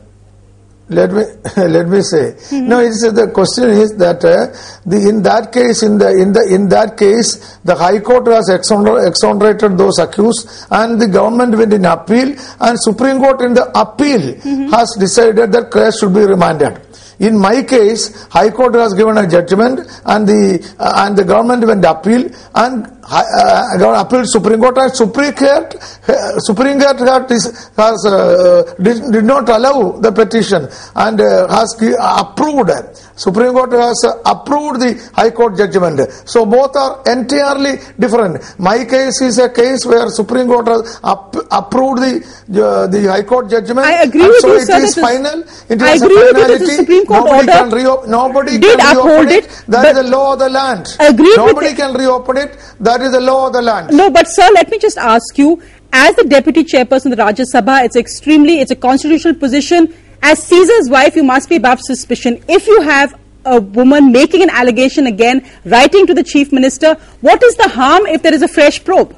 let 0.91 1.11
me 1.11 1.23
let 1.57 1.87
me 1.87 2.01
say. 2.01 2.33
Mm-hmm. 2.37 2.67
No, 2.67 2.79
it's 2.79 3.01
the 3.01 3.31
question 3.33 3.69
is 3.69 3.95
that 3.97 4.23
uh, 4.25 4.47
the 4.85 5.07
in 5.09 5.23
that 5.23 5.51
case 5.51 5.83
in 5.83 5.97
the 5.97 6.09
in 6.23 6.33
the 6.33 6.43
in 6.53 6.69
that 6.69 6.97
case 6.97 7.57
the 7.63 7.75
High 7.75 7.99
Court 7.99 8.27
has 8.27 8.49
exoner- 8.49 9.07
exonerated 9.07 9.77
those 9.77 9.97
accused, 9.99 10.47
and 10.71 10.99
the 11.01 11.07
government 11.07 11.55
went 11.57 11.73
in 11.73 11.85
appeal, 11.85 12.35
and 12.59 12.79
Supreme 12.79 13.19
Court 13.19 13.41
in 13.41 13.53
the 13.53 13.65
appeal 13.79 14.11
Mm-hmm. 14.21 14.69
has 14.71 14.95
decided 14.99 15.51
that 15.53 15.71
case 15.71 15.99
should 15.99 16.13
be 16.13 16.25
remanded. 16.25 16.79
In 17.19 17.37
my 17.37 17.61
case, 17.63 18.25
High 18.29 18.49
Court 18.49 18.73
has 18.75 18.93
given 18.93 19.17
a 19.17 19.27
judgment, 19.27 19.79
and 20.05 20.27
the 20.27 20.75
uh, 20.79 21.05
and 21.07 21.15
the 21.17 21.23
government 21.23 21.63
went 21.65 21.85
appeal, 21.85 22.29
and 22.55 22.87
appealed 23.11 24.27
Supreme 24.29 24.59
Court, 24.59 24.77
and 24.77 24.95
Supreme 24.95 25.33
Court 25.33 25.75
uh, 26.07 26.39
Supreme 26.39 26.79
Court 26.79 26.99
has, 26.99 27.71
has 27.75 28.05
uh, 28.05 28.73
did, 28.81 29.11
did 29.11 29.25
not 29.25 29.49
allow 29.49 29.91
the 29.99 30.11
petition 30.11 30.67
and 30.95 31.19
uh, 31.19 31.47
has 31.49 31.75
approved. 31.99 32.71
Supreme 33.15 33.51
Court 33.53 33.71
has 33.73 34.03
uh, 34.05 34.21
approved 34.25 34.81
the 34.81 35.11
High 35.13 35.29
Court 35.31 35.57
judgment. 35.57 35.99
So 36.25 36.45
both 36.45 36.75
are 36.75 37.03
entirely 37.05 37.77
different. 37.99 38.41
My 38.57 38.85
case 38.85 39.21
is 39.21 39.37
a 39.39 39.49
case 39.49 39.85
where 39.85 40.07
Supreme 40.09 40.47
Court 40.47 40.67
has 40.67 40.99
up, 41.03 41.35
approved 41.51 42.01
the 42.01 42.23
uh, 42.63 42.87
the 42.87 43.07
High 43.07 43.23
Court 43.23 43.49
judgment. 43.49 43.85
I 43.85 44.03
agree 44.03 44.25
with 44.27 44.39
so 44.39 44.47
you, 44.53 44.59
it 44.59 44.65
sir, 44.67 44.79
is 44.79 44.95
final. 44.95 45.43
It 45.69 45.81
I 45.81 45.89
has 45.89 46.01
a 46.01 46.05
agree 46.05 46.15
with 46.15 46.25
you 46.25 46.33
that 46.33 46.47
the 46.47 46.59
finality. 46.59 46.75
Supreme 46.77 47.05
Court 47.05 47.25
nobody 47.25 47.39
order 47.39 47.51
can 47.51 47.69
reopen. 47.69 48.11
Nobody 48.11 48.57
did 48.57 48.79
can 48.79 48.97
uphold 48.97 49.27
reopen 49.27 49.29
it, 49.29 49.45
it. 49.45 49.65
That 49.67 49.85
is 49.85 50.03
the 50.03 50.09
law 50.09 50.33
of 50.33 50.39
the 50.39 50.49
land. 50.49 50.87
Agreed 50.99 51.37
Nobody 51.37 51.73
can 51.75 51.93
reopen 51.93 52.37
it. 52.37 52.57
That 52.79 53.00
is 53.03 53.11
the 53.11 53.21
law 53.21 53.47
of 53.47 53.53
the 53.53 53.61
land. 53.61 53.95
No, 53.95 54.09
but 54.09 54.27
sir, 54.27 54.47
let 54.53 54.69
me 54.69 54.77
just 54.77 54.97
ask 54.97 55.37
you, 55.37 55.61
as 55.93 56.15
the 56.15 56.23
deputy 56.23 56.63
chairperson 56.63 57.11
of 57.11 57.17
the 57.17 57.23
Rajya 57.23 57.45
Sabha, 57.53 57.83
it's 57.83 57.95
extremely, 57.95 58.59
it's 58.59 58.71
a 58.71 58.75
constitutional 58.75 59.35
position. 59.35 59.93
As 60.21 60.41
Caesar's 60.43 60.89
wife, 60.89 61.15
you 61.15 61.23
must 61.23 61.49
be 61.49 61.55
above 61.55 61.79
suspicion. 61.81 62.43
If 62.47 62.67
you 62.67 62.81
have 62.81 63.19
a 63.45 63.59
woman 63.59 64.11
making 64.11 64.43
an 64.43 64.49
allegation 64.49 65.07
again, 65.07 65.49
writing 65.65 66.05
to 66.07 66.13
the 66.13 66.23
chief 66.23 66.51
minister, 66.51 66.95
what 67.21 67.41
is 67.43 67.55
the 67.55 67.67
harm 67.67 68.05
if 68.05 68.21
there 68.21 68.33
is 68.33 68.41
a 68.41 68.47
fresh 68.47 68.83
probe? 68.83 69.15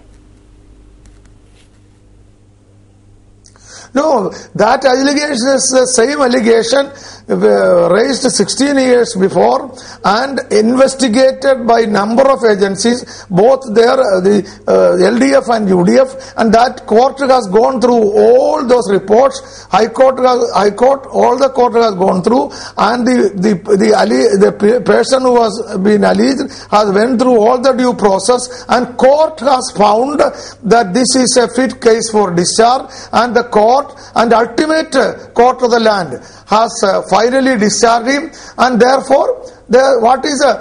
No, 3.94 4.30
that 4.56 4.84
allegation 4.86 5.50
is 5.54 5.70
the 5.70 5.86
same 5.86 6.20
allegation 6.20 6.90
raised 7.28 8.30
16 8.30 8.78
years 8.78 9.16
before 9.16 9.76
and 10.04 10.40
investigated 10.52 11.66
by 11.66 11.86
number 11.86 12.24
of 12.30 12.44
agencies, 12.44 13.26
both 13.30 13.62
there, 13.74 14.00
uh, 14.00 14.20
the 14.20 14.44
uh, 14.68 14.98
LDF 15.12 15.48
and 15.56 15.68
UDF, 15.68 16.34
and 16.38 16.54
that 16.54 16.86
court 16.86 17.20
has 17.20 17.48
gone 17.48 17.80
through 17.80 18.12
all 18.12 18.66
those 18.66 18.92
reports. 18.92 19.66
High 19.72 19.88
Court, 19.88 20.20
High 20.54 20.72
Court, 20.72 21.08
all 21.08 21.38
the 21.38 21.50
court 21.50 21.74
has 21.74 21.96
gone 21.96 22.24
through, 22.24 22.52
and 22.78 23.08
the 23.08 23.32
the 23.36 23.54
the, 23.78 24.52
the 24.60 24.82
person 24.82 25.22
who 25.22 25.42
has 25.42 25.78
been 25.80 26.04
alleged 26.04 26.52
has 26.72 26.92
went 26.92 27.20
through 27.20 27.40
all 27.40 27.60
the 27.62 27.74
due 27.74 27.94
process, 27.94 28.66
and 28.70 28.98
court 28.98 29.40
has 29.40 29.72
found 29.76 30.20
that 30.20 30.94
this 30.94 31.16
is 31.16 31.38
a 31.38 31.48
fit 31.48 31.82
case 31.82 32.12
for 32.12 32.34
discharge, 32.34 32.92
and 33.14 33.36
the 33.36 33.44
court 33.44 33.96
and 34.16 34.34
ultimate 34.34 34.92
court 35.34 35.62
of 35.62 35.72
the 35.72 35.80
land 35.80 36.14
has 36.48 36.72
uh, 36.84 37.02
finally 37.14 37.58
discharged 37.58 38.10
him, 38.10 38.32
and 38.58 38.82
therefore. 38.82 39.50
The, 39.70 39.98
what 40.02 40.26
is 40.26 40.44
a 40.44 40.54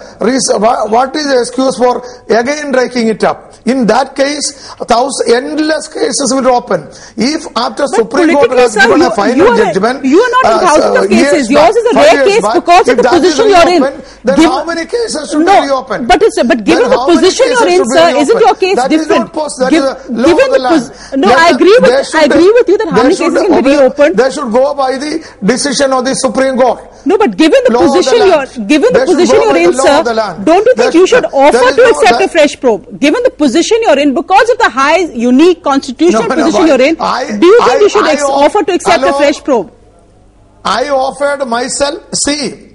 what 0.88 1.14
is 1.16 1.26
the 1.26 1.40
excuse 1.40 1.76
for 1.76 2.03
again 2.30 2.70
breaking 2.70 3.09
it 3.09 3.24
up? 3.24 3.51
In 3.64 3.86
that 3.86 4.16
case, 4.16 4.74
thousand 4.90 5.30
endless 5.34 5.86
cases 5.88 6.32
will 6.34 6.48
open. 6.48 6.88
If 7.16 7.46
after 7.54 7.86
Supreme 7.86 8.34
Court 8.34 8.50
has 8.58 8.72
sir, 8.74 8.80
given 8.86 9.00
you- 9.00 9.06
a 9.06 9.10
final 9.14 9.36
you 9.36 9.46
are 9.46 9.56
judgment, 9.56 10.04
you 10.04 10.18
are 10.20 10.30
not 10.30 10.44
in 10.44 10.52
uh, 10.52 10.60
thousands 10.66 10.96
of 11.04 11.10
years 11.12 11.30
cases. 11.30 11.50
Yours 11.50 11.76
is 11.76 11.86
a 11.86 11.94
rare 11.94 12.24
case 12.26 12.42
back, 12.42 12.54
because 12.54 12.88
of 12.88 12.96
the 12.96 13.02
position 13.08 13.48
you're 13.48 13.68
in. 13.68 13.82
Then 14.24 14.36
Give- 14.36 14.50
how 14.50 14.64
many 14.64 14.84
cases 14.86 15.30
should 15.30 15.46
no, 15.46 15.60
be 15.62 15.66
reopened? 15.68 16.08
But 16.08 16.22
it's 16.22 16.42
but 16.42 16.64
given 16.64 16.90
the 16.90 16.98
position 17.06 17.46
you're 17.54 17.68
in, 17.68 17.84
sir, 17.86 18.08
isn't 18.18 18.40
your 18.40 18.54
case 18.56 18.76
That 18.76 18.90
is 18.92 19.02
different? 19.06 19.24
not 19.26 19.32
post- 19.32 19.58
that 19.60 19.70
Give- 19.70 19.84
is 19.84 19.90
a 19.90 20.24
given 20.30 20.48
the 20.50 20.58
the 20.58 20.68
pos- 20.68 21.16
no, 21.16 21.28
I 21.30 21.48
agree 21.54 21.78
with 21.82 22.14
I 22.14 22.22
agree 22.24 22.50
with 22.58 22.66
you 22.68 22.78
that 22.78 22.88
how 22.90 23.02
many 23.02 23.14
cases 23.14 23.42
can 23.46 23.62
be 23.62 23.70
reopened. 23.70 24.16
They 24.16 24.30
should 24.30 24.50
go 24.52 24.74
by 24.74 24.98
the 24.98 25.12
decision 25.44 25.92
of 25.92 26.04
the 26.04 26.14
Supreme 26.14 26.56
Court. 26.56 26.88
No, 27.04 27.18
but 27.18 27.36
given 27.36 27.58
the 27.66 27.72
Law 27.74 27.82
of 27.82 27.90
the 27.92 27.98
position 27.98 28.26
you're 28.30 28.66
given 28.66 28.92
the 28.92 29.04
position 29.06 29.34
you're 29.42 29.56
in, 29.56 29.70
the 29.72 29.82
law 29.82 29.98
of 29.98 30.04
the 30.06 30.14
sir, 30.14 30.44
don't 30.44 30.66
you 30.66 30.74
think 30.74 30.94
you 30.94 31.06
should 31.06 31.24
should- 31.24 31.34
offer 31.34 31.74
to 31.74 31.82
accept 31.90 32.22
a 32.22 32.28
fresh 32.28 32.54
probe? 32.60 32.86
Given 33.00 33.22
the 33.24 33.30
position 33.30 33.51
you're 33.61 33.98
in, 33.98 34.14
because 34.14 34.48
of 34.50 34.59
the 34.59 34.68
high, 34.70 34.98
unique 34.98 35.62
constitutional 35.62 36.22
No, 36.22 36.28
no, 36.28 36.34
position 36.44 36.61
why- 36.62 36.66
you're 36.68 36.80
in, 36.80 36.96
I- 37.00 37.24
do 37.38 37.46
you 37.46 37.61
think 37.61 37.70
I- 37.72 37.78
you 37.80 37.88
should 37.88 38.07
ex- 38.07 38.22
off- 38.22 38.55
offer 38.57 38.62
to 38.64 38.72
accept 38.74 39.03
a 39.05 39.12
fresh 39.14 39.42
probe? 39.44 39.70
I 40.64 40.88
offered 40.90 41.44
myself, 41.46 42.03
see. 42.24 42.68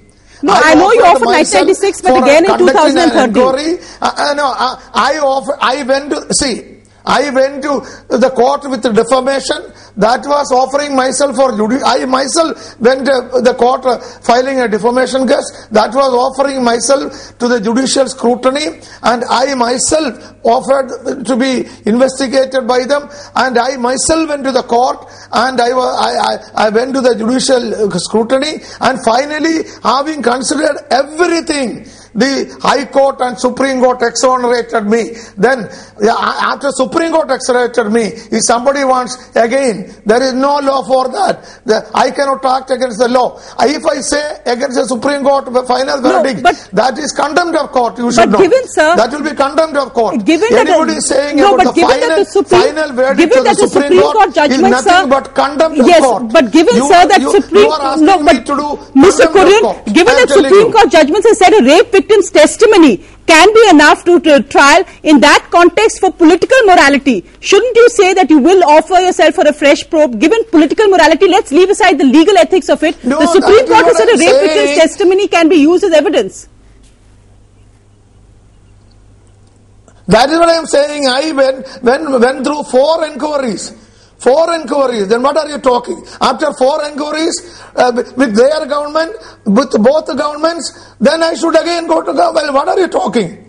No, 0.43 0.53
I 0.53 0.75
know 0.75 0.91
you 0.91 1.03
offered 1.03 1.25
myself 1.25 1.65
1996, 1.67 2.01
but 2.01 2.21
again 2.21 2.45
in 2.45 2.51
conducting 2.51 2.93
2013. 2.93 3.43
inquiry. 3.43 3.79
Uh, 4.01 4.11
uh, 4.17 4.33
no, 4.35 4.45
uh, 4.45 4.75
I 4.93 5.17
offer, 5.19 5.57
I 5.59 5.83
went 5.83 6.09
to, 6.11 6.33
see, 6.33 6.76
I 7.07 7.29
went 7.29 7.63
to 7.63 7.79
the 8.09 8.29
court 8.35 8.69
with 8.69 8.83
defamation. 8.83 9.71
That 9.95 10.21
was 10.27 10.51
offering 10.51 10.95
myself 10.95 11.35
for 11.35 11.51
judi- 11.53 11.81
I 11.83 12.05
myself 12.05 12.79
went 12.79 13.05
to 13.05 13.41
the 13.41 13.55
court 13.57 13.85
uh, 13.85 13.97
filing 14.21 14.59
a 14.59 14.67
defamation 14.67 15.25
case. 15.27 15.67
That 15.71 15.95
was 15.95 16.11
offering 16.13 16.63
myself 16.63 17.37
to 17.39 17.47
the 17.47 17.59
judicial 17.61 18.07
scrutiny, 18.07 18.81
and 19.01 19.23
I 19.29 19.55
myself 19.55 20.35
offered 20.43 21.25
to 21.25 21.35
be 21.35 21.65
investigated 21.89 22.67
by 22.67 22.85
them. 22.85 23.09
And 23.35 23.57
I 23.57 23.77
myself 23.77 24.29
went 24.29 24.43
to 24.43 24.51
the 24.51 24.63
court, 24.63 25.07
and 25.31 25.59
I, 25.59 25.71
I, 25.71 26.11
I, 26.29 26.67
I 26.67 26.69
went 26.69 26.93
to 26.95 27.01
the 27.01 27.15
judicial 27.15 27.87
uh, 27.87 27.97
scrutiny, 27.97 28.61
and 28.81 28.99
finally, 29.03 29.63
having 29.81 30.21
considered 30.21 30.77
everything, 30.91 31.87
the 32.17 32.57
High 32.61 32.85
Court 32.85 33.21
and 33.21 33.37
Supreme 33.39 33.79
Court 33.79 34.01
exonerated 34.01 34.85
me. 34.89 35.13
Then, 35.37 35.69
after 36.01 36.71
Supreme 36.71 37.11
Court 37.13 37.29
exonerated 37.29 37.91
me, 37.93 38.09
if 38.33 38.41
somebody 38.43 38.83
wants 38.83 39.15
again, 39.35 39.93
there 40.05 40.21
is 40.23 40.33
no 40.33 40.57
law 40.59 40.81
for 40.83 41.07
that. 41.13 41.61
The, 41.65 41.85
I 41.93 42.09
cannot 42.11 42.43
act 42.43 42.71
against 42.71 42.97
the 42.97 43.07
law. 43.07 43.37
If 43.61 43.85
I 43.85 44.01
say 44.01 44.41
against 44.49 44.75
the 44.81 44.85
Supreme 44.89 45.21
Court 45.21 45.45
final 45.67 46.01
verdict, 46.01 46.41
that 46.73 46.97
is 46.97 47.11
contempt 47.13 47.53
of 47.55 47.69
court. 47.71 47.97
You 47.99 48.09
should 48.11 48.31
but 48.31 48.39
know. 48.39 48.39
given, 48.41 48.65
sir- 48.67 48.95
that 48.97 49.11
will 49.13 49.21
be 49.23 49.35
contempt 49.37 49.77
of 49.77 49.93
court. 49.93 50.25
Given 50.25 50.49
that 50.57 50.65
Anybody 50.67 50.95
the- 50.95 51.01
saying 51.01 51.37
no, 51.37 51.53
about 51.53 51.65
but 51.69 51.75
the 51.75 51.81
that 51.81 52.01
final, 52.01 52.17
the 52.17 52.25
Supreme- 52.25 52.61
final 52.65 52.89
verdict 52.97 53.17
given 53.29 53.37
of 53.37 53.43
the 53.43 53.49
that 53.53 53.57
the 53.61 53.67
Supreme, 53.69 53.83
Supreme 53.93 54.01
Court, 54.01 54.15
Court 54.17 54.29
is 54.29 54.35
judgment, 54.35 54.71
nothing 54.73 54.89
sir- 54.89 55.07
but 55.07 55.25
contempt 55.37 55.77
yes, 55.85 56.01
of 56.01 56.09
court. 56.09 56.23
but 56.33 56.45
given, 56.51 56.75
you, 56.75 56.87
sir, 56.89 57.01
that 57.07 57.21
you, 57.21 57.29
Supreme 57.29 57.61
you 57.61 57.69
are 57.69 57.81
asking 57.93 58.05
no, 58.09 58.17
but 58.17 58.33
me 58.33 58.39
to 58.41 58.53
do 58.57 58.67
Mr. 58.97 59.25
court. 59.29 59.85
given 59.93 60.09
I 60.09 60.17
am 60.17 60.25
that 60.25 60.29
Supreme. 60.33 60.71
Court 60.73 60.89
judgments 60.89 61.27
have 61.29 61.37
said 61.37 61.53
a 61.53 61.61
rape 61.61 61.91
victim's 62.07 62.31
testimony 62.31 62.97
can 63.25 63.53
be 63.53 63.69
enough 63.69 64.03
to, 64.05 64.19
to 64.21 64.41
trial 64.43 64.83
in 65.03 65.19
that 65.19 65.47
context 65.51 65.99
for 65.99 66.11
political 66.11 66.57
morality. 66.65 67.25
Shouldn't 67.39 67.75
you 67.75 67.89
say 67.89 68.13
that 68.13 68.29
you 68.29 68.39
will 68.39 68.63
offer 68.63 68.95
yourself 68.95 69.35
for 69.35 69.47
a 69.47 69.53
fresh 69.53 69.87
probe? 69.89 70.19
Given 70.19 70.43
political 70.45 70.87
morality, 70.87 71.27
let's 71.27 71.51
leave 71.51 71.69
aside 71.69 71.97
the 71.97 72.05
legal 72.05 72.37
ethics 72.37 72.69
of 72.69 72.81
it. 72.83 73.03
No, 73.03 73.19
the 73.19 73.27
Supreme 73.27 73.67
Court 73.67 73.85
has 73.85 73.97
said 73.97 74.07
a 74.07 74.17
rape 74.17 74.41
victim's 74.41 74.77
testimony 74.77 75.27
can 75.27 75.49
be 75.49 75.55
used 75.55 75.83
as 75.83 75.91
evidence. 75.91 76.47
That 80.07 80.29
is 80.29 80.39
what 80.39 80.47
I 80.47 80.53
am 80.53 80.65
saying. 80.65 81.05
I 81.07 81.31
went, 81.33 81.83
went, 81.83 82.21
went 82.21 82.45
through 82.45 82.63
four 82.63 83.05
inquiries. 83.05 83.73
Four 84.19 84.53
inquiries. 84.55 85.07
Then 85.07 85.21
what 85.21 85.37
are 85.37 85.47
you 85.47 85.59
talking? 85.59 86.03
After 86.19 86.51
four 86.53 86.83
inquiries 86.85 87.61
uh, 87.75 87.91
with 88.15 88.35
their 88.35 88.65
government, 88.65 89.15
with 89.45 89.71
both 89.83 90.07
governments, 90.17 90.95
then 90.99 91.21
I 91.21 91.33
should 91.35 91.55
again 91.59 91.87
go 91.87 92.01
to 92.01 92.13
government. 92.13 92.53
Well, 92.53 92.65
what 92.65 92.69
are 92.69 92.79
you 92.79 92.87
talking? 92.87 93.46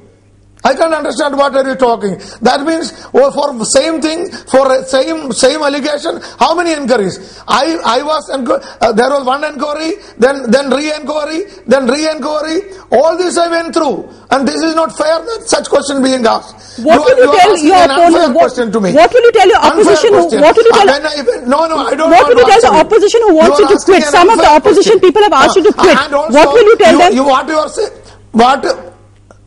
I 0.64 0.74
can't 0.74 0.92
understand 0.92 1.36
what 1.36 1.54
are 1.54 1.66
you 1.66 1.76
talking. 1.76 2.18
That 2.42 2.66
means 2.66 2.92
oh, 3.14 3.30
for 3.30 3.64
same 3.64 4.00
thing, 4.02 4.30
for 4.50 4.66
same 4.84 5.30
same 5.32 5.62
allegation, 5.62 6.20
how 6.38 6.54
many 6.54 6.72
inquiries? 6.72 7.40
I 7.46 7.78
I 7.84 8.02
was 8.02 8.28
uh, 8.30 8.92
there 8.92 9.10
was 9.10 9.24
one 9.24 9.44
inquiry, 9.44 9.94
then 10.18 10.50
then 10.50 10.70
re-inquiry, 10.70 11.44
then 11.66 11.86
re-inquiry. 11.86 12.74
All 12.90 13.16
this 13.16 13.38
I 13.38 13.48
went 13.48 13.74
through, 13.74 14.08
and 14.30 14.46
this 14.48 14.60
is 14.62 14.74
not 14.74 14.96
fair 14.96 15.18
that 15.20 15.44
such 15.46 15.68
question 15.68 16.02
being 16.02 16.26
asked. 16.26 16.82
What 16.84 17.00
will 17.06 17.16
you 17.18 17.30
are 17.30 17.36
tell 17.36 17.58
your 17.58 17.84
opponent? 17.84 18.34
What, 18.34 18.50
question 18.50 18.72
to 18.72 18.80
me. 18.80 18.92
what 18.94 19.12
will 19.12 19.22
you 19.22 19.32
tell 19.32 19.48
your 19.48 19.62
opposition? 19.62 20.10
Who, 20.14 20.24
what 20.42 20.56
will 20.56 20.64
you 20.64 20.72
Uh, 20.74 20.84
tell? 20.84 20.86
when 20.86 21.06
I 21.06 21.46
no, 21.46 21.66
no, 21.66 21.76
I 21.86 21.94
don't 21.94 22.10
What 22.10 22.26
will 22.28 22.38
you 22.38 22.46
tell 22.46 22.60
the 22.60 22.74
opposition 22.82 23.20
who 23.26 23.34
wants 23.34 23.58
You 23.58 23.68
you, 23.68 23.78
to 23.78 23.84
quit? 23.84 24.04
Some 24.04 24.30
of 24.30 24.38
the 24.38 24.46
opposition 24.48 24.98
question. 24.98 25.00
people 25.00 25.22
have 25.22 25.32
asked 25.32 25.56
you 25.56 25.62
to 25.64 25.74
Uh, 25.74 25.82
quit. 25.82 25.98
and 25.98 26.14
also, 26.14 26.34
what 26.38 26.52
will 26.54 26.64
you 26.64 26.76
tell 26.78 26.98
them? 26.98 27.12
You, 27.14 27.24
what 27.24 27.48
you 27.48 27.58
are 27.58 27.68
saying? 27.68 27.90
What? 28.32 28.62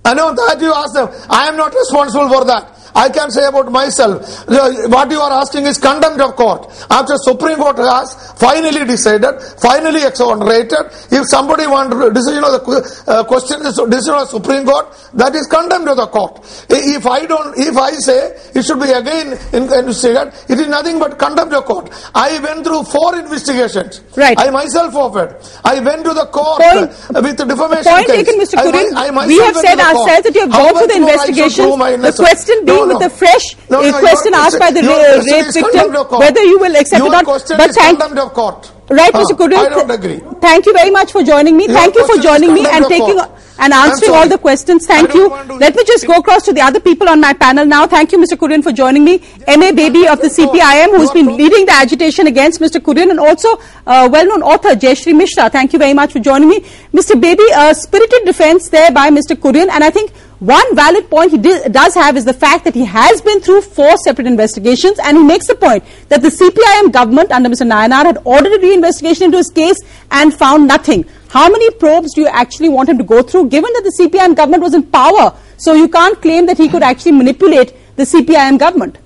I 0.03 0.13
know 0.13 0.33
that 0.33 0.57
you 0.59 0.73
ask 0.73 0.93
them. 0.93 1.09
I 1.29 1.47
am 1.47 1.57
not 1.57 1.73
responsible 1.73 2.29
for 2.29 2.45
that. 2.45 2.80
I 2.95 3.09
can 3.09 3.31
say 3.31 3.45
about 3.47 3.71
myself. 3.71 4.21
What 4.47 5.09
you 5.11 5.19
are 5.19 5.31
asking 5.31 5.65
is 5.65 5.77
contempt 5.77 6.19
of 6.21 6.35
court. 6.35 6.67
After 6.89 7.15
Supreme 7.17 7.57
Court 7.57 7.77
has 7.77 8.13
finally 8.39 8.85
decided, 8.85 9.41
finally 9.59 10.03
exonerated, 10.03 10.79
if 11.11 11.23
somebody 11.29 11.67
wants 11.67 11.95
decision 12.13 12.43
of 12.43 12.51
the 12.51 13.03
uh, 13.07 13.23
question 13.23 13.61
is 13.65 13.75
decision 13.89 14.15
of 14.15 14.27
Supreme 14.29 14.65
Court, 14.65 14.87
that 15.13 15.35
is 15.35 15.47
contempt 15.47 15.87
of 15.89 15.97
the 15.97 16.07
court. 16.07 16.39
If 16.69 17.05
I 17.07 17.25
don't, 17.25 17.57
if 17.57 17.75
I 17.77 17.91
say 17.91 18.35
it 18.55 18.63
should 18.63 18.79
be 18.79 18.91
again 18.91 19.37
in- 19.53 19.71
investigated, 19.71 20.33
it 20.49 20.59
is 20.59 20.67
nothing 20.67 20.99
but 20.99 21.17
contempt 21.17 21.53
of 21.53 21.65
court. 21.65 21.89
I 22.15 22.39
went 22.39 22.65
through 22.65 22.83
four 22.83 23.15
investigations. 23.17 24.01
Right. 24.17 24.37
I 24.37 24.49
myself 24.51 24.95
offered. 24.95 25.37
I 25.63 25.79
went 25.79 26.03
to 26.05 26.13
the 26.13 26.25
court 26.27 26.61
Point- 26.61 26.91
with 27.23 27.37
the 27.37 27.45
defamation 27.45 27.91
Point 27.91 28.07
case. 28.07 28.25
taken, 28.27 28.39
Mr. 28.41 28.57
I 28.57 28.65
Kurian. 28.67 28.93
I 28.95 29.11
myself 29.11 29.27
We 29.27 29.39
have 29.39 29.55
said 29.55 29.71
to 29.71 29.77
the 29.77 29.83
court. 29.83 29.95
ourselves 30.09 30.23
that 30.27 30.35
you 30.35 30.41
have 30.41 30.51
gone 30.51 30.73
through 30.77 30.87
the 30.87 30.99
more 30.99 31.09
I 31.09 31.17
should 31.25 31.29
investigations. 31.29 31.67
prove 31.67 31.79
my 31.79 31.91
The 31.97 32.13
question 32.17 32.65
being 32.65 32.80
No, 32.81 32.93
with 32.93 33.01
no. 33.01 33.07
the 33.07 33.09
fresh 33.09 33.55
No, 33.69 33.81
uh, 33.81 33.99
question 33.99 34.33
asked 34.33 34.59
by 34.59 34.71
the 34.71 34.81
rape 34.81 35.45
victim, 35.45 35.63
contempt 35.63 35.95
of 35.95 36.07
court. 36.07 36.19
whether 36.21 36.43
you 36.43 36.59
will 36.59 36.75
accept 36.75 37.03
your 37.03 37.13
it 37.13 37.17
or 37.17 37.23
not. 37.23 37.43
But 37.57 37.71
thank, 37.71 37.99
contempt 37.99 38.19
of 38.19 38.33
court. 38.33 38.71
right, 38.89 39.11
Ah, 39.13 39.19
Mr. 39.23 39.37
Kurian. 39.37 39.65
I 39.65 39.69
don't 39.69 39.91
agree. 39.91 40.19
Thank 40.41 40.65
you 40.65 40.73
very 40.73 40.91
much 40.91 41.11
for 41.11 41.23
joining 41.23 41.55
me. 41.57 41.65
Your 41.67 41.75
Thank 41.77 41.95
you 41.95 42.05
for 42.07 42.17
joining 42.21 42.53
me 42.53 42.65
and 42.67 42.85
taking 42.85 43.19
and 43.63 43.73
answering 43.73 44.11
all 44.11 44.27
the 44.27 44.37
questions. 44.39 44.87
Thank 44.87 45.13
you. 45.13 45.27
Let 45.63 45.75
me 45.75 45.83
just 45.85 46.07
go 46.07 46.15
across 46.17 46.43
to 46.45 46.53
the 46.53 46.61
other 46.61 46.79
people 46.79 47.07
on 47.07 47.21
my 47.21 47.31
panel 47.33 47.65
now. 47.65 47.85
Thank 47.85 48.11
you, 48.11 48.17
Mr. 48.17 48.35
Kurian, 48.37 48.63
for 48.63 48.71
joining 48.71 49.03
me. 49.05 49.21
M.A. 49.47 49.71
Baby 49.71 50.07
of 50.07 50.19
the 50.19 50.29
CPIM, 50.29 50.97
who's 50.97 51.11
been 51.11 51.27
leading 51.37 51.65
the 51.67 51.73
agitation 51.73 52.25
against 52.27 52.59
Mr. 52.59 52.81
Kurian, 52.81 53.11
and 53.11 53.19
also 53.19 53.49
uh, 53.85 54.09
well-known 54.11 54.41
author 54.41 54.69
Jaishree 54.69 55.13
Misra. 55.13 55.51
Thank 55.51 55.73
you 55.73 55.79
very 55.79 55.93
much 55.93 56.11
for 56.13 56.19
joining 56.19 56.49
me. 56.49 56.61
Mr. 56.93 57.19
Baby, 57.21 57.43
a 57.55 57.75
spirited 57.75 58.25
defense 58.25 58.69
there 58.69 58.91
by 58.91 59.09
Mr. 59.11 59.35
Kurian, 59.35 59.69
and 59.69 59.83
I 59.83 59.91
think 59.91 60.11
one 60.41 60.75
valid 60.75 61.07
point 61.07 61.29
he 61.29 61.37
di- 61.37 61.69
does 61.69 61.93
have 61.93 62.17
is 62.17 62.25
the 62.25 62.33
fact 62.33 62.63
that 62.65 62.73
he 62.73 62.83
has 62.83 63.21
been 63.21 63.41
through 63.41 63.61
four 63.61 63.95
separate 63.97 64.25
investigations, 64.25 64.97
and 64.97 65.15
he 65.15 65.23
makes 65.23 65.45
the 65.45 65.53
point 65.53 65.83
that 66.09 66.23
the 66.23 66.29
CPIM 66.29 66.91
government 66.91 67.31
under 67.31 67.47
Mr. 67.47 67.61
Nayanar 67.61 68.05
had 68.05 68.17
ordered 68.25 68.53
a 68.53 68.57
reinvestigation 68.57 69.21
into 69.21 69.37
his 69.37 69.51
case 69.51 69.77
and 70.09 70.33
found 70.33 70.67
nothing. 70.67 71.05
How 71.29 71.47
many 71.47 71.69
probes 71.69 72.15
do 72.15 72.21
you 72.21 72.27
actually 72.27 72.69
want 72.69 72.89
him 72.89 72.97
to 72.97 73.03
go 73.03 73.21
through, 73.21 73.49
given 73.49 73.71
that 73.73 73.83
the 73.83 73.93
CPIM 73.99 74.35
government 74.35 74.63
was 74.63 74.73
in 74.73 74.81
power? 74.81 75.37
So 75.57 75.73
you 75.73 75.87
can't 75.87 76.19
claim 76.19 76.47
that 76.47 76.57
he 76.57 76.67
could 76.69 76.81
actually 76.81 77.11
manipulate 77.11 77.75
the 77.95 78.03
CPIM 78.03 78.57
government. 78.57 78.97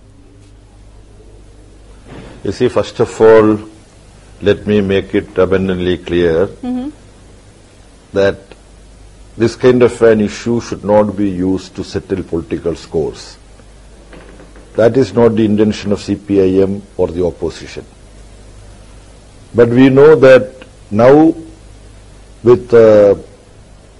You 2.46 2.54
see, 2.54 2.70
first 2.70 2.98
of 3.02 3.20
all, 3.20 3.60
let 4.42 4.66
me 4.66 4.80
make 4.80 5.14
it 5.14 5.38
abundantly 5.38 5.98
clear 5.98 6.48
mm-hmm. 6.48 6.92
that 8.14 8.55
this 9.38 9.56
kind 9.56 9.84
of 9.84 10.02
an 10.02 10.22
issue 10.22 10.62
should 10.62 10.84
not 10.84 11.16
be 11.16 11.30
used 11.30 11.76
to 11.76 11.84
settle 11.84 12.24
political 12.24 12.76
scores. 12.76 13.38
That 14.76 14.96
is 14.98 15.14
not 15.14 15.36
the 15.36 15.46
intention 15.46 15.92
of 15.92 16.00
CPIM 16.00 16.82
or 16.98 17.08
the 17.08 17.26
opposition. 17.26 17.86
But 19.54 19.70
we 19.70 19.90
know 19.90 20.16
that 20.16 20.66
now 20.92 21.34
with 22.44 22.74
uh, 22.74 23.16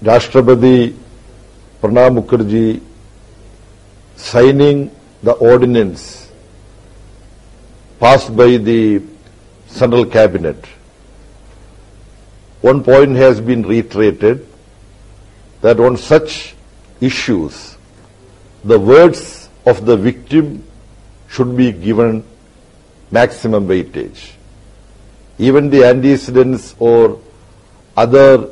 Rashtrapati 0.02 0.96
Pranab 1.82 2.22
Mukherjee 2.22 2.80
signing 4.16 4.90
the 5.22 5.32
ordinance 5.32 6.30
passed 8.00 8.34
by 8.36 8.56
the 8.56 9.02
Central 9.66 10.06
Cabinet, 10.06 10.64
one 12.60 12.82
point 12.82 13.16
has 13.16 13.40
been 13.40 13.62
reiterated 13.62 14.46
that 15.66 15.80
on 15.80 15.96
such 15.96 16.54
issues, 17.00 17.76
the 18.62 18.78
words 18.78 19.48
of 19.66 19.84
the 19.84 19.96
victim 19.96 20.62
should 21.28 21.56
be 21.56 21.72
given 21.72 22.22
maximum 23.10 23.66
weightage. 23.66 24.30
Even 25.38 25.68
the 25.70 25.82
antecedents 25.84 26.76
or 26.78 27.20
other 27.96 28.48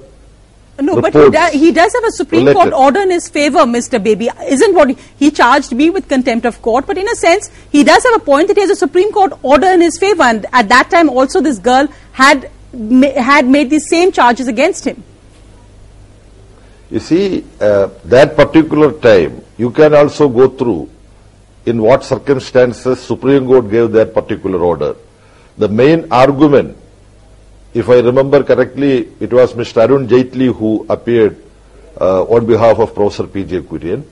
No, 0.81 1.01
but 1.01 1.15
he, 1.15 1.31
do, 1.31 1.43
he 1.53 1.71
does 1.71 1.93
have 1.93 2.05
a 2.05 2.11
Supreme 2.11 2.53
Court 2.53 2.73
order 2.73 3.01
in 3.03 3.13
his 3.13 3.29
favor, 3.29 3.61
Mr. 3.61 4.03
Baby. 4.03 4.29
Isn't 4.49 4.75
what 4.75 4.91
he, 4.91 4.97
he 5.17 5.31
charged 5.31 5.73
me 5.73 5.91
with 5.91 6.09
contempt 6.09 6.45
of 6.45 6.61
court, 6.63 6.85
but 6.85 6.99
in 6.99 7.09
a 7.09 7.15
sense, 7.15 7.49
he 7.71 7.85
does 7.85 8.03
have 8.03 8.17
a 8.17 8.25
point 8.25 8.49
that 8.49 8.57
he 8.57 8.63
has 8.63 8.71
a 8.71 8.81
Supreme 8.85 9.13
Court 9.13 9.39
order 9.43 9.69
in 9.69 9.81
his 9.81 9.99
favor, 9.99 10.25
and 10.25 10.47
at 10.53 10.69
that 10.69 10.91
time 10.91 11.09
also 11.09 11.41
this 11.41 11.61
girl 11.61 11.87
had 12.11 12.51
ma- 12.73 13.19
had 13.33 13.47
made 13.47 13.71
these 13.71 13.89
same 13.89 14.11
charges 14.11 14.49
against 14.49 14.85
him. 14.85 15.05
You 16.95 17.01
see, 17.01 17.45
uh, 17.61 17.89
that 18.05 18.37
particular 18.37 18.93
time, 18.93 19.43
you 19.59 19.73
can 19.73 19.95
also 19.95 20.29
go 20.29 20.49
through 20.49 20.89
in 21.67 21.83
what 21.83 22.05
circumstances 22.05 23.01
Supreme 23.03 23.49
Court 23.49 23.69
gave 23.69 23.91
that 23.91 24.15
particular 24.15 24.61
order. 24.61 24.95
The 25.59 25.67
main 25.69 26.07
argument, 26.13 26.77
if 27.73 27.89
I 27.89 27.99
remember 27.99 28.45
correctly, 28.45 29.09
it 29.19 29.33
was 29.33 29.55
Mr. 29.55 29.89
Arun 29.89 30.07
Jaitley 30.07 30.55
who 30.55 30.87
appeared 30.89 31.43
uh, 32.01 32.23
on 32.27 32.47
behalf 32.47 32.79
of 32.79 32.95
Professor 32.95 33.27
P.J. 33.27 33.63
Kurian. 33.63 34.05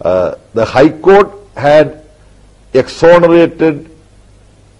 Uh, 0.00 0.36
the 0.54 0.64
High 0.64 0.90
Court 0.90 1.32
had 1.56 2.04
exonerated 2.72 3.90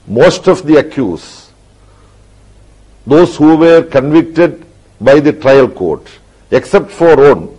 most 0.07 0.47
of 0.47 0.65
the 0.65 0.77
accused, 0.77 1.51
those 3.09 3.37
who 3.37 3.57
were 3.57 3.83
convicted 3.83 4.65
by 5.01 5.19
the 5.19 5.33
trial 5.33 5.67
court, 5.67 6.07
except 6.51 6.91
for 6.91 7.17
one. 7.17 7.57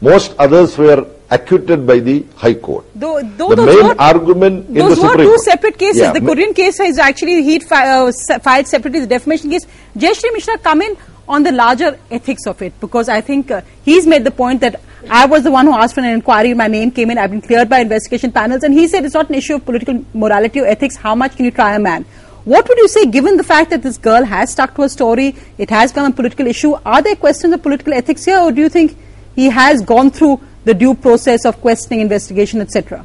Most 0.00 0.34
others 0.38 0.76
were 0.76 1.06
acquitted 1.30 1.86
by 1.86 1.98
the 2.00 2.24
High 2.36 2.54
Court. 2.54 2.84
Though, 2.94 3.22
though 3.22 3.50
the 3.50 3.56
those 3.56 3.76
main 3.76 3.86
were, 3.86 4.00
argument 4.00 4.68
in 4.68 4.74
the 4.74 4.80
those 4.80 4.98
were 4.98 5.08
Supreme 5.10 5.28
two 5.28 5.38
separate 5.38 5.78
cases. 5.78 6.02
Yeah, 6.02 6.12
the 6.12 6.20
Kurian 6.20 6.54
case 6.54 6.80
is 6.80 6.98
actually 6.98 7.42
he'd 7.42 7.62
fi- 7.62 7.88
uh, 7.88 8.12
filed 8.40 8.66
separately 8.66 9.00
the 9.00 9.06
defamation 9.06 9.50
case. 9.50 9.66
Jaishree 9.96 10.32
Misra 10.36 10.62
come 10.62 10.82
in 10.82 10.96
on 11.28 11.42
the 11.42 11.52
larger 11.52 11.98
ethics 12.10 12.46
of 12.46 12.60
it 12.60 12.78
because 12.80 13.08
I 13.08 13.20
think 13.20 13.50
uh, 13.50 13.62
he's 13.84 14.06
made 14.06 14.24
the 14.24 14.30
point 14.30 14.60
that 14.60 14.80
I 15.08 15.26
was 15.26 15.44
the 15.44 15.50
one 15.50 15.66
who 15.66 15.72
asked 15.72 15.94
for 15.94 16.00
an 16.00 16.06
inquiry. 16.06 16.52
My 16.54 16.66
name 16.66 16.90
came 16.90 17.10
in. 17.10 17.18
I've 17.18 17.30
been 17.30 17.40
cleared 17.40 17.68
by 17.68 17.80
investigation 17.80 18.32
panels, 18.32 18.62
and 18.62 18.74
he 18.74 18.86
said 18.88 19.04
it's 19.04 19.14
not 19.14 19.28
an 19.28 19.36
issue 19.36 19.54
of 19.54 19.64
political 19.64 20.04
morality 20.14 20.60
or 20.60 20.66
ethics. 20.66 20.96
How 20.96 21.14
much 21.14 21.36
can 21.36 21.44
you 21.44 21.50
try 21.50 21.74
a 21.76 21.78
man? 21.78 22.04
What 22.44 22.68
would 22.68 22.78
you 22.78 22.88
say, 22.88 23.06
given 23.06 23.36
the 23.36 23.44
fact 23.44 23.70
that 23.70 23.82
this 23.82 23.98
girl 23.98 24.24
has 24.24 24.50
stuck 24.50 24.74
to 24.74 24.82
her 24.82 24.88
story, 24.88 25.36
it 25.58 25.70
has 25.70 25.92
become 25.92 26.10
a 26.10 26.14
political 26.14 26.46
issue? 26.48 26.74
Are 26.84 27.00
there 27.00 27.14
questions 27.14 27.54
of 27.54 27.62
political 27.62 27.92
ethics 27.92 28.24
here, 28.24 28.40
or 28.40 28.50
do 28.50 28.60
you 28.60 28.68
think 28.68 28.96
he 29.36 29.46
has 29.46 29.80
gone 29.82 30.10
through 30.10 30.40
the 30.64 30.74
due 30.74 30.94
process 30.94 31.44
of 31.44 31.60
questioning, 31.60 32.00
investigation, 32.00 32.60
etc.? 32.60 33.04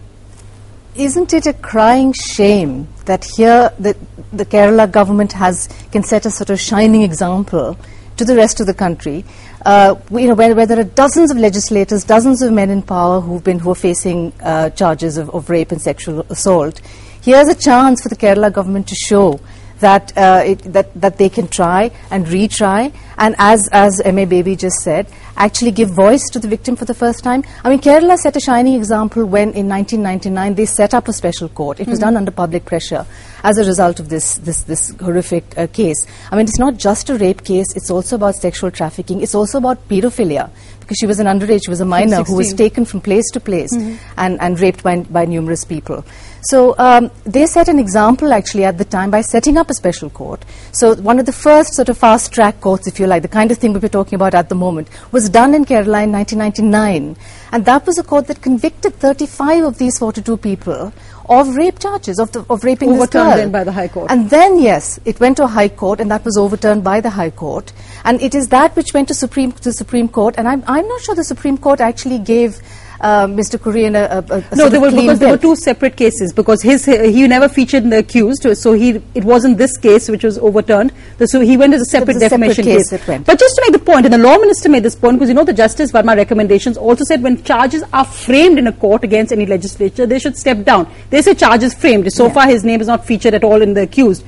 Isn't 0.96 1.34
it 1.34 1.46
a 1.46 1.54
crying 1.54 2.14
shame 2.14 2.88
that 3.06 3.28
here 3.38 3.72
the, 3.78 3.96
the 4.34 4.46
Kerala 4.46 4.92
government 4.92 5.34
has 5.34 5.70
can 5.92 6.02
set 6.02 6.26
a 6.26 6.32
sort 6.32 6.50
of 6.50 6.60
shining 6.60 7.04
example 7.04 7.78
to 8.18 8.26
the 8.26 8.36
rest 8.36 8.60
of 8.60 8.66
the 8.66 8.74
country? 8.74 9.24
Uh, 9.64 9.96
you 10.12 10.28
know, 10.28 10.34
where, 10.34 10.56
where 10.56 10.66
there 10.66 10.80
are 10.80 10.84
dozens 10.84 11.30
of 11.30 11.38
legislators, 11.38 12.04
dozens 12.04 12.42
of 12.42 12.52
men 12.52 12.72
in 12.72 12.82
power 12.82 13.22
who've 13.22 13.44
been 13.44 13.60
who 13.60 13.70
are 13.70 13.76
facing 13.76 14.34
uh, 14.42 14.72
charges 14.72 15.18
of, 15.18 15.30
of 15.30 15.52
rape 15.52 15.72
and 15.72 15.80
sexual 15.80 16.22
assault. 16.32 16.82
Here's 17.28 17.50
a 17.50 17.56
chance 17.56 18.02
for 18.02 18.08
the 18.08 18.16
Kerala 18.16 18.54
government 18.54 18.88
to 18.88 18.96
show 18.96 19.42
that 19.82 20.18
uh, 20.18 20.44
it, 20.46 20.60
that 20.72 20.94
that 21.02 21.18
they 21.18 21.28
can 21.28 21.50
try 21.50 21.92
and 22.10 22.26
retry, 22.26 22.94
and 23.18 23.36
as 23.38 23.68
as 23.74 24.00
M.A. 24.06 24.24
Baby 24.24 24.56
just 24.56 24.78
said, 24.78 25.08
actually 25.36 25.72
give 25.72 25.90
voice 25.90 26.24
to 26.30 26.40
the 26.40 26.48
victim 26.48 26.78
for 26.78 26.86
the 26.86 26.94
first 26.94 27.26
time. 27.26 27.44
I 27.66 27.70
mean, 27.70 27.80
Kerala 27.80 28.16
set 28.18 28.38
a 28.38 28.40
shining 28.40 28.76
example 28.76 29.26
when 29.26 29.50
in 29.52 29.68
1999 29.68 30.56
they 30.56 30.66
set 30.66 30.94
up 30.94 31.10
a 31.10 31.14
special 31.14 31.50
court. 31.50 31.82
It 31.82 31.88
was 31.90 32.00
Mhm. 32.00 32.04
done 32.06 32.18
under 32.22 32.32
public 32.32 32.64
pressure 32.64 33.06
as 33.44 33.58
a 33.58 33.66
result 33.66 34.00
of 34.00 34.08
this 34.08 34.36
this 34.36 34.64
this 34.64 34.94
horrific 35.02 35.44
uh, 35.58 35.68
case. 35.82 36.08
I 36.32 36.38
mean, 36.38 36.46
it's 36.46 36.60
not 36.66 36.78
just 36.78 37.10
a 37.10 37.18
rape 37.18 37.44
case; 37.44 37.68
it's 37.76 37.92
also 37.92 38.16
about 38.16 38.36
sexual 38.38 38.72
trafficking. 38.72 39.20
It's 39.22 39.36
also 39.36 39.58
about 39.58 39.86
pedophilia 39.90 40.50
because 40.80 40.96
she 41.02 41.06
was 41.08 41.20
an 41.20 41.28
underage, 41.28 41.60
she 41.66 41.70
was 41.76 41.82
a 41.82 41.86
minor 41.94 42.24
who 42.24 42.36
was 42.38 42.54
taken 42.54 42.86
from 42.86 43.02
place 43.02 43.30
to 43.34 43.42
place 43.42 43.76
Mhm. 43.76 43.98
and, 44.16 44.40
and 44.40 44.58
raped 44.62 44.82
by, 44.84 44.96
by 45.18 45.26
numerous 45.26 45.66
people. 45.66 46.06
So 46.50 46.76
um, 46.78 47.12
they 47.26 47.46
set 47.46 47.68
an 47.68 47.78
example 47.78 48.32
actually 48.32 48.64
at 48.64 48.78
the 48.78 48.86
time 48.86 49.12
by 49.12 49.20
setting 49.20 49.58
up 49.58 49.70
a 49.70 49.74
special 49.74 50.10
court. 50.10 50.46
So 50.72 50.96
one 50.96 51.20
of 51.20 51.26
the 51.26 51.34
first 51.34 51.74
sort 51.74 51.90
of 51.90 51.98
fast 51.98 52.32
track 52.32 52.62
courts, 52.62 52.88
if 52.88 53.02
you 53.02 53.06
like, 53.08 53.22
the 53.22 53.28
kind 53.28 53.52
of 53.52 53.58
thing 53.58 53.74
we're 53.74 53.90
talking 53.90 54.16
about 54.16 54.34
at 54.34 54.48
the 54.48 54.56
moment, 54.56 54.88
was 55.12 55.28
done 55.28 55.54
in 55.54 55.66
Kerala 55.66 56.06
in 56.06 56.14
1999. 56.14 57.18
And 57.52 57.66
that 57.66 57.86
was 57.86 57.98
a 57.98 58.04
court 58.04 58.28
that 58.28 58.42
convicted 58.42 58.94
35 58.96 59.66
of 59.66 59.78
these 59.78 60.00
42 60.00 60.38
people 60.38 60.94
of 61.30 61.54
rape 61.58 61.80
charges, 61.80 62.18
of, 62.18 62.32
the, 62.32 62.46
of 62.50 62.64
raping 62.64 62.94
this 62.94 63.10
girl. 63.10 63.36
then 63.36 63.52
by 63.52 63.66
the 63.66 63.72
High 63.74 63.90
Court. 63.90 64.10
And 64.10 64.30
then, 64.30 64.58
yes, 64.58 65.02
it 65.04 65.20
went 65.20 65.36
to 65.38 65.44
a 65.44 65.48
High 65.48 65.68
Court, 65.68 66.00
and 66.00 66.10
that 66.12 66.24
was 66.24 66.38
overturned 66.38 66.86
by 66.86 67.02
the 67.02 67.10
High 67.10 67.32
Court. 67.32 67.74
And 68.06 68.22
it 68.22 68.34
is 68.34 68.48
that 68.48 68.74
which 68.78 68.94
went 68.94 69.10
to 69.10 69.14
Supreme 69.14 69.52
to 69.52 69.74
Supreme 69.74 70.08
Court. 70.08 70.36
And 70.38 70.48
I'm, 70.48 70.64
I'm 70.66 70.88
not 70.88 71.02
sure 71.02 71.16
the 71.16 71.26
Supreme 71.26 71.58
Court 71.58 71.82
actually 71.82 72.20
gave 72.20 72.62
uh, 73.00 73.28
Mr. 73.28 73.60
Kurian 73.60 73.96
a, 73.96 74.24
a, 74.34 74.38
a 74.52 74.56
no, 74.56 74.68
of 74.68 74.74
were 74.82 74.92
because 74.92 75.20
there 75.20 75.30
were 75.30 75.38
two 75.38 75.56
separate 75.56 75.96
cases. 75.96 76.34
Because 76.34 76.62
his 76.62 76.86
he 76.86 77.28
never 77.28 77.48
featured 77.48 77.84
in 77.84 77.90
the 77.90 78.00
accused, 78.00 78.48
so 78.58 78.74
he 78.74 79.02
it 79.14 79.24
wasn't 79.24 79.58
this 79.58 79.78
case 79.78 80.10
which 80.10 80.24
was 80.24 80.38
overturned. 80.38 80.92
So 81.26 81.42
he 81.42 81.58
went 81.58 81.74
as 81.74 81.82
a 81.82 81.86
separate 81.86 82.20
separate 82.20 82.30
defamation 82.30 82.64
case 82.66 83.08
went. 83.08 83.26
But 83.26 83.40
just 83.40 83.56
to 83.56 83.62
make 83.66 83.74
the 83.74 83.86
point, 83.86 84.06
and 84.06 84.14
the 84.14 84.18
law 84.18 84.38
minister 84.38 84.70
made 84.70 84.84
this 84.84 84.96
point 84.96 85.18
because 85.18 85.30
you 85.30 85.36
know 85.36 85.44
the 85.44 85.54
Justice 85.54 85.92
Verma 85.92 86.16
recommendations 86.16 86.78
also 86.78 87.04
said 87.04 87.22
when 87.22 87.44
charges 87.44 87.84
are 87.94 88.06
framed 88.06 88.58
in 88.60 88.68
a 88.68 88.74
court 88.74 89.04
against 89.04 89.32
any 89.32 89.46
legislature, 89.46 90.06
they 90.06 90.20
should 90.20 90.38
step 90.38 90.64
down. 90.64 90.92
They 91.10 91.22
say 91.22 91.34
charges 91.34 91.74
framed. 91.74 92.12
So 92.14 92.30
far, 92.30 92.48
his 92.48 92.64
name 92.64 92.82
is 92.82 92.88
not 92.88 93.06
featured 93.06 93.34
at 93.34 93.44
all 93.44 93.62
in 93.62 93.74
the 93.74 93.82
accused. 93.82 94.24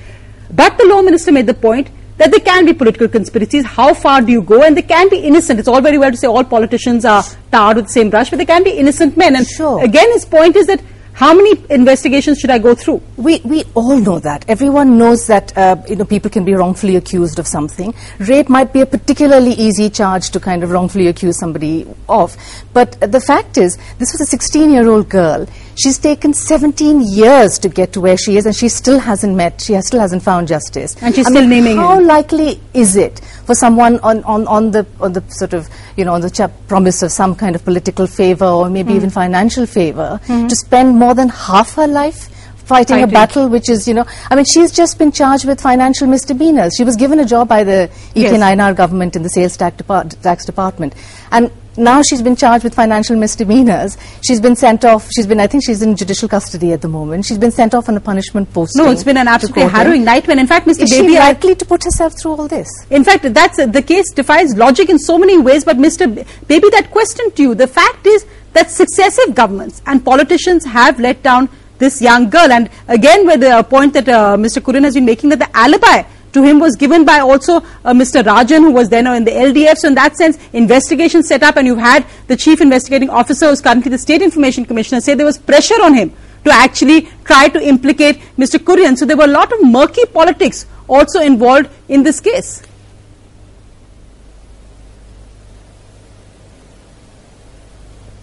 But 0.52 0.78
the 0.78 0.86
law 0.86 1.02
minister 1.02 1.32
made 1.32 1.46
the 1.46 1.54
point 1.54 1.90
that 2.20 2.32
there 2.32 2.40
can 2.42 2.66
be 2.66 2.74
political 2.74 3.08
conspiracies. 3.08 3.66
How 3.66 3.94
far 3.94 4.22
do 4.22 4.32
you 4.32 4.42
go? 4.42 4.62
And 4.62 4.78
they 4.78 4.84
can 4.84 5.10
be 5.10 5.20
innocent. 5.20 5.58
It's 5.60 5.68
all 5.68 5.82
very 5.82 5.98
well 5.98 6.12
to 6.12 6.18
say 6.18 6.28
all 6.28 6.44
politicians 6.44 7.06
are 7.06 7.24
tarred 7.52 7.78
with 7.78 7.86
the 7.86 7.92
same 7.92 8.10
brush, 8.10 8.30
but 8.30 8.38
they 8.38 8.46
can 8.46 8.64
be 8.64 8.72
innocent 8.72 9.18
men. 9.18 9.36
And 9.36 9.48
again, 9.82 10.12
his 10.12 10.26
point 10.26 10.56
is 10.56 10.68
that 10.68 10.82
how 11.20 11.34
many 11.34 11.62
investigations 11.70 12.40
should 12.40 12.50
I 12.50 12.60
go 12.60 12.74
through? 12.74 13.02
We, 13.18 13.42
we 13.44 13.66
all 13.74 14.00
know 14.00 14.20
that. 14.20 14.46
Everyone 14.48 14.98
knows 14.98 15.28
that 15.28 15.58
uh, 15.58 15.76
you 15.90 15.98
know, 15.98 16.06
people 16.06 16.30
can 16.30 16.46
be 16.46 16.54
wrongfully 16.54 16.96
accused 16.96 17.40
of 17.40 17.48
something. 17.48 17.94
Rape 18.20 18.48
might 18.48 18.72
be 18.72 18.80
a 18.80 18.86
particularly 18.86 19.52
easy 19.52 19.90
charge 19.90 20.30
to 20.30 20.40
kind 20.40 20.64
of 20.64 20.72
wrongfully 20.72 21.08
accuse 21.08 21.38
somebody 21.38 21.86
of. 22.08 22.38
But 22.72 23.00
the 23.02 23.20
fact 23.20 23.58
is, 23.58 23.78
this 23.98 24.14
was 24.14 24.22
a 24.22 24.26
16 24.26 24.72
year 24.72 24.88
old 24.88 25.10
girl. 25.10 25.46
She's 25.82 25.98
taken 25.98 26.34
17 26.34 27.02
years 27.02 27.58
to 27.60 27.70
get 27.70 27.94
to 27.94 28.02
where 28.02 28.18
she 28.18 28.36
is, 28.38 28.46
and 28.46 28.56
she 28.56 28.68
still 28.70 29.00
hasn't 29.00 29.36
met, 29.36 29.62
she 29.62 29.74
has, 29.74 29.88
still 29.88 30.00
hasn't 30.00 30.24
found 30.24 30.48
justice. 30.48 30.96
And 31.02 31.16
she's 31.16 31.26
I 31.28 31.30
still 31.30 31.42
mean, 31.48 31.64
naming 31.64 31.78
How 31.78 31.98
him. 32.00 32.06
likely 32.08 32.60
is 32.74 32.96
it 32.96 33.20
for 33.46 33.56
someone 33.56 34.00
on, 34.02 34.24
on, 34.24 34.46
on, 34.48 34.72
the, 34.72 34.86
on 35.00 35.14
the 35.14 35.24
sort 35.30 35.54
of, 35.54 35.70
you 35.96 36.04
know, 36.06 36.14
on 36.14 36.22
the 36.22 36.30
ch- 36.30 36.68
promise 36.68 37.02
of 37.02 37.12
some 37.12 37.34
kind 37.36 37.56
of 37.56 37.64
political 37.64 38.08
favor 38.08 38.46
or 38.46 38.70
maybe 38.70 38.94
Mm. 38.94 38.96
even 38.98 39.10
financial 39.10 39.66
favor 39.66 40.20
Mhm. 40.28 40.50
to 40.50 40.56
spend 40.56 40.98
more 40.98 41.14
than 41.14 41.30
half 41.30 41.76
her 41.76 41.88
life 41.88 42.28
fighting, 42.66 43.02
a 43.02 43.08
battle 43.08 43.48
which 43.48 43.68
is, 43.70 43.88
you 43.88 43.94
know, 43.96 44.06
I 44.30 44.36
mean, 44.36 44.46
she's 44.46 44.72
just 44.72 45.00
been 45.00 45.12
charged 45.12 45.46
with 45.46 45.60
financial 45.60 46.08
misdemeanors. 46.08 46.74
She 46.78 46.84
was 46.84 46.96
given 46.96 47.20
a 47.20 47.26
job 47.26 47.48
by 47.48 47.64
the 47.64 47.90
Yes. 48.14 48.32
E.K. 48.32 48.38
Nayanar 48.42 48.76
government 48.76 49.16
in 49.16 49.24
the 49.24 49.30
sales 49.30 49.58
tax, 49.58 49.78
depart- 49.78 50.16
tax 50.22 50.46
department. 50.46 50.94
And 51.32 51.50
now 51.78 52.02
she's 52.02 52.22
been 52.22 52.36
charged 52.36 52.64
with 52.64 52.74
financial 52.76 53.16
misdemeanors. 53.16 53.98
She's 54.22 54.42
been 54.42 54.56
sent 54.56 54.84
off, 54.86 55.10
she's 55.16 55.28
been, 55.28 55.40
I 55.40 55.48
think 55.48 55.64
she's 55.66 55.82
in 55.82 55.96
judicial 55.96 56.28
custody 56.28 56.74
at 56.74 56.82
the 56.82 56.88
moment. 56.88 57.26
She's 57.26 57.38
been 57.38 57.52
sent 57.52 57.74
off 57.74 57.88
on 57.90 57.96
a 57.96 58.00
punishment 58.00 58.52
posting. 58.54 58.84
No, 58.84 58.92
it's 58.92 59.04
been 59.04 59.18
an 59.18 59.28
absolutely 59.28 59.64
harrowing 59.64 60.04
nightmare. 60.04 60.38
In 60.38 60.48
fact, 60.48 60.68
Mr. 60.68 60.82
Is 60.82 60.90
Baby, 60.92 61.10
she 61.14 61.18
I- 61.18 61.30
likely 61.30 61.56
to 61.56 61.66
put 61.66 61.84
herself 61.84 62.20
through 62.20 62.32
all 62.34 62.48
this? 62.48 62.68
In 62.90 63.04
fact, 63.04 63.34
that's 63.34 63.60
uh, 63.60 63.66
the 63.66 63.82
case 63.82 64.12
defies 64.12 64.56
logic 64.56 64.90
in 64.90 65.00
so 65.00 65.18
many 65.18 65.38
ways. 65.38 65.64
But 65.64 65.78
Mr. 65.78 66.14
B- 66.14 66.24
Baby, 66.48 66.70
that 66.72 66.92
question 66.92 67.32
to 67.32 67.42
you, 67.42 67.56
the 67.56 67.68
fact 67.68 68.06
is 68.08 68.26
that 68.54 68.70
successive 68.72 69.36
governments 69.36 69.82
and 69.86 70.04
politicians 70.04 70.66
have 70.66 71.00
let 71.00 71.22
down 71.24 71.50
this 71.78 72.02
young 72.02 72.30
girl. 72.30 72.52
And 72.52 72.70
again, 72.90 73.26
with 73.26 73.40
the 73.40 73.64
point 73.64 73.94
that 73.94 74.10
uh, 74.10 74.36
Mr. 74.36 74.62
Kurian 74.62 74.84
has 74.84 74.96
been 74.96 75.06
making, 75.06 75.30
that 75.30 75.40
the 75.40 75.58
alibi 75.58 76.04
to 76.34 76.44
him 76.44 76.60
was 76.60 76.76
given 76.76 77.06
by 77.06 77.20
also 77.20 77.58
uh, 77.58 77.94
Mr. 77.94 78.24
Rajan, 78.24 78.60
who 78.60 78.72
was 78.72 78.90
then 78.90 79.08
in 79.08 79.24
the 79.24 79.32
LDF. 79.32 79.78
So 79.78 79.88
in 79.88 79.96
that 79.96 80.16
sense, 80.16 80.38
investigation 80.54 81.24
set 81.24 81.44
up, 81.44 81.58
and 81.58 81.66
you've 81.68 81.80
had 81.80 82.06
the 82.28 82.36
chief 82.36 82.62
investigating 82.62 83.10
officer, 83.10 83.48
who's 83.48 83.62
currently 83.62 83.90
the 83.90 83.98
State 83.98 84.22
Information 84.22 84.66
Commissioner, 84.66 85.02
say 85.02 85.16
there 85.16 85.26
was 85.26 85.38
pressure 85.38 85.82
on 85.82 85.94
him 85.94 86.14
to 86.46 86.52
actually 86.52 87.10
try 87.24 87.50
to 87.50 87.62
implicate 87.62 88.20
Mr. 88.38 88.60
Kurian. 88.60 88.98
So 88.98 89.06
there 89.06 89.18
were 89.18 89.26
a 89.26 89.28
lot 89.28 89.52
of 89.52 89.64
murky 89.64 90.06
politics 90.06 90.66
also 90.88 91.22
involved 91.22 91.70
in 91.88 92.04
this 92.04 92.20
case. 92.20 92.64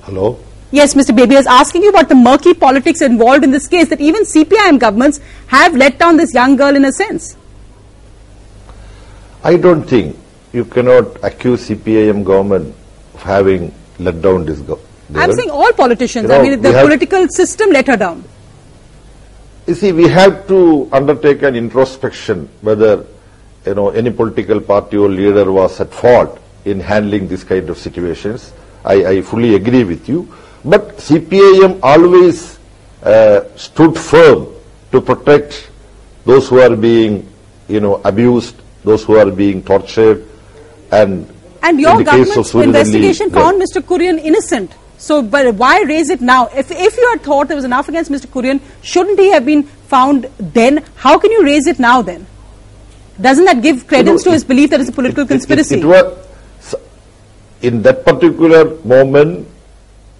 Hello? 0.03 0.39
Yes, 0.71 0.95
Mr. 0.95 1.15
Baby, 1.15 1.37
I 1.37 1.39
was 1.39 1.47
asking 1.47 1.83
you 1.83 1.91
about 1.91 2.09
the 2.09 2.15
murky 2.15 2.55
politics 2.55 3.01
involved 3.01 3.45
in 3.45 3.51
this 3.51 3.67
case 3.67 3.89
that 3.89 4.01
even 4.01 4.23
CPIM 4.23 4.79
governments 4.79 5.21
have 5.49 5.75
let 5.75 5.99
down 5.99 6.17
this 6.17 6.35
young 6.35 6.57
girl 6.57 6.75
in 6.77 6.85
a 6.85 6.93
sense. 6.93 7.37
I 9.45 9.57
don't 9.57 9.85
think 9.85 10.17
you 10.53 10.65
cannot 10.65 11.23
accuse 11.23 11.69
CPIM 11.69 12.25
government 12.25 12.75
of 13.15 13.23
having 13.23 13.75
let 13.99 14.21
down 14.23 14.45
this 14.47 14.61
go- 14.61 14.81
I'm 15.15 15.33
saying 15.33 15.51
all 15.51 15.73
politicians. 15.73 16.25
You 16.25 16.29
know, 16.29 16.41
I 16.41 16.43
mean, 16.43 16.61
the 16.63 16.73
political 16.83 17.29
system 17.29 17.71
let 17.71 17.87
her 17.87 17.97
down. 17.97 18.25
You 19.67 19.75
see, 19.75 19.93
we 19.93 20.09
have 20.09 20.47
to 20.49 20.89
undertake 20.93 21.43
an 21.43 21.55
introspection 21.57 22.49
whether 22.63 23.05
you 23.67 23.75
know 23.75 23.91
any 23.91 24.11
political 24.11 24.61
party 24.61 24.97
or 24.97 25.09
leader 25.09 25.51
was 25.51 25.81
at 25.81 25.93
fault 25.93 26.39
in 26.65 26.81
handling 26.81 27.29
this 27.29 27.45
kind 27.45 27.69
of 27.71 27.79
situations. 27.79 28.53
I, 28.85 28.95
I 29.07 29.21
fully 29.23 29.55
agree 29.57 29.83
with 29.85 30.09
you, 30.09 30.33
but 30.65 30.97
CPIM 30.99 31.81
always 31.83 32.59
uh, 33.03 33.41
stood 33.57 33.97
firm 33.99 34.49
to 34.93 35.01
protect 35.01 35.71
those 36.25 36.49
who 36.49 36.61
are 36.61 36.75
being 36.77 37.29
you 37.69 37.81
know 37.81 38.01
abused, 38.05 38.55
those 38.87 39.05
who 39.05 39.17
are 39.19 39.31
being 39.31 39.63
tortured, 39.63 40.25
and 40.91 41.29
And 41.63 41.81
your 41.81 41.93
in 41.99 42.05
the 42.05 42.11
case 42.11 42.37
of 42.37 42.45
government's 42.45 42.55
investigation 42.55 43.31
found 43.31 43.61
Mr. 43.61 43.83
Kurian 43.83 44.19
innocent. 44.19 44.75
So, 44.99 45.23
but 45.23 45.55
why 45.57 45.83
raise 45.83 46.09
it 46.09 46.21
now? 46.21 46.47
If, 46.61 46.71
if 46.71 46.97
you 46.97 47.09
had 47.11 47.23
thought 47.23 47.49
there 47.49 47.57
was 47.57 47.67
enough 47.67 47.89
against 47.89 48.11
Mr. 48.11 48.27
Kurian, 48.27 48.61
shouldn't 48.83 49.19
he 49.19 49.31
have 49.33 49.45
been 49.45 49.65
found 49.65 50.31
then? 50.39 50.83
How 50.95 51.19
can 51.19 51.33
you 51.33 51.43
raise 51.45 51.67
it 51.67 51.79
now 51.79 52.01
then? 52.01 52.27
Doesn't 53.21 53.45
that 53.47 53.63
give 53.63 53.87
credence 53.87 54.23
to 54.25 54.31
his 54.31 54.45
belief 54.45 54.71
that 54.71 54.81
it's 54.81 54.89
a 54.89 54.93
political 54.93 55.27
conspiracy? 55.27 55.81
It, 55.81 55.85
was 55.85 56.75
in 57.63 57.83
that 57.83 58.05
particular 58.05 58.65
moment. 58.85 59.49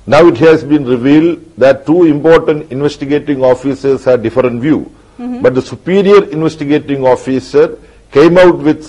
Now 0.07 0.27
it 0.27 0.37
has 0.39 0.63
been 0.65 0.85
revealed 0.85 1.41
that 1.59 1.85
two 1.87 2.05
important 2.05 2.71
investigating 2.71 3.43
officers 3.43 4.05
had 4.05 4.23
different 4.23 4.63
view, 4.63 4.91
Mhm. 5.19 5.43
but 5.43 5.55
the 5.55 5.63
superior 5.63 6.25
investigating 6.39 7.05
officer 7.05 7.79
came 8.17 8.39
out 8.39 8.59
with 8.67 8.85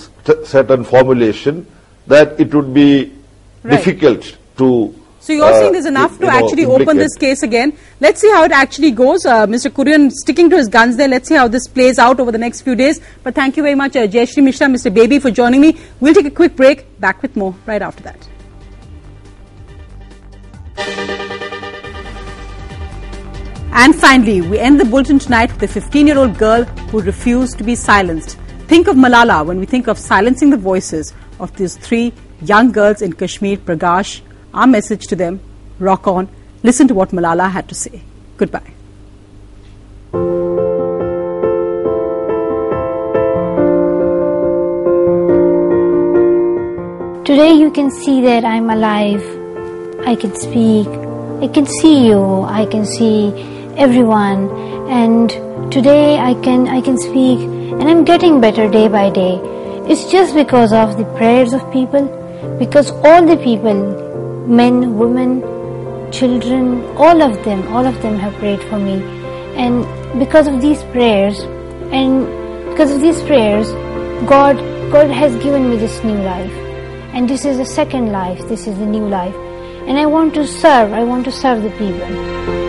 certain 0.47 0.83
formulation 0.85 1.65
that 2.07 2.39
it 2.39 2.53
would 2.55 2.73
be 2.73 3.11
Right. 3.63 3.71
difficult 3.75 4.37
to. 4.57 4.67
So 5.19 5.33
you're 5.33 5.43
uh, 5.45 5.59
saying 5.59 5.73
there's 5.73 5.85
enough 5.85 6.17
to 6.19 6.25
know, 6.25 6.31
actually 6.31 6.65
open 6.65 6.95
this 6.95 7.15
case 7.23 7.43
again. 7.43 7.73
Let's 7.99 8.21
see 8.21 8.29
how 8.31 8.43
it 8.45 8.53
actually 8.53 8.91
goes. 8.91 9.25
Uh, 9.25 9.45
Mr. 9.45 9.69
Kurian 9.69 10.09
sticking 10.11 10.49
to 10.51 10.55
his 10.55 10.69
guns 10.69 10.95
there. 10.95 11.09
Let's 11.09 11.27
see 11.27 11.35
how 11.35 11.49
this 11.49 11.67
plays 11.67 11.99
out 11.99 12.21
over 12.21 12.31
the 12.31 12.37
next 12.37 12.61
few 12.61 12.75
days. 12.75 13.01
But 13.23 13.35
thank 13.35 13.57
you 13.57 13.63
very 13.63 13.75
much, 13.75 13.97
uh, 13.97 14.07
Jaishree 14.07 14.43
Misra, 14.47 14.71
Mr. 14.77 14.93
Baby, 14.93 15.19
for 15.19 15.31
joining 15.31 15.59
me. 15.59 15.75
We'll 15.99 16.13
take 16.13 16.27
a 16.27 16.31
quick 16.31 16.55
break. 16.55 16.85
Back 17.01 17.21
with 17.21 17.35
more 17.35 17.53
right 17.65 17.81
after 17.81 18.03
that. 18.03 18.29
And 23.83 23.93
finally, 23.95 24.41
we 24.41 24.59
end 24.59 24.79
the 24.79 24.85
bulletin 24.85 25.19
tonight 25.19 25.51
with 25.53 25.63
a 25.63 25.67
15 25.67 26.07
year 26.07 26.17
old 26.17 26.37
girl 26.37 26.63
who 26.91 27.01
refused 27.01 27.57
to 27.57 27.63
be 27.65 27.75
silenced. 27.75 28.37
Think 28.67 28.89
of 28.89 28.97
Malala 28.97 29.45
when 29.45 29.59
we 29.59 29.65
think 29.65 29.87
of 29.87 29.97
silencing 29.97 30.49
the 30.49 30.57
voices 30.57 31.13
of 31.39 31.55
these 31.55 31.77
three 31.77 32.11
young 32.41 32.73
girls 32.73 33.01
in 33.01 33.13
Kashmir, 33.13 33.55
Pragaash. 33.57 34.19
Our 34.53 34.67
message 34.67 35.07
to 35.07 35.15
them 35.15 35.39
rock 35.79 36.05
on. 36.05 36.27
Listen 36.63 36.85
to 36.89 36.93
what 36.93 37.11
Malala 37.11 37.49
had 37.49 37.69
to 37.69 37.75
say. 37.75 38.01
Goodbye. 38.35 38.73
Today 47.23 47.53
you 47.53 47.71
can 47.71 47.89
see 47.89 48.19
that 48.21 48.43
I'm 48.43 48.69
alive. 48.69 49.23
I 50.05 50.15
can 50.15 50.35
speak. 50.35 50.87
I 51.41 51.47
can 51.47 51.65
see 51.65 52.07
you. 52.07 52.41
I 52.41 52.65
can 52.65 52.85
see 52.85 53.31
everyone. 53.77 54.49
And 54.89 55.29
today 55.71 56.19
I 56.19 56.33
can 56.33 56.67
I 56.67 56.81
can 56.81 56.97
speak 56.97 57.56
and 57.73 57.89
I'm 57.89 58.03
getting 58.03 58.39
better 58.41 58.69
day 58.69 58.87
by 58.87 59.09
day. 59.09 59.39
It's 59.87 60.11
just 60.11 60.33
because 60.33 60.73
of 60.73 60.97
the 60.97 61.05
prayers 61.15 61.53
of 61.53 61.71
people 61.71 62.07
because 62.59 62.91
all 63.03 63.25
the 63.25 63.37
people 63.37 64.47
men, 64.47 64.97
women, 64.97 65.41
children, 66.11 66.83
all 66.95 67.21
of 67.21 67.43
them, 67.43 67.67
all 67.73 67.85
of 67.85 68.01
them 68.01 68.17
have 68.17 68.33
prayed 68.35 68.61
for 68.63 68.79
me. 68.79 69.01
And 69.55 70.19
because 70.19 70.47
of 70.47 70.61
these 70.61 70.83
prayers 70.95 71.39
and 71.91 72.25
because 72.69 72.91
of 72.91 73.01
these 73.01 73.21
prayers 73.23 73.71
God 74.27 74.57
God 74.91 75.09
has 75.09 75.35
given 75.43 75.69
me 75.69 75.77
this 75.77 76.03
new 76.03 76.17
life 76.21 76.51
and 77.13 77.29
this 77.29 77.45
is 77.45 77.57
the 77.57 77.65
second 77.65 78.11
life 78.11 78.39
this 78.47 78.67
is 78.67 78.77
the 78.77 78.85
new 78.85 79.07
life 79.07 79.35
and 79.87 79.97
i 79.97 80.05
want 80.05 80.33
to 80.33 80.45
serve 80.45 80.93
i 80.93 81.03
want 81.03 81.25
to 81.25 81.31
serve 81.31 81.63
the 81.63 81.71
people 81.81 82.66